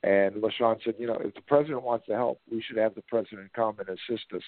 [0.02, 3.02] And LaShawn said, you know, if the president wants to help, we should have the
[3.02, 4.42] president come and assist us.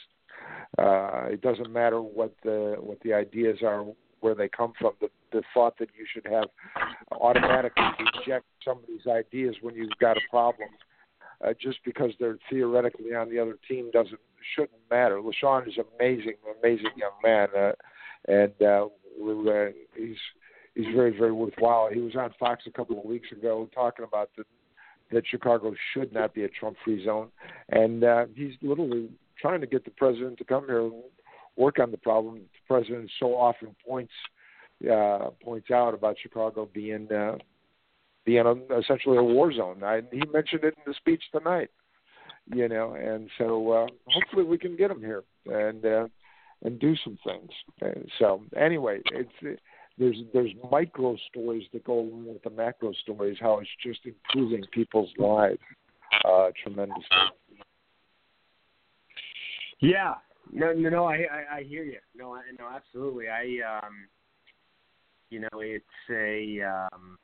[0.78, 3.84] Uh, it doesn't matter what the what the ideas are,
[4.20, 4.92] where they come from.
[5.00, 6.48] The the thought that you should have
[7.20, 7.84] automatically
[8.16, 10.68] reject somebody's ideas when you've got a problem,
[11.44, 14.20] uh, just because they're theoretically on the other team doesn't
[14.54, 15.20] shouldn't matter.
[15.20, 17.72] LaShawn is amazing, amazing young man, uh,
[18.28, 20.16] and uh, uh, he's
[20.74, 21.88] he's very very worthwhile.
[21.92, 24.44] He was on Fox a couple of weeks ago talking about the
[25.12, 27.28] that Chicago should not be a Trump-free zone,
[27.68, 29.08] and uh, he's literally
[29.40, 30.94] trying to get the president to come here and
[31.56, 32.34] work on the problem.
[32.34, 34.12] The president so often points
[34.90, 37.36] uh, points out about Chicago being uh,
[38.26, 39.82] being essentially a war zone.
[39.82, 41.70] I, he mentioned it in the speech tonight,
[42.52, 46.08] you know, and so uh, hopefully we can get him here and uh,
[46.62, 47.50] and do some things.
[47.80, 49.60] And so anyway, it's
[49.96, 54.64] there's there's micro stories that go along with the macro stories, how it's just improving
[54.72, 55.58] people's lives
[56.24, 57.04] uh, tremendously.
[59.80, 60.14] Yeah,
[60.52, 61.04] no, no, no.
[61.04, 61.98] I, I, I hear you.
[62.14, 63.28] No, I, no, absolutely.
[63.28, 64.08] I, um,
[65.30, 67.18] you know, it's a, um,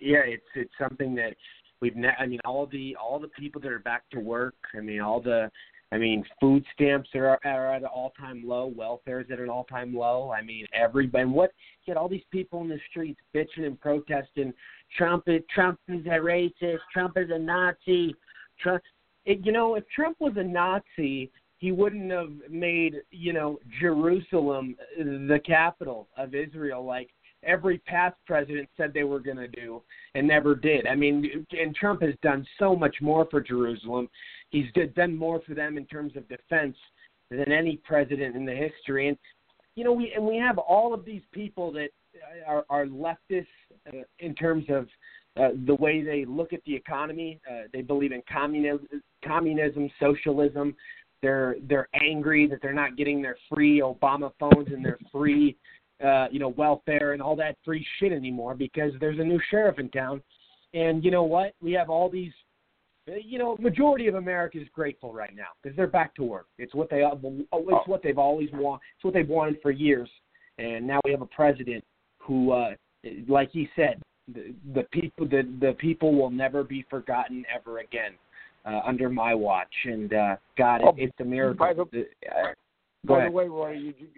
[0.00, 1.34] yeah, it's it's something that
[1.80, 1.96] we've.
[1.96, 4.54] Ne- I mean, all the all the people that are back to work.
[4.76, 5.50] I mean, all the
[5.90, 8.66] I mean, food stamps are, are at an all-time low.
[8.66, 10.30] Welfare is at an all-time low.
[10.30, 11.24] I mean, everybody.
[11.24, 11.52] What?
[11.84, 14.52] You had all these people in the streets bitching and protesting.
[14.96, 16.78] Trump is Trump is a racist.
[16.92, 18.14] Trump is a Nazi.
[18.60, 18.82] Trump.
[19.24, 24.76] It, you know, if Trump was a Nazi, he wouldn't have made you know Jerusalem
[25.00, 27.08] uh, the capital of Israel like
[27.42, 29.82] every past president said they were going to do
[30.14, 30.86] and never did.
[30.86, 34.08] I mean, and Trump has done so much more for Jerusalem.
[34.50, 34.66] He's
[34.96, 36.76] done more for them in terms of defense
[37.30, 39.08] than any president in the history.
[39.08, 39.16] And
[39.74, 41.90] you know, we and we have all of these people that
[42.46, 43.46] are, are leftists
[43.86, 44.88] uh, in terms of
[45.38, 47.38] uh, the way they look at the economy.
[47.48, 48.88] Uh, they believe in communism,
[49.24, 50.74] communism, socialism.
[51.22, 55.56] They're they're angry that they're not getting their free Obama phones and their free
[56.04, 59.78] uh, you know welfare and all that free shit anymore because there's a new sheriff
[59.78, 60.22] in town.
[60.74, 61.54] And you know what?
[61.62, 62.32] We have all these
[63.24, 66.46] you know, majority of America is grateful right now because they're back to work.
[66.58, 68.82] It's what they it's what they've always want.
[68.96, 70.08] It's what they've wanted for years,
[70.58, 71.84] and now we have a president
[72.18, 72.70] who, uh,
[73.28, 74.00] like he said,
[74.32, 78.12] the, the people the the people will never be forgotten ever again
[78.64, 79.72] uh, under my watch.
[79.84, 81.58] And uh, God, oh, it, it's a miracle.
[81.58, 82.06] By the,
[83.06, 84.08] uh, by the way, Roy, you, you,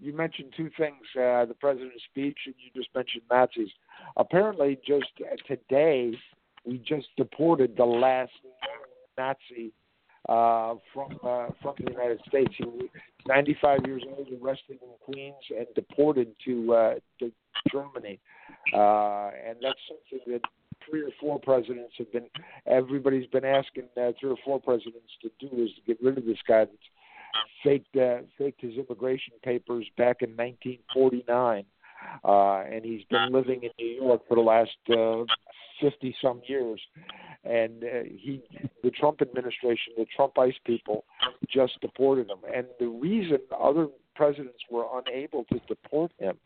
[0.00, 3.68] you mentioned two things: uh, the president's speech, and you just mentioned Nazis.
[4.16, 5.06] Apparently, just
[5.46, 6.14] today
[6.64, 8.32] we just deported the last
[9.18, 9.72] Nazi
[10.28, 12.52] uh, from uh, from the United States.
[12.56, 12.88] He was
[13.26, 17.32] 95 years old, arrested in Queens and deported to uh, to
[17.70, 18.18] Germany,
[18.74, 20.42] uh, and that's something that
[20.88, 22.26] three or four presidents have been.
[22.66, 26.24] Everybody's been asking uh, three or four presidents to do is to get rid of
[26.24, 26.90] this guy that's
[27.64, 31.64] faked uh, faked his immigration papers back in 1949,
[32.24, 35.24] uh, and he's been living in New York for the last uh,
[35.80, 36.80] 50 some years.
[37.44, 38.42] And uh, he,
[38.82, 41.04] the Trump administration, the Trump ICE people,
[41.48, 42.38] just deported him.
[42.54, 46.36] And the reason other presidents were unable to deport him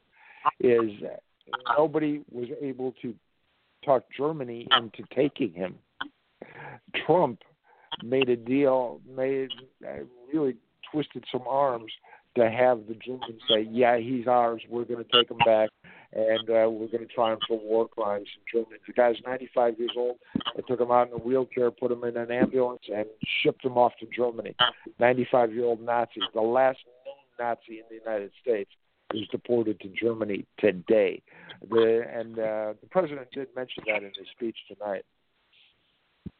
[0.61, 0.91] is
[1.77, 3.15] nobody was able to
[3.85, 5.77] talk Germany into taking him.
[7.07, 7.41] Trump
[8.03, 9.51] made a deal, made
[9.87, 10.57] uh, really
[10.95, 11.91] twisted some arms
[12.37, 14.63] to have the Germans say, "Yeah, he's ours.
[14.69, 15.71] We're going to take him back,
[16.13, 19.79] and uh, we're going to try him for war crimes in Germany." The guy's 95
[19.79, 20.17] years old.
[20.57, 23.07] They took him out in a wheelchair, put him in an ambulance, and
[23.43, 24.55] shipped him off to Germany.
[25.01, 28.71] 95-year-old Nazi, the last known Nazi in the United States,
[29.13, 31.23] is deported to Germany today.
[31.71, 35.05] The, and uh, the president did mention that in his speech tonight.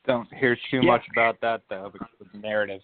[0.07, 0.91] Don't hear too Yeah.
[0.93, 2.81] much about that though, because of the narrative.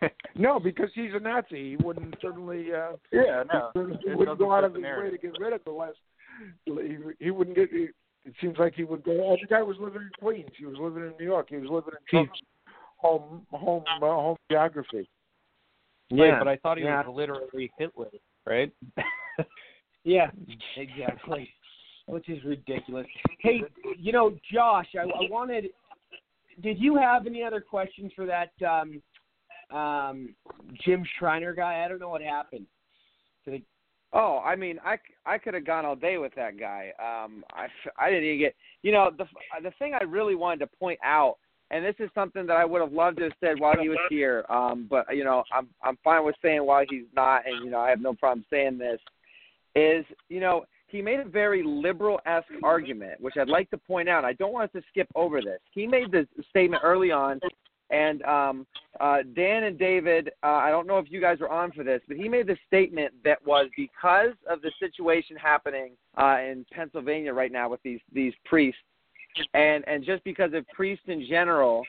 [0.34, 1.70] No, because he's a Nazi.
[1.70, 2.68] He wouldn't certainly.
[2.72, 5.72] Uh, Yeah, no, He wouldn't go out of his way to get rid of the
[5.72, 5.96] last.
[6.64, 7.70] He, he wouldn't get.
[7.70, 7.88] He,
[8.24, 9.12] It seems like he would go.
[9.12, 10.50] Oh, the guy was living in Queens.
[10.56, 11.48] He was living in New York.
[11.50, 12.40] He was living in Trump's
[12.98, 15.08] home home uh, home geography.
[16.10, 17.06] Right, but I thought he yeah.
[17.06, 18.08] was literally Hitler,
[18.46, 18.72] right?
[20.04, 20.30] Yeah,
[20.76, 21.50] exactly.
[22.06, 23.06] Which is ridiculous.
[23.40, 23.62] Hey,
[23.98, 25.66] you know, Josh, I, I wanted.
[26.62, 29.02] Did you have any other questions for that um,
[29.70, 30.34] um,
[30.84, 31.84] Jim Shriner guy?
[31.84, 32.66] I don't know what happened.
[33.44, 33.62] Did
[34.12, 34.96] Oh, I mean, I,
[35.26, 36.92] I could have gone all day with that guy.
[36.98, 37.66] Um, I,
[37.98, 39.26] I didn't even get, you know, the
[39.62, 41.36] the thing I really wanted to point out,
[41.70, 43.98] and this is something that I would have loved to have said while he was
[44.08, 44.46] here.
[44.48, 47.80] Um, but you know, I'm I'm fine with saying while he's not, and you know,
[47.80, 48.98] I have no problem saying this.
[49.74, 54.08] Is you know, he made a very liberal esque argument, which I'd like to point
[54.08, 54.24] out.
[54.24, 55.60] I don't want us to skip over this.
[55.72, 57.40] He made the statement early on,
[57.90, 58.66] and um,
[59.00, 62.02] uh, Dan and David, uh, I don't know if you guys were on for this,
[62.06, 67.32] but he made the statement that was because of the situation happening uh, in Pennsylvania
[67.32, 68.80] right now with these these priests,
[69.54, 71.82] and and just because of priests in general,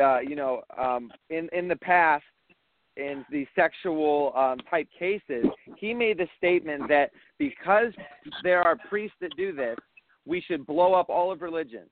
[0.00, 2.24] uh, you know, um, in in the past,
[2.96, 5.44] in the sexual um, type cases,
[5.76, 7.92] he made the statement that because
[8.42, 9.76] there are priests that do this,
[10.26, 11.82] we should blow up all of religion.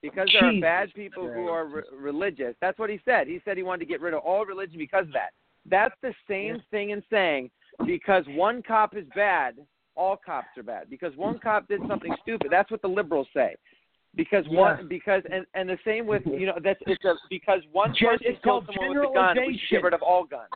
[0.00, 2.54] Because there are bad people who are re- religious.
[2.60, 3.26] That's what he said.
[3.26, 5.30] He said he wanted to get rid of all religion because of that.
[5.68, 7.50] That's the same thing in saying
[7.84, 9.56] because one cop is bad,
[9.96, 10.88] all cops are bad.
[10.88, 12.48] Because one cop did something stupid.
[12.50, 13.56] That's what the liberals say.
[14.14, 14.84] Because one, Yeah.
[14.88, 18.42] because and and the same with you know that's it's a because one person it's
[18.42, 20.48] killed called someone with a gun, we should get rid of all guns.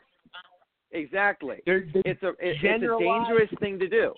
[0.91, 1.57] Exactly.
[1.65, 4.13] It's a it, it's a dangerous thing to do.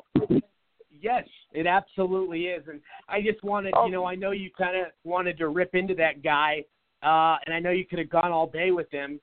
[1.05, 2.63] Yes, it absolutely is.
[2.67, 3.85] And I just wanted, Oh.
[3.85, 6.65] you know, I know you kind of wanted to rip into that guy,
[7.03, 9.21] uh, and I know you could have gone all day with him.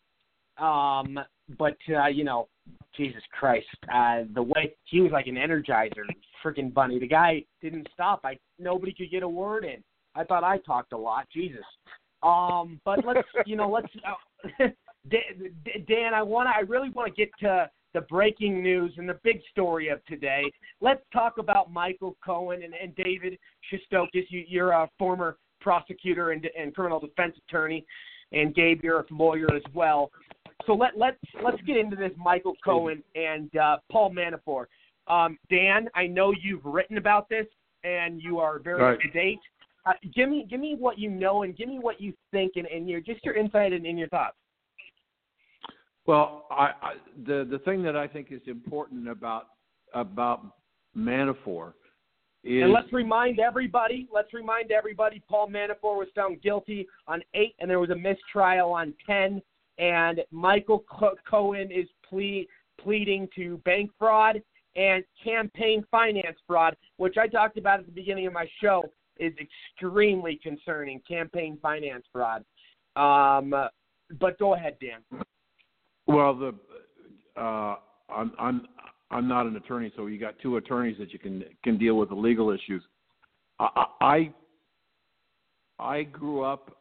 [0.58, 1.18] Um,
[1.58, 2.46] but uh, you know,
[2.96, 6.04] Jesus Christ, uh, the way he was like an energizer,
[6.44, 7.00] freaking bunny.
[7.00, 8.20] The guy didn't stop.
[8.22, 9.82] I nobody could get a word in.
[10.14, 11.26] I thought I talked a lot.
[11.32, 11.64] Jesus.
[12.22, 13.88] Um, but let's, you know, let's.
[14.06, 14.68] Uh,
[15.10, 15.52] Dan,
[15.88, 16.56] Dan, I want to.
[16.56, 20.44] I really want to get to the breaking news and the big story of today.
[20.80, 23.38] Let's talk about Michael Cohen and, and David
[23.70, 24.24] Shestokas.
[24.28, 27.84] You, you're a former prosecutor and, and criminal defense attorney,
[28.32, 30.10] and Gabe, you're a lawyer as well.
[30.66, 34.66] So let let's let's get into this Michael Cohen and uh, Paul Manafort.
[35.08, 37.46] Um, Dan, I know you've written about this
[37.84, 38.94] and you are very Right.
[38.94, 39.40] up to date.
[39.84, 42.66] Uh, give me give me what you know and give me what you think and,
[42.66, 44.36] and your just your insight and, and your thoughts.
[46.06, 46.92] Well, I, I,
[47.26, 49.48] the the thing that I think is important about
[49.94, 50.44] about
[50.96, 51.74] Manafort
[52.44, 57.54] is And let's remind everybody, let's remind everybody, Paul Manafort was found guilty on eight,
[57.60, 59.40] and there was a mistrial on ten.
[59.78, 62.44] And Michael Co- Cohen is ple-
[62.80, 64.42] pleading to bank fraud
[64.74, 68.84] and campaign finance fraud, which I talked about at the beginning of my show,
[69.18, 71.00] is extremely concerning.
[71.06, 72.44] Campaign finance fraud.
[72.96, 73.54] Um,
[74.20, 75.24] but go ahead, Dan.
[76.12, 76.54] Well the
[77.40, 77.76] uh,
[78.10, 78.66] I'm I'm
[79.10, 82.08] I'm not an attorney, so you got two attorneys that you can can deal with
[82.08, 82.82] the legal issues.
[83.58, 84.32] I I,
[85.78, 86.76] I grew up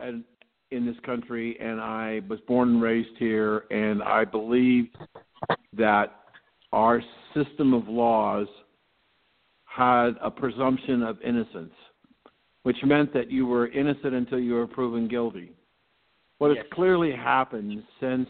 [0.00, 0.24] and
[0.72, 4.88] in this country, and I was born and raised here, and I believe
[5.72, 6.20] that
[6.72, 7.00] our
[7.34, 8.48] system of laws
[9.64, 11.72] had a presumption of innocence,
[12.64, 15.52] which meant that you were innocent until you were proven guilty.
[16.38, 16.64] what Yes.
[16.64, 18.28] has clearly happened since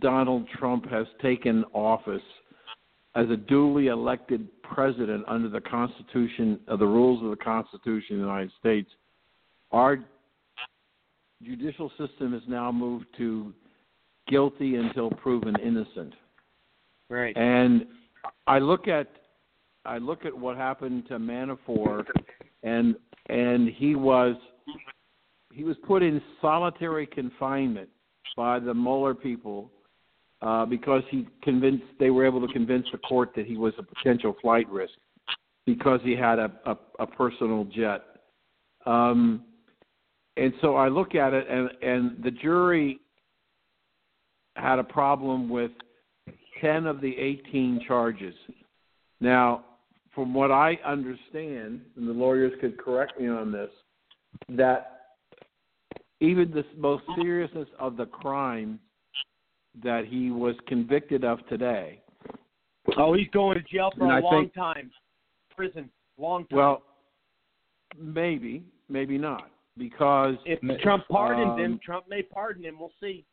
[0.00, 2.22] Donald Trump has taken office
[3.16, 8.22] as a duly elected president under the Constitution, uh, the rules of the Constitution of
[8.22, 8.90] the United States,
[9.70, 9.98] our
[11.42, 13.52] judicial system has now moved to
[14.28, 16.14] guilty until proven innocent.
[17.08, 17.36] Right.
[17.36, 17.86] And
[18.46, 19.08] I look at
[19.86, 22.06] I look at what happened to Manafort,
[22.62, 22.96] and
[23.28, 24.34] and he was
[25.52, 27.90] he was put in solitary confinement
[28.36, 29.70] by the Mueller people
[30.44, 33.82] uh, because he convinced they were able to convince the court that he was a
[33.82, 34.92] potential flight risk
[35.66, 38.02] because he had a a, a personal jet.
[38.86, 39.42] Um,
[40.36, 43.00] and so I look at it, and and the jury
[44.56, 45.70] had a problem with
[46.60, 48.34] 10 of the 18 charges.
[49.20, 49.64] Now,
[50.14, 53.70] from what I understand, and the lawyers could correct me on this,
[54.50, 55.00] that
[56.20, 58.78] even the most seriousness of the crime
[59.82, 62.00] that he was convicted of today.
[62.96, 64.90] Oh, he's going to jail for And a I long think- time.
[65.56, 65.88] Prison,
[66.18, 66.58] long time.
[66.58, 66.82] Well,
[67.98, 72.76] maybe, maybe not, because if Trump pardons um, him, Trump may pardon him.
[72.78, 73.24] We'll see.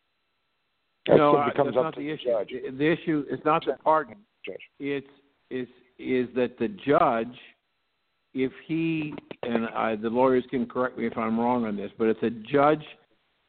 [1.07, 2.25] no, I- that's up not to the the issue.
[2.25, 2.49] judge.
[2.77, 4.17] The issue is not the pardon.
[4.45, 4.61] Judge.
[4.79, 5.07] It's
[5.49, 7.35] is is that the judge,
[8.33, 9.13] if he
[9.43, 12.29] and I, the lawyers can correct me if I'm wrong on this, but if the
[12.29, 12.83] judge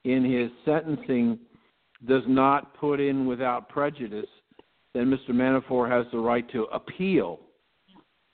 [0.05, 1.39] in his sentencing
[2.07, 4.29] does not put in without prejudice,
[4.95, 5.31] then Mr.
[5.31, 7.41] Manafort has the right to appeal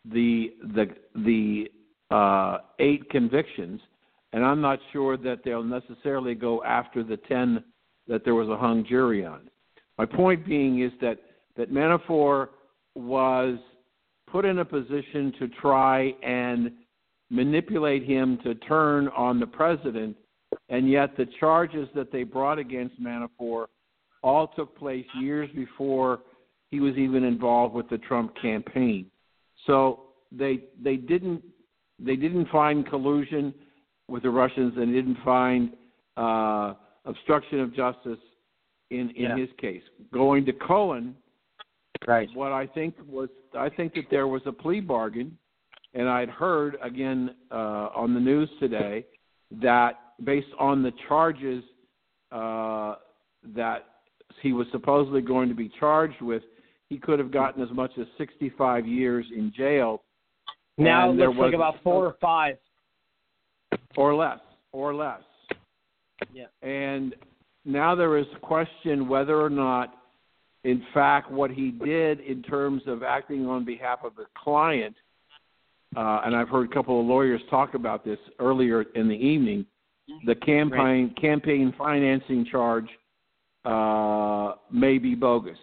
[0.05, 1.71] the the the
[2.15, 3.81] uh, eight convictions,
[4.33, 7.63] and I'm not sure that they'll necessarily go after the ten
[8.07, 9.51] that there was a hung jury on.
[9.99, 11.19] My point being is that
[11.57, 12.49] that Manafort
[12.95, 13.59] was
[14.31, 16.73] put in a position to try and
[17.31, 20.17] manipulate him to turn on the president,
[20.69, 23.67] and yet the charges that they brought against Manafort
[24.23, 26.21] all took place years before
[26.71, 29.07] he was even involved with the Trump campaign.
[29.67, 31.43] So they they didn't
[31.99, 33.55] they didn't find collusion
[34.09, 35.73] with the Russians and didn't find
[36.17, 38.19] uh, obstruction of justice
[38.91, 39.37] in in Yeah.
[39.37, 39.83] his case.
[40.13, 41.17] Going to Cohen,
[42.07, 42.29] right?
[42.35, 45.37] What I think was I think that there was a plea bargain,
[45.95, 49.05] and I'd heard again uh, on the news today
[49.63, 51.63] that based on the charges
[52.33, 52.97] uh,
[53.55, 53.85] that
[54.43, 56.43] he was supposedly going to be charged with,
[56.89, 60.03] he could have gotten as much as 65 years in jail.
[60.77, 62.57] Now it looks like was- about four or five.
[63.97, 64.39] or less,
[64.73, 65.21] or less.
[66.33, 66.47] Yeah.
[66.63, 67.15] And
[67.65, 69.95] now there is a question whether or not,
[70.65, 74.97] in fact, what he did in terms of acting on behalf of the client,
[75.97, 79.67] uh, and I've heard a couple of lawyers talk about this earlier in the evening,
[80.27, 82.89] the campaign campaign financing charge
[83.65, 85.59] uh, may be bogus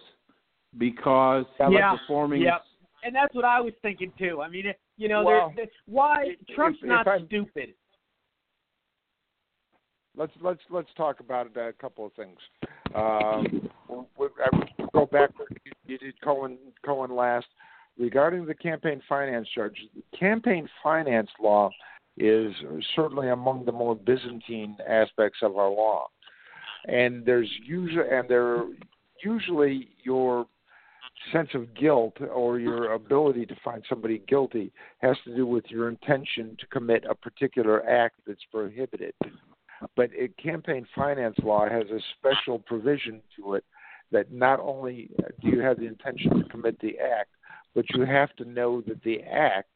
[0.78, 2.58] because yeah, performing yeah.
[3.04, 4.40] And that's what I was thinking too.
[4.42, 4.64] I mean,
[4.96, 5.52] you know, Well,
[5.86, 7.74] why Trump's not I'm- stupid.
[10.16, 12.38] let's let's let's talk about a couple of things.
[12.94, 13.68] Um,
[14.18, 15.30] we, I would go back.
[15.64, 17.46] You, you did Cohen Cohen last
[17.98, 19.76] regarding the campaign finance charge.
[20.18, 21.70] Campaign finance law
[22.16, 22.54] is
[22.94, 26.08] certainly among the more Byzantine aspects of our law,
[26.86, 28.64] and there's usually and there
[29.22, 30.46] usually your
[31.32, 35.88] sense of guilt or your ability to find somebody guilty has to do with your
[35.88, 39.14] intention to commit a particular act that's prohibited.
[39.96, 43.64] But it, campaign finance law has a special provision to it
[44.12, 45.10] that not only
[45.42, 47.30] do you have the intention to commit the act,
[47.74, 49.75] but you have to know that the act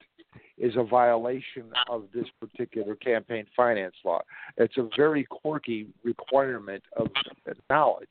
[0.59, 4.21] is a violation of this particular campaign finance law.
[4.57, 7.09] It's a very quirky requirement of
[7.69, 8.09] knowledge.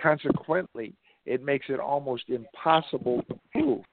[0.00, 0.94] Consequently,
[1.24, 3.84] it makes it almost impossible to prove.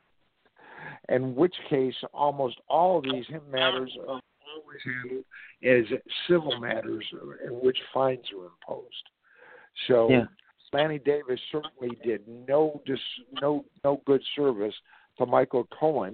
[1.10, 4.22] In which case, almost all of these matters are
[4.56, 5.26] always handled
[5.64, 7.06] as civil matters
[7.46, 9.10] in which fines are imposed.
[9.88, 10.26] So Yeah.
[10.72, 13.00] Lanny Davis certainly did no dis,
[13.42, 14.74] no no good service
[15.18, 16.14] to Michael Cohen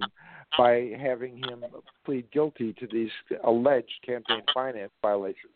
[0.58, 1.64] by having him
[2.04, 3.10] plead guilty to these
[3.44, 5.54] alleged campaign finance violations.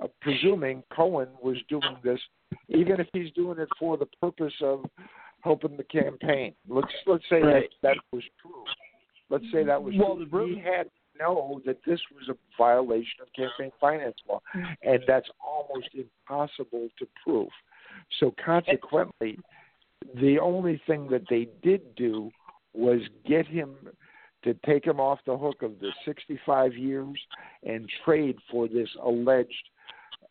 [0.00, 2.20] Uh, presuming Cohen was doing this,
[2.68, 4.84] even if he's doing it for the purpose of
[5.40, 6.54] helping the campaign.
[6.68, 7.68] Let's let's say Right.
[7.82, 8.64] that that was true.
[9.30, 10.26] Let's say that was Well, true.
[10.48, 14.40] the he had to know that this was a violation of campaign finance law,
[14.82, 17.48] and that's almost impossible to prove.
[18.18, 19.38] So consequently,
[20.14, 22.30] the only thing that they did do
[22.72, 23.76] was get him
[24.44, 27.18] to take him off the hook of the 65 years
[27.62, 29.68] and trade for this alleged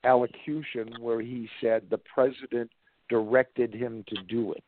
[0.03, 2.69] allocution where he said the president
[3.09, 4.63] directed him to do it.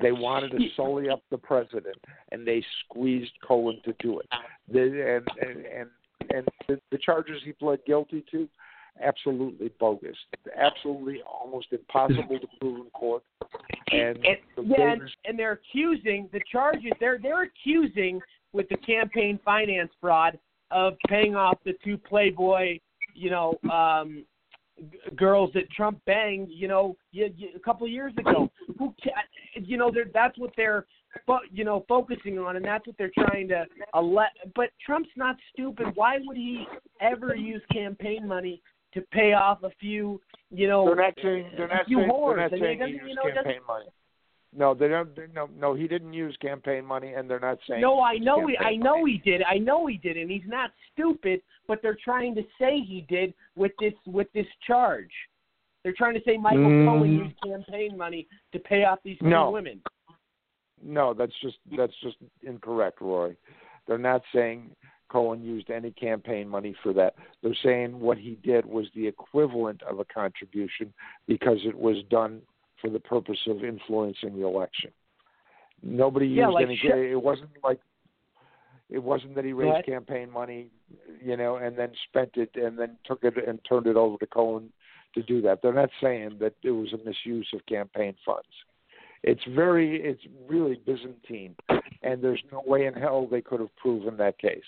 [0.00, 1.96] They wanted to sully up the president,
[2.32, 4.28] and they squeezed Cohen to do it.
[4.68, 5.88] And and and,
[6.28, 8.46] and the, the charges he pled guilty to,
[9.02, 10.16] absolutely bogus,
[10.56, 13.22] absolutely almost impossible to prove in court.
[13.92, 16.92] And And, yeah, and, voters- and they're accusing the charges.
[17.00, 18.20] They're they're accusing
[18.52, 20.38] with the campaign finance fraud
[20.70, 22.78] of paying off the two Playboy,
[23.14, 24.24] you know, um,
[24.78, 28.50] g- girls that Trump banged, you know, y- y- a couple of years ago.
[28.78, 29.10] Who, ca-
[29.54, 30.86] you know, they're, that's what they're,
[31.26, 34.38] fo- you know, focusing on, and that's what they're trying to elect.
[34.54, 35.86] But Trump's not stupid.
[35.94, 36.66] Why would he
[37.00, 38.62] ever use campaign money
[38.94, 42.10] to pay off a few, you know, they're not saying they're a not few saying,
[42.10, 42.36] whores?
[42.36, 43.86] they're not I mean, it saying he used you know, campaign money.
[44.52, 45.14] No, they don't.
[45.14, 47.80] They, no, no, he didn't use campaign money, and they're not saying.
[47.80, 49.22] No, I know he, I know money.
[49.24, 49.42] he did.
[49.42, 51.40] I know he did, and he's not stupid.
[51.68, 55.10] But they're trying to say he did with this with this charge.
[55.84, 56.84] They're trying to say Michael Mm.
[56.84, 59.50] Cohen used campaign money to pay off these two No.
[59.52, 59.80] women.
[60.82, 63.36] No, that's just that's just incorrect, Roy.
[63.86, 64.74] They're not saying
[65.10, 67.14] Cohen used any campaign money for that.
[67.42, 70.92] They're saying what he did was the equivalent of a contribution
[71.26, 72.42] because it was done
[72.80, 74.90] for the purpose of influencing the election.
[75.82, 76.76] Nobody Yeah, used like any.
[76.76, 77.80] sh- it wasn't like
[78.90, 79.86] it wasn't that he raised ahead.
[79.86, 80.68] campaign money,
[81.22, 84.26] you know, and then spent it and then took it and turned it over to
[84.26, 84.72] Cohen
[85.14, 85.62] to do that.
[85.62, 88.48] They're not saying that it was a misuse of campaign funds.
[89.22, 91.54] It's very, it's really Byzantine,
[92.02, 94.62] and there's no way in hell they could have proven that case.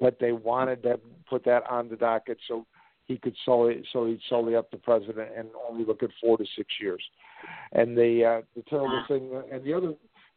[0.00, 2.66] But they wanted to put that on the docket so
[3.06, 6.44] he could sully, so he'd sully up the president and only look at four to
[6.56, 7.02] six years.
[7.72, 9.94] And the uh, the terrible thing, and the other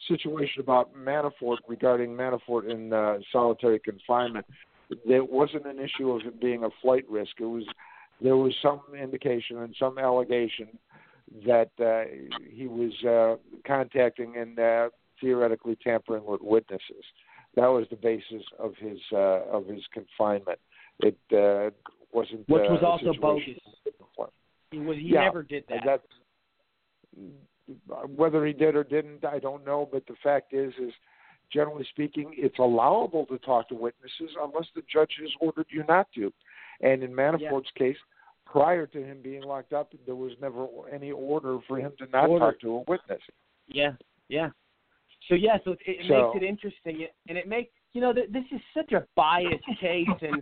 [0.08, 4.46] situation about Manafort regarding Manafort in uh, solitary confinement,
[5.08, 7.34] there wasn't an issue of it being a flight risk.
[7.40, 7.66] It was
[8.22, 10.68] there was some indication and some allegation
[11.46, 12.10] that uh,
[12.50, 13.36] he was uh,
[13.66, 14.90] contacting and uh,
[15.20, 17.04] theoretically tampering with witnesses.
[17.56, 20.60] That was the basis of his uh, of his confinement.
[21.00, 21.72] It uh,
[22.12, 23.44] wasn't Which uh, was also bogus.
[24.72, 25.86] He was he Yeah, never did that.
[25.86, 26.02] that
[28.16, 29.88] whether he did or didn't, I don't know.
[29.92, 30.92] But the fact is, is
[31.52, 36.08] generally speaking, it's allowable to talk to witnesses unless the judge has ordered you not
[36.16, 36.32] to.
[36.82, 37.98] And in Manafort's case,
[38.46, 42.30] prior to him being locked up, there was never any order for him to not
[42.30, 42.52] Order.
[42.52, 43.22] talk to a witness.
[43.68, 43.94] Yeah,
[44.28, 44.50] yeah.
[45.30, 48.30] So yeah, so it, it So- makes it interesting, and it makes you know th-
[48.32, 50.42] this is such a biased case, and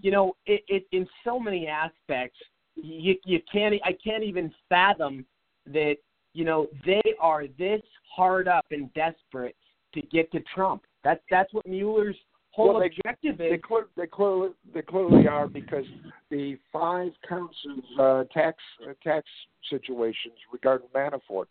[0.00, 2.38] you know it, it in so many aspects,
[2.74, 5.24] you you can't I can't even fathom
[5.66, 5.96] that
[6.32, 7.82] you know they are this
[8.14, 9.56] hard up and desperate
[9.94, 10.82] to get to Trump.
[11.04, 12.16] That's that's what Mueller's
[12.50, 13.60] whole Well, they- objective They, is.
[13.62, 15.84] clear, they clearly they clearly are because
[16.30, 18.58] the five counts of uh, tax
[18.88, 19.26] uh, tax
[19.70, 21.46] situations regarding Manafort,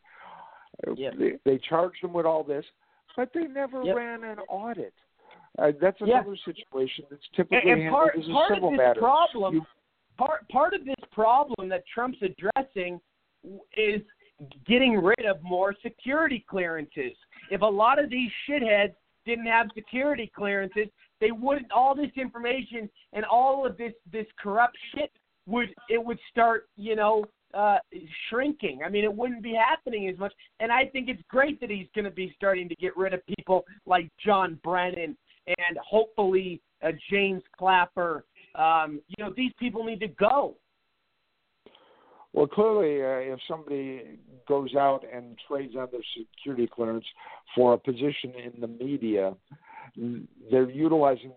[0.86, 2.66] they, they charged them with all this,
[3.16, 3.96] but they never Yep.
[3.96, 4.94] ran an audit.
[5.60, 6.20] Uh, that's Yeah.
[6.20, 9.00] another situation that's typically and handled part as a part of civil this matter.
[9.00, 9.66] problem, You-
[10.18, 13.00] part part of this problem that Trump's addressing
[13.78, 14.02] is
[14.66, 17.14] getting rid of more security clearances.
[17.52, 18.96] If a lot of these shitheads
[19.26, 20.90] didn't have security clearances,
[21.20, 21.72] they wouldn't.
[21.72, 25.12] All this information and all of this this corrupt shit
[25.46, 27.78] would it would start, you know, uh,
[28.30, 28.82] shrinking.
[28.86, 30.34] I mean, it wouldn't be happening as much.
[30.60, 33.22] And I think it's great that he's going to be starting to get rid of
[33.38, 35.18] people like John Brennan
[35.48, 38.26] and hopefully uh, James Clapper.
[38.56, 40.56] Um, you know, these people need to go.
[42.34, 44.18] Well, clearly, uh, if somebody
[44.48, 47.06] goes out and trades on their security clearance
[47.56, 49.36] for a position in the media,
[50.50, 51.32] they're utilizing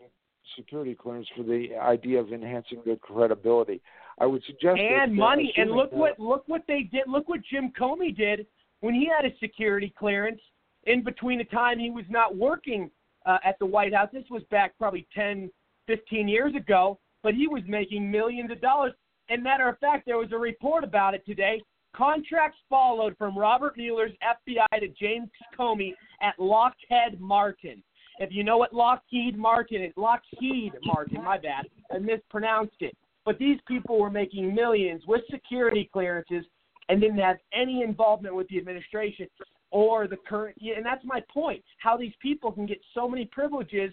[0.56, 3.82] security clearance for the idea of enhancing their credibility.
[4.18, 5.52] I would suggest and money.
[5.56, 7.06] And look that- what look what they did.
[7.06, 8.47] Look what Jim Comey did
[8.80, 10.40] when he had a security clearance
[10.84, 12.90] in between the time he was not working
[13.26, 14.09] uh, at the White House.
[14.12, 15.51] This was back probably 10,
[15.86, 18.93] 15 years ago, but he was making millions of dollars.
[19.28, 21.60] And matter of fact, there was a report about it today.
[21.93, 25.28] Contracts followed from Robert Mueller's FBI to James
[25.59, 27.82] Comey at Lockheed Martin.
[28.18, 32.97] If you know what Lockheed Martin is, Lockheed Martin, my bad, I mispronounced it.
[33.27, 36.44] But these people were making millions with security clearances
[36.89, 39.27] and didn't have any involvement with the administration
[39.73, 40.57] or the current.
[40.61, 43.93] And that's my point: how these people can get so many privileges,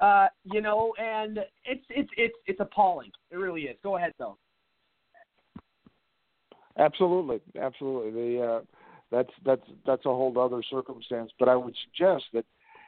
[0.00, 3.10] uh, you know, and it's it's it's it's appalling.
[3.30, 3.76] It really is.
[3.82, 4.36] Go ahead, though.
[6.78, 8.10] Absolutely, absolutely.
[8.10, 8.60] The uh,
[9.10, 11.30] that's that's that's a whole other circumstance.
[11.38, 12.44] But I would suggest that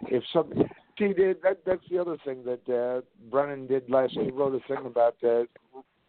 [0.08, 0.52] if some
[0.98, 3.00] see that that's the other thing that uh,
[3.30, 4.12] Brennan did last.
[4.12, 5.44] He wrote a thing about uh,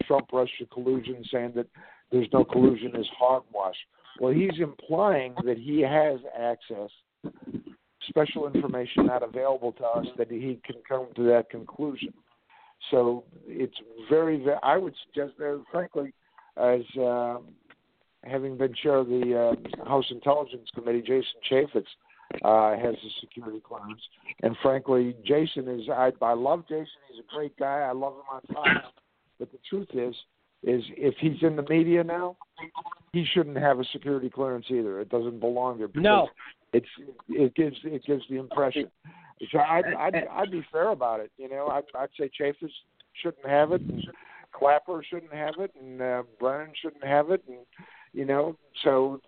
[0.03, 1.67] Trump Russia collusion, saying that
[2.11, 3.75] there's no collusion is hogwash.
[4.19, 6.89] Well, he's implying that he has access,
[8.07, 12.13] special information not available to us, that he can come to that conclusion.
[12.91, 13.77] So it's
[14.09, 16.13] very, very I would suggest, that, frankly,
[16.55, 17.37] as uh,
[18.23, 21.85] having been chair of the uh, House Intelligence Committee, Jason Chaffetz
[22.43, 24.01] uh, has a security clearance,
[24.43, 25.87] and frankly, Jason is.
[25.89, 26.87] I, I love Jason.
[27.09, 27.79] He's a great guy.
[27.79, 28.87] I love him on Fox.
[29.39, 30.15] But the truth is,
[30.63, 32.35] is if he's in the media now,
[33.13, 34.99] he shouldn't have a security clearance either.
[34.99, 35.87] It doesn't belong there.
[35.87, 36.27] because No.
[36.73, 36.87] it's
[37.29, 38.89] it gives it gives the impression.
[39.51, 41.31] So I'd I'd, I'd be fair about it.
[41.37, 42.71] You know, I'd, I'd say Chaffetz
[43.21, 44.03] shouldn't have it, and
[44.51, 47.59] Clapper shouldn't have it, and uh, Brennan shouldn't have it, and
[48.13, 49.21] you know, so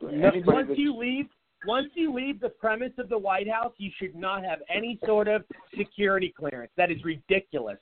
[0.47, 1.27] once you leave
[1.65, 5.27] once you leave the premise of the White House, you should not have any sort
[5.27, 5.43] of
[5.77, 6.71] security clearance.
[6.77, 7.77] That is ridiculous.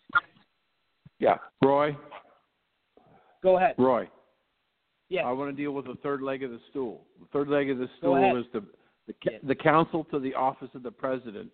[1.19, 1.37] Yeah.
[1.63, 1.95] Roy,
[3.43, 3.75] Go ahead.
[3.77, 4.09] Roy.
[5.09, 5.23] Yes.
[5.25, 7.05] I want to deal with the third leg of the stool.
[7.19, 8.63] The third leg of the stool is the
[9.07, 11.49] the, ca- the counsel to the office of the president,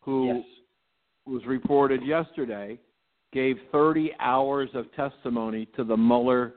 [0.00, 0.44] who Yes.
[1.26, 2.76] was reported yesterday,
[3.32, 6.54] gave 30 hours of testimony to the Mueller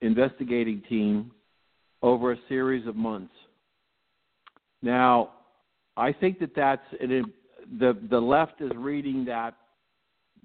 [0.00, 1.30] investigating team
[2.02, 3.34] over a series of months.
[4.82, 5.30] Now,
[5.96, 7.26] I think that that's it,
[7.78, 9.54] the the left is reading that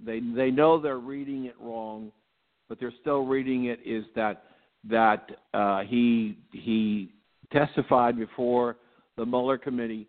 [0.03, 2.11] they they know they're reading it wrong,
[2.67, 4.43] but they're still reading it is that
[4.89, 7.11] that uh, he he
[7.51, 8.77] testified before
[9.17, 10.07] the Mueller committee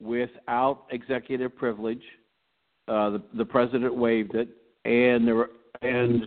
[0.00, 2.02] without executive privilege.
[2.88, 4.48] Uh, the, the president waived it,
[4.84, 5.48] and there
[5.82, 6.26] and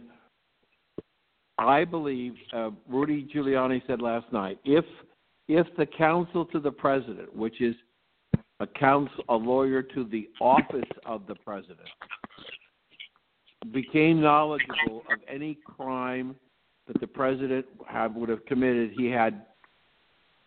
[1.57, 4.85] I believe uh, Rudy Giuliani said last night if
[5.49, 7.75] if the counsel to the president, which is
[8.59, 11.89] a counsel, a lawyer to the office of the president,
[13.73, 16.35] became knowledgeable of any crime
[16.87, 19.47] that the president have, would have committed, he had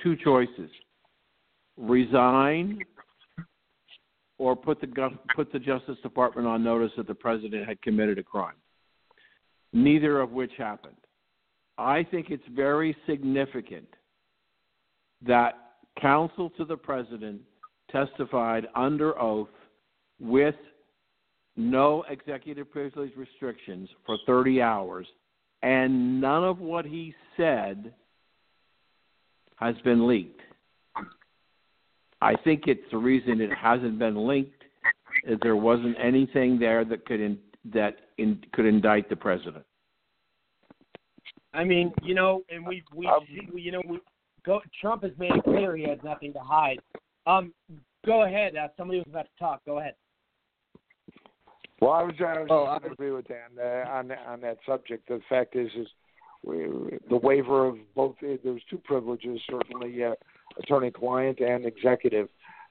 [0.01, 0.71] two choices:
[1.77, 2.79] resign
[4.39, 8.23] or put the put the Justice Department on notice that the president had committed a
[8.23, 8.55] crime.
[9.73, 10.97] Neither of which happened.
[11.77, 13.89] I think it's very significant
[15.27, 17.41] that counsel to the president
[17.91, 19.49] testified under oath
[20.21, 20.55] with
[21.57, 25.07] no executive privilege restrictions for 30 hours,
[25.63, 27.93] and none of what he said
[29.57, 30.41] has been leaked.
[32.21, 34.63] I think it's the reason it hasn't been linked
[35.25, 37.39] is there wasn't anything there that could in,
[37.73, 39.65] that in, could indict the president.
[41.55, 43.09] I mean, you know, and we we,
[43.53, 44.01] we you know we
[44.45, 44.61] go.
[44.81, 46.81] Trump has made it clear he has nothing to hide.
[47.27, 47.53] Um,
[48.05, 48.57] go ahead.
[48.57, 49.65] Uh, somebody was about to talk.
[49.65, 49.95] Go ahead.
[51.81, 54.59] Well, I was, I was Oh, going to agree with Dan uh, on on that
[54.67, 55.09] subject.
[55.09, 55.89] The fact is, is
[56.45, 56.67] we,
[57.09, 58.15] the waiver of both.
[58.21, 60.13] There's two privileges, certainly uh,
[60.59, 62.29] attorney-client and executive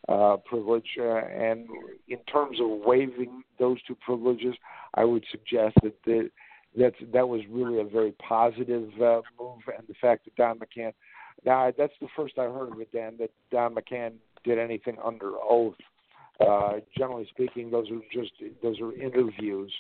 [0.08, 0.88] uh, privilege.
[0.98, 1.68] Uh, and
[2.08, 4.56] in terms of waiving those two privileges,
[4.96, 6.30] I would suggest that the,
[6.78, 9.60] that that was really a very positive uh, move.
[9.78, 10.94] And the fact that Don McGahn.
[11.46, 13.16] Now, that's the first I heard of it, Dan.
[13.20, 14.14] That Don McGahn
[14.44, 15.76] did anything under oath.
[16.40, 18.32] Uh, generally speaking, those are just
[18.64, 19.72] those are interviews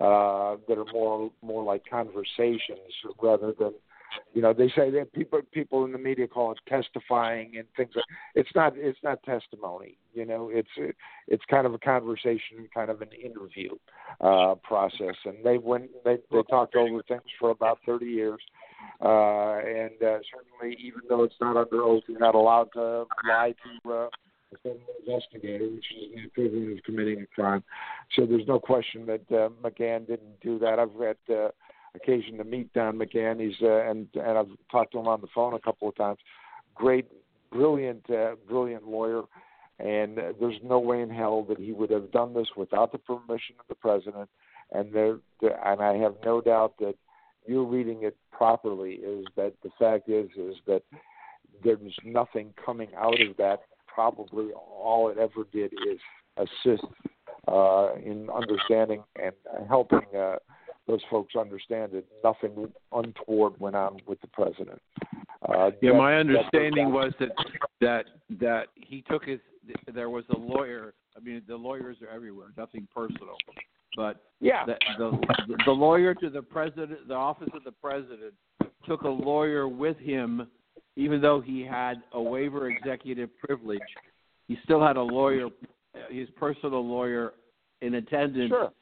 [0.00, 2.92] uh, that are more more like conversations
[3.22, 3.72] rather than
[4.34, 7.90] you know they say that people people in the media call it testifying and things
[7.94, 8.04] like
[8.34, 10.68] it's not it's not testimony you know it's
[11.28, 13.70] it's kind of a conversation kind of an interview
[14.20, 18.40] uh process and they went they they talked over things for about 30 years
[19.00, 23.54] uh and uh, certainly even though it's not under oath you're not allowed to lie
[23.84, 24.08] to uh
[24.52, 27.64] a federal investigator, which is the equivalent of committing a crime.
[28.14, 30.78] So there's no question that uh, McGahn didn't do that.
[30.78, 31.48] I've had uh,
[31.94, 33.40] occasion to meet Don McGahn.
[33.40, 36.18] He's uh, and and I've talked to him on the phone a couple of times.
[36.74, 37.06] Great,
[37.50, 39.22] brilliant, uh, brilliant lawyer.
[39.78, 42.98] And uh, there's no way in hell that he would have done this without the
[42.98, 44.30] permission of the president.
[44.72, 46.94] And there, there and I have no doubt that
[47.46, 48.94] you're reading it properly.
[48.94, 50.82] Is that the fact is is that
[51.64, 55.98] there's nothing coming out of that probably all it ever did is
[56.36, 56.84] assist
[57.48, 59.32] uh, in understanding and
[59.68, 60.36] helping uh,
[60.86, 64.80] those folks understand that nothing untoward went on with the president.
[65.48, 67.30] Uh, Yeah, that- my that- understanding was that
[67.80, 68.06] that
[68.40, 69.40] that he took his.
[69.92, 70.94] There was a lawyer.
[71.16, 72.48] I mean, the lawyers are everywhere.
[72.56, 73.36] Nothing personal,
[73.96, 78.34] but yeah, the the, the lawyer to the president, the office of the president,
[78.86, 80.46] took a lawyer with him,
[80.94, 83.80] even though he had a waiver executive privilege.
[84.46, 85.48] He still had a lawyer,
[86.10, 87.32] his personal lawyer,
[87.80, 88.72] in attendance Sure.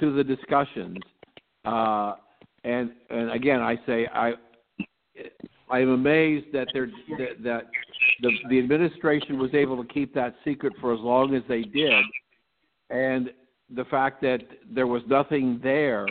[0.00, 0.98] to the discussions.
[1.64, 2.14] Uh,
[2.64, 4.32] and and again, I say I
[5.70, 7.62] I am amazed that they're that, that
[8.22, 12.04] the the administration was able to keep that secret for as long as they did,
[12.90, 13.30] and
[13.70, 16.06] the fact that there was nothing there,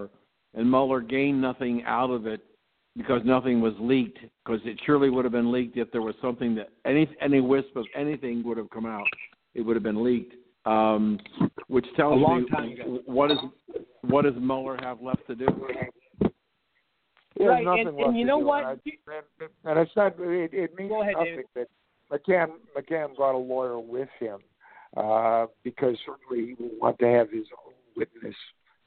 [0.53, 2.41] and Mueller gained nothing out of it
[2.95, 4.19] because nothing was leaked.
[4.45, 7.75] Because it surely would have been leaked if there was something that any any wisp
[7.75, 9.07] of anything would have come out.
[9.53, 10.33] It would have been leaked,
[10.65, 11.19] um,
[11.67, 12.45] which tells me
[13.05, 13.37] what is
[14.01, 15.47] what does Mueller have left to do?
[17.37, 18.63] There's Right, nothing and- and you know what?
[18.63, 20.19] And, I- and it's not.
[20.19, 21.67] It, it means Go ahead, nothing David.
[22.11, 24.39] that McGahn McGahn brought a lawyer with him
[24.97, 28.35] uh, because certainly he will want to have his own witness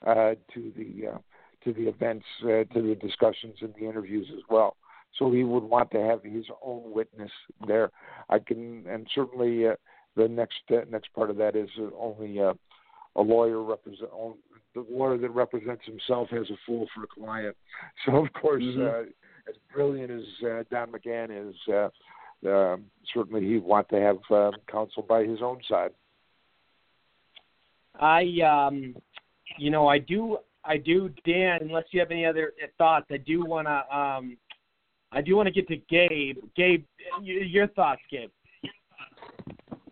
[0.07, 1.19] uh, to the uh,
[1.65, 4.77] to the events, uh, to the discussions and the interviews as well.
[5.19, 7.31] So he would want to have his own witness
[7.67, 7.91] there.
[8.29, 9.75] I can, and certainly uh,
[10.17, 12.55] the next uh, next part of that is uh, only uh,
[13.17, 14.35] a lawyer represent on,
[14.75, 17.57] the lawyer that represents himself has a fool for a client.
[18.05, 19.07] So of course, Mhm.
[19.07, 19.11] uh,
[19.49, 21.89] as brilliant as uh, Don McGahn is, uh,
[22.47, 25.91] um certainly he'd want to have um, counsel by his own side.
[27.99, 28.95] I um
[29.59, 33.45] you know I do I do Dan unless you have any other thoughts I do
[33.45, 34.37] want to um
[35.13, 36.85] I do want to get to Gabe Gabe
[37.23, 38.31] your thoughts Gabe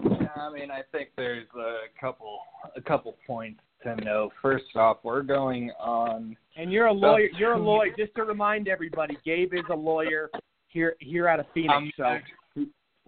[0.02, 2.38] Yeah, I mean, I think there's a couple
[2.76, 4.30] a couple points to know.
[4.42, 6.36] First off, we're going on.
[6.56, 10.30] and you're a lawyer you're a lawyer just to remind everybody Gabe is a lawyer
[10.68, 12.30] here here out of Phoenix I'm so act-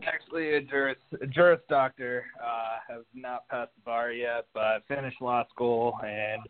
[0.05, 2.24] actually a juris a juris doctor.
[2.43, 6.43] Uh, have not passed the bar yet, but finished law school and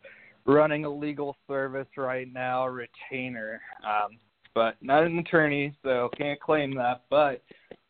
[0.44, 3.60] running a legal service right now, retainer.
[3.84, 4.18] Um,
[4.54, 7.02] but not an attorney, so can't claim that.
[7.10, 7.42] But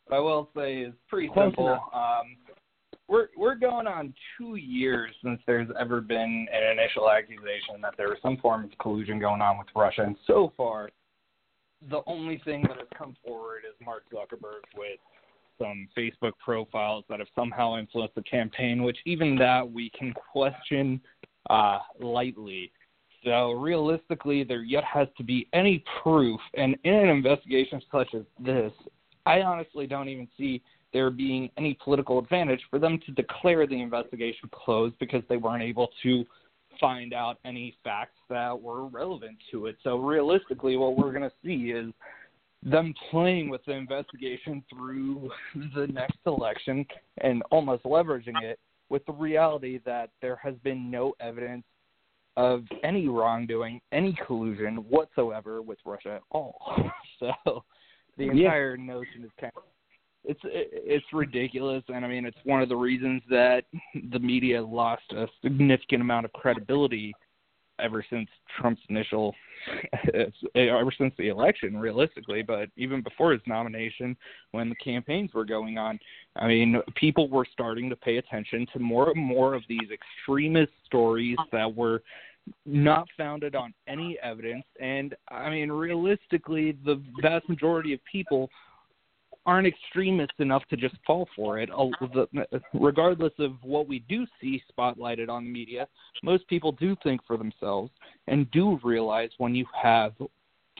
[0.07, 1.67] what I will say is pretty Close simple.
[1.67, 1.83] enough.
[1.93, 2.37] Um,
[3.07, 8.09] we're we're going on two years since there's ever been an initial accusation that there
[8.09, 10.89] was some form of collusion going on with Russia, and so far,
[11.89, 14.99] the only thing that has come forward is Mark Zuckerberg with
[15.57, 21.01] some Facebook profiles that have somehow influenced the campaign, which even that we can question
[21.49, 22.71] uh, lightly.
[23.23, 28.23] So realistically, there yet has to be any proof, and in an investigation such as
[28.39, 28.71] this,
[29.25, 30.61] I honestly don't even see
[30.93, 35.63] there being any political advantage for them to declare the investigation closed because they weren't
[35.63, 36.25] able to
[36.79, 39.75] find out any facts that were relevant to it.
[39.83, 41.91] So realistically, what we're going to see is
[42.63, 45.29] them playing with the investigation through
[45.75, 46.85] the next election
[47.19, 48.59] and almost leveraging it
[48.89, 51.63] with the reality that there has been no evidence
[52.35, 56.59] of any wrongdoing, any collusion whatsoever with Russia at all.
[57.19, 57.63] So
[58.17, 58.31] the Yeah.
[58.33, 59.63] entire notion is kind of
[60.23, 63.65] it's it's ridiculous, and I mean it's one of the reasons that
[64.11, 67.15] the media lost a significant amount of credibility
[67.79, 68.27] ever since
[68.59, 69.33] Trump's initial,
[70.13, 70.25] eh,
[70.55, 74.15] ever since the election, realistically, but even before his nomination,
[74.51, 75.99] when the campaigns were going on,
[76.35, 80.71] I mean, people were starting to pay attention to more and more of these extremist
[80.85, 82.01] stories that were
[82.65, 84.65] not founded on any evidence.
[84.79, 88.49] And I mean, realistically, the vast majority of people
[89.47, 91.69] aren't extremists enough to just fall for it.
[92.73, 95.87] Regardless of what we do see spotlighted on the media,
[96.21, 97.89] most people do think for themselves
[98.27, 100.13] and do realize when you have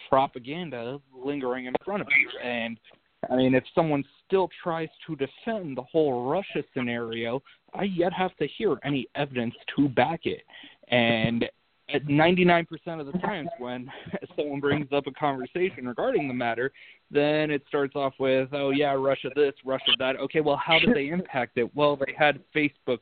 [0.09, 2.29] propaganda lingering in front of you.
[2.43, 2.77] And
[3.31, 7.41] I mean, if someone still tries to defend the whole Russia scenario,
[7.73, 10.43] I yet have to hear any evidence to back it.
[10.89, 11.45] And
[11.93, 12.67] at 99%
[12.99, 13.89] of the times when
[14.35, 16.71] someone brings up a conversation regarding the matter,
[17.09, 20.17] then it starts off with, oh, yeah, Russia this, Russia that.
[20.17, 21.73] Okay, well, how did they impact it?
[21.75, 22.99] Well, they had Facebook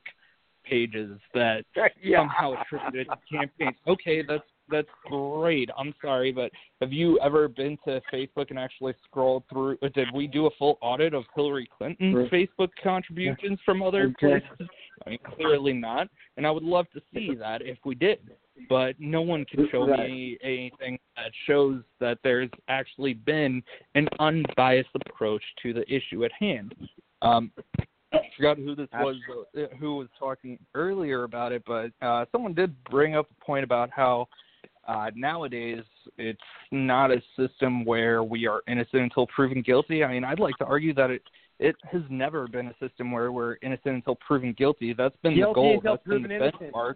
[0.64, 1.64] pages that
[2.02, 2.18] Yeah.
[2.18, 3.76] somehow attributed to campaigns.
[3.86, 5.70] Okay, that's that's great.
[5.78, 6.50] I'm sorry, but
[6.80, 9.78] have you ever been to Facebook and actually scrolled through?
[9.94, 12.30] Did we do a full audit of Hillary Clinton's Right.
[12.32, 14.40] Facebook contributions from other Okay.
[14.40, 14.68] places?
[15.04, 16.08] I mean, clearly not.
[16.36, 18.18] And I would love to see that if we did.
[18.68, 20.08] But no one can show Right.
[20.08, 23.62] me anything that shows that there's actually been
[23.94, 26.74] an unbiased approach to the issue at hand.
[27.20, 27.52] Um,
[28.12, 29.16] I forgot who this was,
[29.56, 33.64] uh, who was talking earlier about it, but uh, someone did bring up a point
[33.64, 34.28] about how
[34.88, 35.82] uh, nowadays
[36.16, 36.40] it's
[36.70, 40.04] not a system where we are innocent until proven guilty.
[40.04, 41.22] I mean, I'd like to argue that it
[41.58, 44.92] it has never been a system where we're innocent until proven guilty.
[44.92, 45.74] That's been Guilty the goal.
[45.76, 46.72] until That's been the innocent.
[46.72, 46.94] benchmark.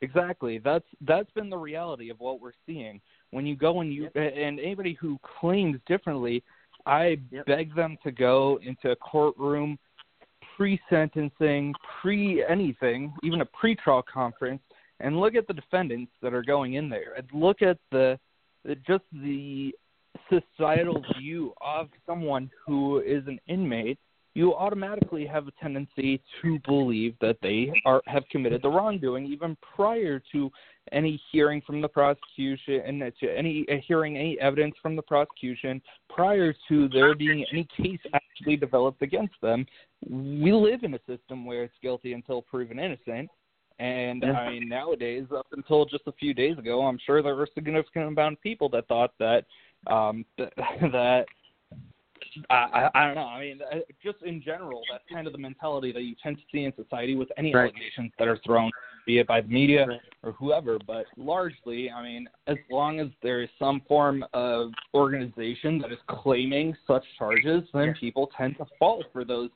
[0.00, 0.58] Exactly.
[0.58, 3.00] That's that's been the reality of what we're seeing.
[3.30, 6.42] When you go and you and anybody who claims differently,
[6.86, 9.78] I beg them to go into a courtroom
[10.56, 14.60] pre-sentencing, pre anything, even a pre-trial conference,
[15.00, 18.18] and look at the defendants that are going in there, and look at the
[18.86, 19.74] just the
[20.28, 23.98] societal view of someone who is an inmate,
[24.34, 29.56] you automatically have a tendency to believe that they are have committed the wrongdoing even
[29.74, 30.50] prior to
[30.92, 35.82] any hearing from the prosecution and to any uh, hearing any evidence from the prosecution
[36.08, 39.66] prior to there being any case actually developed against them.
[40.08, 43.28] We live in a system where it's guilty until proven innocent.
[43.80, 47.44] And I mean, nowadays, up until just a few days ago, I'm sure there were
[47.44, 49.44] a significant amount of people that thought that
[49.86, 50.52] um, that,
[50.92, 51.26] that
[52.50, 53.22] I, I don't know.
[53.22, 56.42] I mean, uh, just in general, that's kind of the mentality that you tend to
[56.52, 57.70] see in society with any Right.
[57.72, 58.70] allegations that are thrown,
[59.06, 59.86] be it by the media
[60.22, 60.78] or whoever.
[60.78, 65.98] But largely, I mean, as long as there is some form of organization that is
[66.08, 69.50] claiming such charges, then people tend to fall for those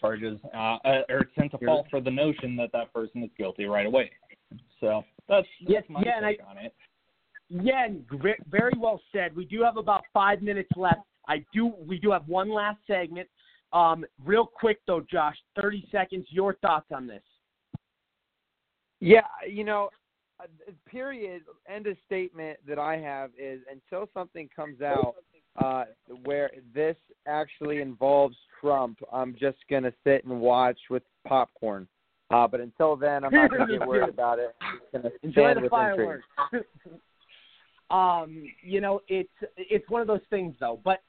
[0.00, 3.64] charges, uh, uh, or tend to fall for the notion that that person is guilty
[3.64, 4.10] right away.
[4.80, 6.74] So that's, that's Yeah, my yeah, and take I- on it.
[7.48, 7.88] Yeah,
[8.50, 9.34] very well said.
[9.36, 11.00] We do have about five minutes left.
[11.28, 11.72] I do.
[11.86, 13.28] We do have one last segment.
[13.72, 16.26] Um, real quick though, Josh, thirty seconds.
[16.30, 17.22] Your thoughts on this?
[19.00, 19.90] Yeah, you know,
[20.40, 20.46] uh,
[20.88, 21.42] period.
[21.68, 25.14] End of statement that I have is until something comes out
[25.62, 25.84] uh,
[26.24, 26.96] where this
[27.26, 31.86] actually involves Trump, I'm just gonna sit and watch with popcorn.
[32.30, 34.54] Uh, but until then, I'm not gonna get worried about it.
[34.60, 36.24] I'm just gonna Enjoy the with fireworks.
[37.90, 40.80] um, you know, it's it's one of those things though.
[40.84, 41.02] But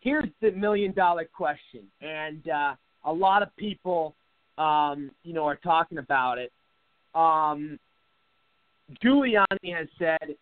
[0.00, 2.74] here's the million dollar question, and uh,
[3.04, 4.14] a lot of people,
[4.58, 6.52] um, you know, are talking about it.
[7.14, 7.78] Um,
[9.02, 10.36] Giuliani has said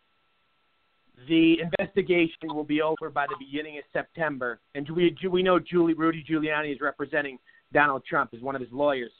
[1.28, 5.94] the investigation will be over by the beginning of September, and we we know Julie
[5.94, 7.39] Rudy Giuliani is representing
[7.73, 9.12] Donald Trump as one of his lawyers.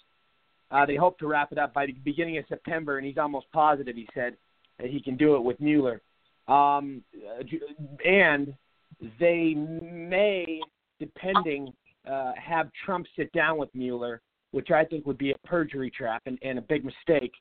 [0.71, 3.47] Uh, they hope to wrap it up by the beginning of September, and he's almost
[3.53, 3.95] positive.
[3.95, 4.37] He said
[4.79, 6.01] that he can do it with Mueller,
[6.53, 7.03] um,
[8.05, 8.55] and
[9.19, 10.61] they may,
[11.01, 11.73] depending,
[12.11, 14.21] uh, have Trump sit down with Mueller,
[14.51, 17.33] which I think would be a perjury trap and, and a big mistake.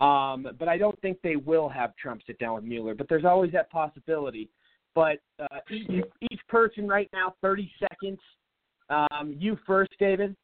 [0.00, 2.94] Um, but I don't think they will have Trump sit down with Mueller.
[2.94, 4.48] But there's always that possibility.
[4.94, 8.18] But uh, each, each person right now, 30 seconds.
[8.88, 10.34] Um, you first, David.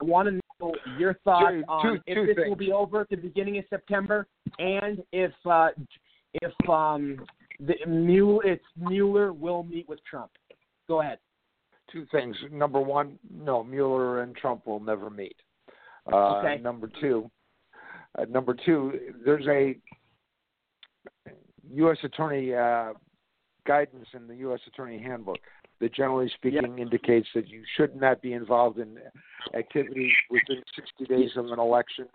[0.00, 3.00] I want to know your thoughts Two- on two- if two this will be over
[3.00, 4.26] at the beginning of September,
[4.58, 5.68] and if uh,
[6.34, 7.24] if um,
[7.60, 10.30] the Mueller, it's Mueller will meet with Trump.
[10.86, 11.18] Go ahead.
[11.92, 12.36] two things.
[12.50, 15.36] Number one, no, Mueller and Trump will never meet.
[16.10, 16.62] Uh, Okay.
[16.62, 17.30] Number two,
[18.18, 19.76] uh, number two, there's a
[21.74, 21.98] U.S.
[22.02, 22.94] Attorney uh,
[23.66, 24.60] guidance in the U.S.
[24.66, 25.36] Attorney Handbook
[25.80, 28.96] that, generally speaking, indicates that you should not be involved in
[29.56, 32.06] activities within 60 days of an election,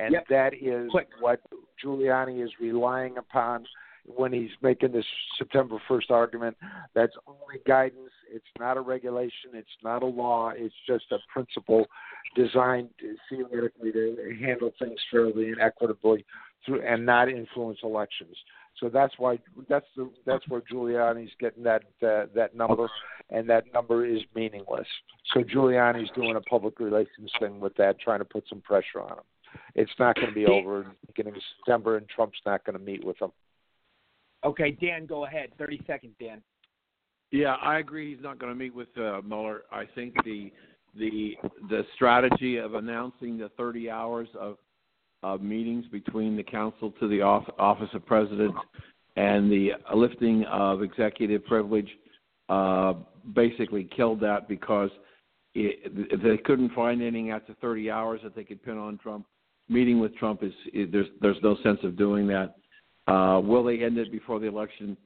[0.00, 0.28] and Yep.
[0.28, 0.90] that is
[1.20, 1.40] what
[1.82, 3.66] Giuliani is relying upon
[4.04, 5.04] when he's making this
[5.36, 6.56] September 1st argument.
[6.94, 8.12] That's only guidance.
[8.30, 9.50] It's not a regulation.
[9.54, 10.50] It's not a law.
[10.54, 11.86] It's just a principle
[12.34, 12.90] designed
[13.28, 16.24] theoretically to handle things fairly and equitably
[16.64, 18.36] through and not influence elections.
[18.80, 19.38] So that's why
[19.68, 22.88] that's the that's where Giuliani's getting that uh, that number,
[23.30, 24.86] and that number is meaningless.
[25.32, 29.12] So Giuliani's doing a public relations thing with that, trying to put some pressure on
[29.12, 29.24] him.
[29.74, 32.78] It's not going to be over in the beginning of September, and Trump's not going
[32.78, 33.32] to meet with them.
[34.44, 35.50] Okay, Dan, go ahead.
[35.58, 36.42] 30 seconds, Dan.
[37.32, 38.14] Yeah, I agree.
[38.14, 39.62] He's not going to meet with uh, Mueller.
[39.72, 40.52] I think the
[40.98, 41.36] the
[41.68, 44.56] the strategy of announcing the 30 hours of
[45.22, 48.54] of meetings between the counsel to the off, office of president
[49.16, 51.88] and the lifting of executive privilege
[52.48, 52.94] uh,
[53.34, 54.90] basically killed that because
[55.54, 59.26] it, they couldn't find anything after 30 hours that they could pin on Trump.
[59.68, 62.54] Meeting with Trump is, is there's there's no sense of doing that.
[63.08, 64.96] Uh, will they end it before the election?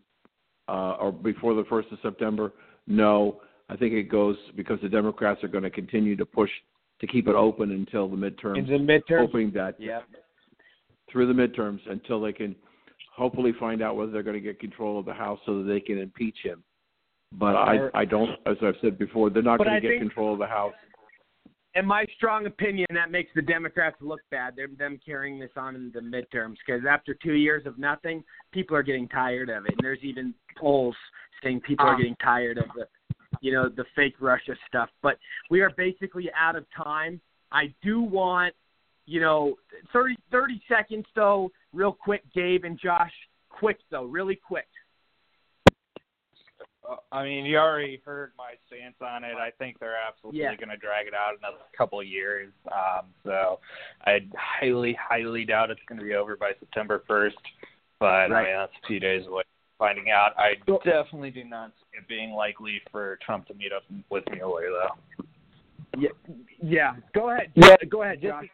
[0.68, 2.52] uh, or before the first of September?
[2.86, 6.50] No, I think it goes because the Democrats are going to continue to push
[7.00, 8.58] to keep it open until the midterms.
[8.58, 9.26] In the midterms?
[9.26, 10.00] hoping that Yeah.
[11.10, 12.54] through the midterms until they can
[13.16, 15.80] hopefully find out whether they're going to get control of the House so that they
[15.80, 16.62] can impeach him.
[17.32, 20.32] But I, I don't, as I've said before, they're not going to get think- control
[20.34, 20.74] of the House.
[21.74, 24.54] In my strong opinion, that makes the Democrats look bad.
[24.56, 28.76] They're them carrying this on in the midterms because after two years of nothing, people
[28.76, 29.72] are getting tired of it.
[29.72, 30.96] And there's even polls
[31.42, 31.96] saying people are Ah.
[31.96, 32.88] getting tired of the,
[33.40, 34.90] you know, the fake Russia stuff.
[35.00, 35.18] But
[35.48, 37.20] we are basically out of time.
[37.52, 38.54] I do want,
[39.06, 39.56] you know,
[39.92, 43.14] 30, 30 seconds though, real quick, Gabe and Josh.
[43.48, 44.68] Quick though, really quick.
[47.12, 49.34] I mean, you already heard my stance on it.
[49.36, 50.54] I think they're absolutely Yeah.
[50.56, 52.52] going to drag it out another couple of years.
[52.72, 53.60] Um, so
[54.06, 57.34] I highly, highly doubt it's going to be over by September 1st.
[57.98, 59.42] But I mean, that's a few days away.
[59.78, 60.54] Finding out, I
[60.84, 65.24] definitely do not see it being likely for Trump to meet up with Mueller, though.
[65.98, 66.10] Yeah,
[66.62, 66.94] yeah.
[67.14, 67.50] Go ahead.
[67.54, 68.48] Yeah, Go ahead, just- Josh.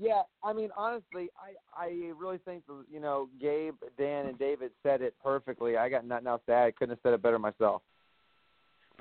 [0.00, 4.72] Yeah, I mean, honestly, I I really think the- you know Gabe, Dan, and David
[4.82, 5.76] said it perfectly.
[5.76, 6.64] I got nothing else to add.
[6.64, 7.82] I couldn't have said it better myself.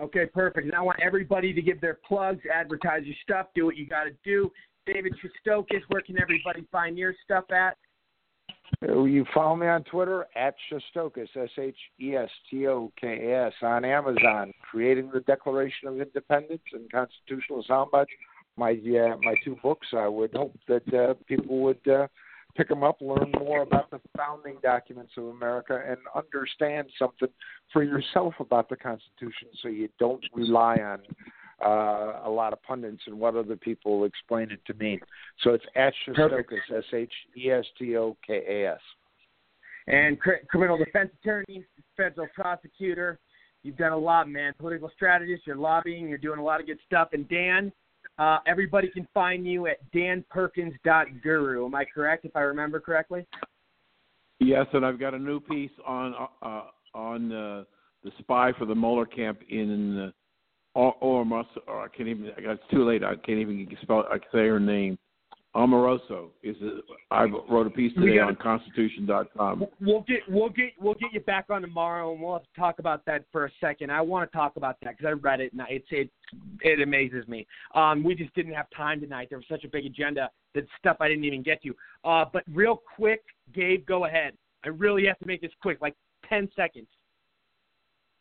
[0.01, 0.65] Okay, perfect.
[0.65, 4.03] And I want everybody to give their plugs, advertise your stuff, do what you got
[4.05, 4.51] to do.
[4.85, 7.77] David Shestokas, where can everybody find your stuff at?
[8.88, 13.31] Uh, You follow me on Twitter at Shestokas, S H E S T O K
[13.31, 18.07] A S, on Amazon, creating the Declaration of Independence and Constitutional Soundbites.
[18.57, 19.88] My uh, my two books.
[19.93, 22.07] I would hope that uh, people would uh,
[22.55, 27.30] pick them up, learn more about the founding documents of America, and understand something
[27.71, 30.99] for yourself about the Constitution, so you don't rely on
[31.63, 34.99] uh, a lot of pundits and what other people explain it to mean.
[35.41, 38.80] So it's at S H E S T O K A S.
[39.88, 41.65] And cr- criminal defense attorney,
[41.97, 43.19] federal prosecutor.
[43.63, 44.53] You've done a lot, man.
[44.57, 47.09] Political strategist, you're lobbying, you're doing a lot of good stuff.
[47.11, 47.71] And Dan,
[48.19, 51.65] uh, everybody can find you at danperkins.guru.
[51.65, 53.25] Am I correct, if I remember correctly?
[54.39, 56.61] Yes, and I've got a new piece on uh,
[56.93, 57.63] on uh,
[58.03, 60.11] the spy for the Mueller camp in uh,
[60.75, 62.31] or, or, or I can't even.
[62.37, 63.03] It's too late.
[63.03, 64.05] I can't even spell.
[64.09, 64.97] I can say her name.
[65.55, 66.55] Amoroso is.
[66.61, 66.80] A,
[67.11, 69.65] I wrote a piece today gotta- on Constitution.com.
[69.81, 72.77] We'll get we'll get we'll get you back on tomorrow, and we'll have to talk
[72.80, 73.91] about that for a second.
[73.91, 76.09] I want to talk about that because I read it and it's it
[76.61, 77.47] it amazes me.
[77.73, 79.27] Um, we just didn't have time tonight.
[79.30, 81.76] There was such a big agenda that stuff I didn't even get to.
[82.03, 83.23] Uh, but real quick,
[83.53, 84.34] Gabe, go ahead.
[84.63, 85.95] I really have to make this quick, like
[86.27, 86.88] ten seconds.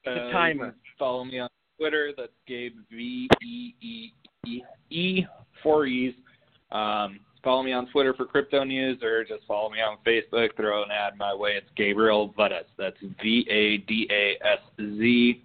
[0.05, 0.75] The Uh, timer.
[0.99, 2.13] Follow me on Twitter.
[2.17, 4.13] That's Gabe V E E
[4.47, 5.27] E E
[5.63, 6.15] four E's.
[6.71, 10.55] Um, follow me on Twitter for crypto news, or just follow me on Facebook.
[10.57, 11.53] Throw an ad my way.
[11.53, 12.65] It's Gabriel Vadasz.
[12.77, 15.43] That's V A D A S Z.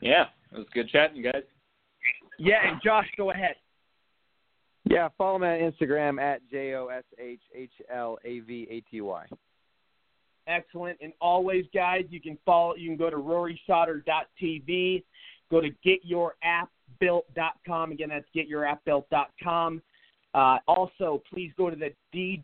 [0.00, 1.44] Yeah, it was good chatting, guys.
[2.38, 3.54] Yeah, and Josh, go ahead.
[4.84, 8.80] Yeah, follow me on Instagram at J O S H H L A V A
[8.90, 9.26] T Y.
[10.48, 10.98] Excellent.
[11.00, 12.74] And always, guys, you can follow.
[12.74, 15.04] You can go to RorySauter.tv.
[15.50, 17.92] Go to GetYourAppBuilt.com.
[17.92, 19.80] Again, that's GetYourAppBuilt.com.
[20.34, 21.92] Uh, also, please go to the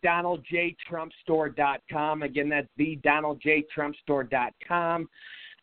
[0.03, 2.23] DonaldJTrumpStore.com.
[2.23, 5.09] Again, that's TheDonaldJTrumpStore.com.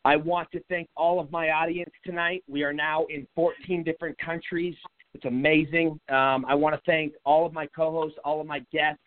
[0.04, 2.42] I want to thank all of my audience tonight.
[2.48, 4.74] We are now in 14 different countries.
[5.14, 5.98] It's amazing.
[6.08, 9.02] Um, I want to thank all of my co-hosts, all of my guests,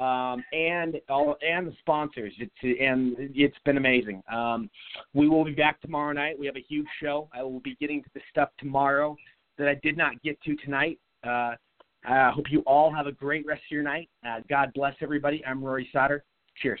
[0.00, 2.32] um, and all and the sponsors.
[2.38, 4.22] It's and it's been amazing.
[4.32, 4.70] Um,
[5.12, 6.38] we will be back tomorrow night.
[6.38, 7.28] We have a huge show.
[7.32, 9.16] I will be getting to the stuff tomorrow
[9.56, 10.98] that I did not get to tonight.
[11.24, 11.54] Uh,
[12.04, 14.08] I hope you all have a great rest of your night.
[14.26, 15.44] Uh, God bless everybody.
[15.44, 16.24] I'm Rory Sauter.
[16.62, 16.80] Cheers.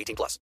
[0.01, 0.39] 18 plus.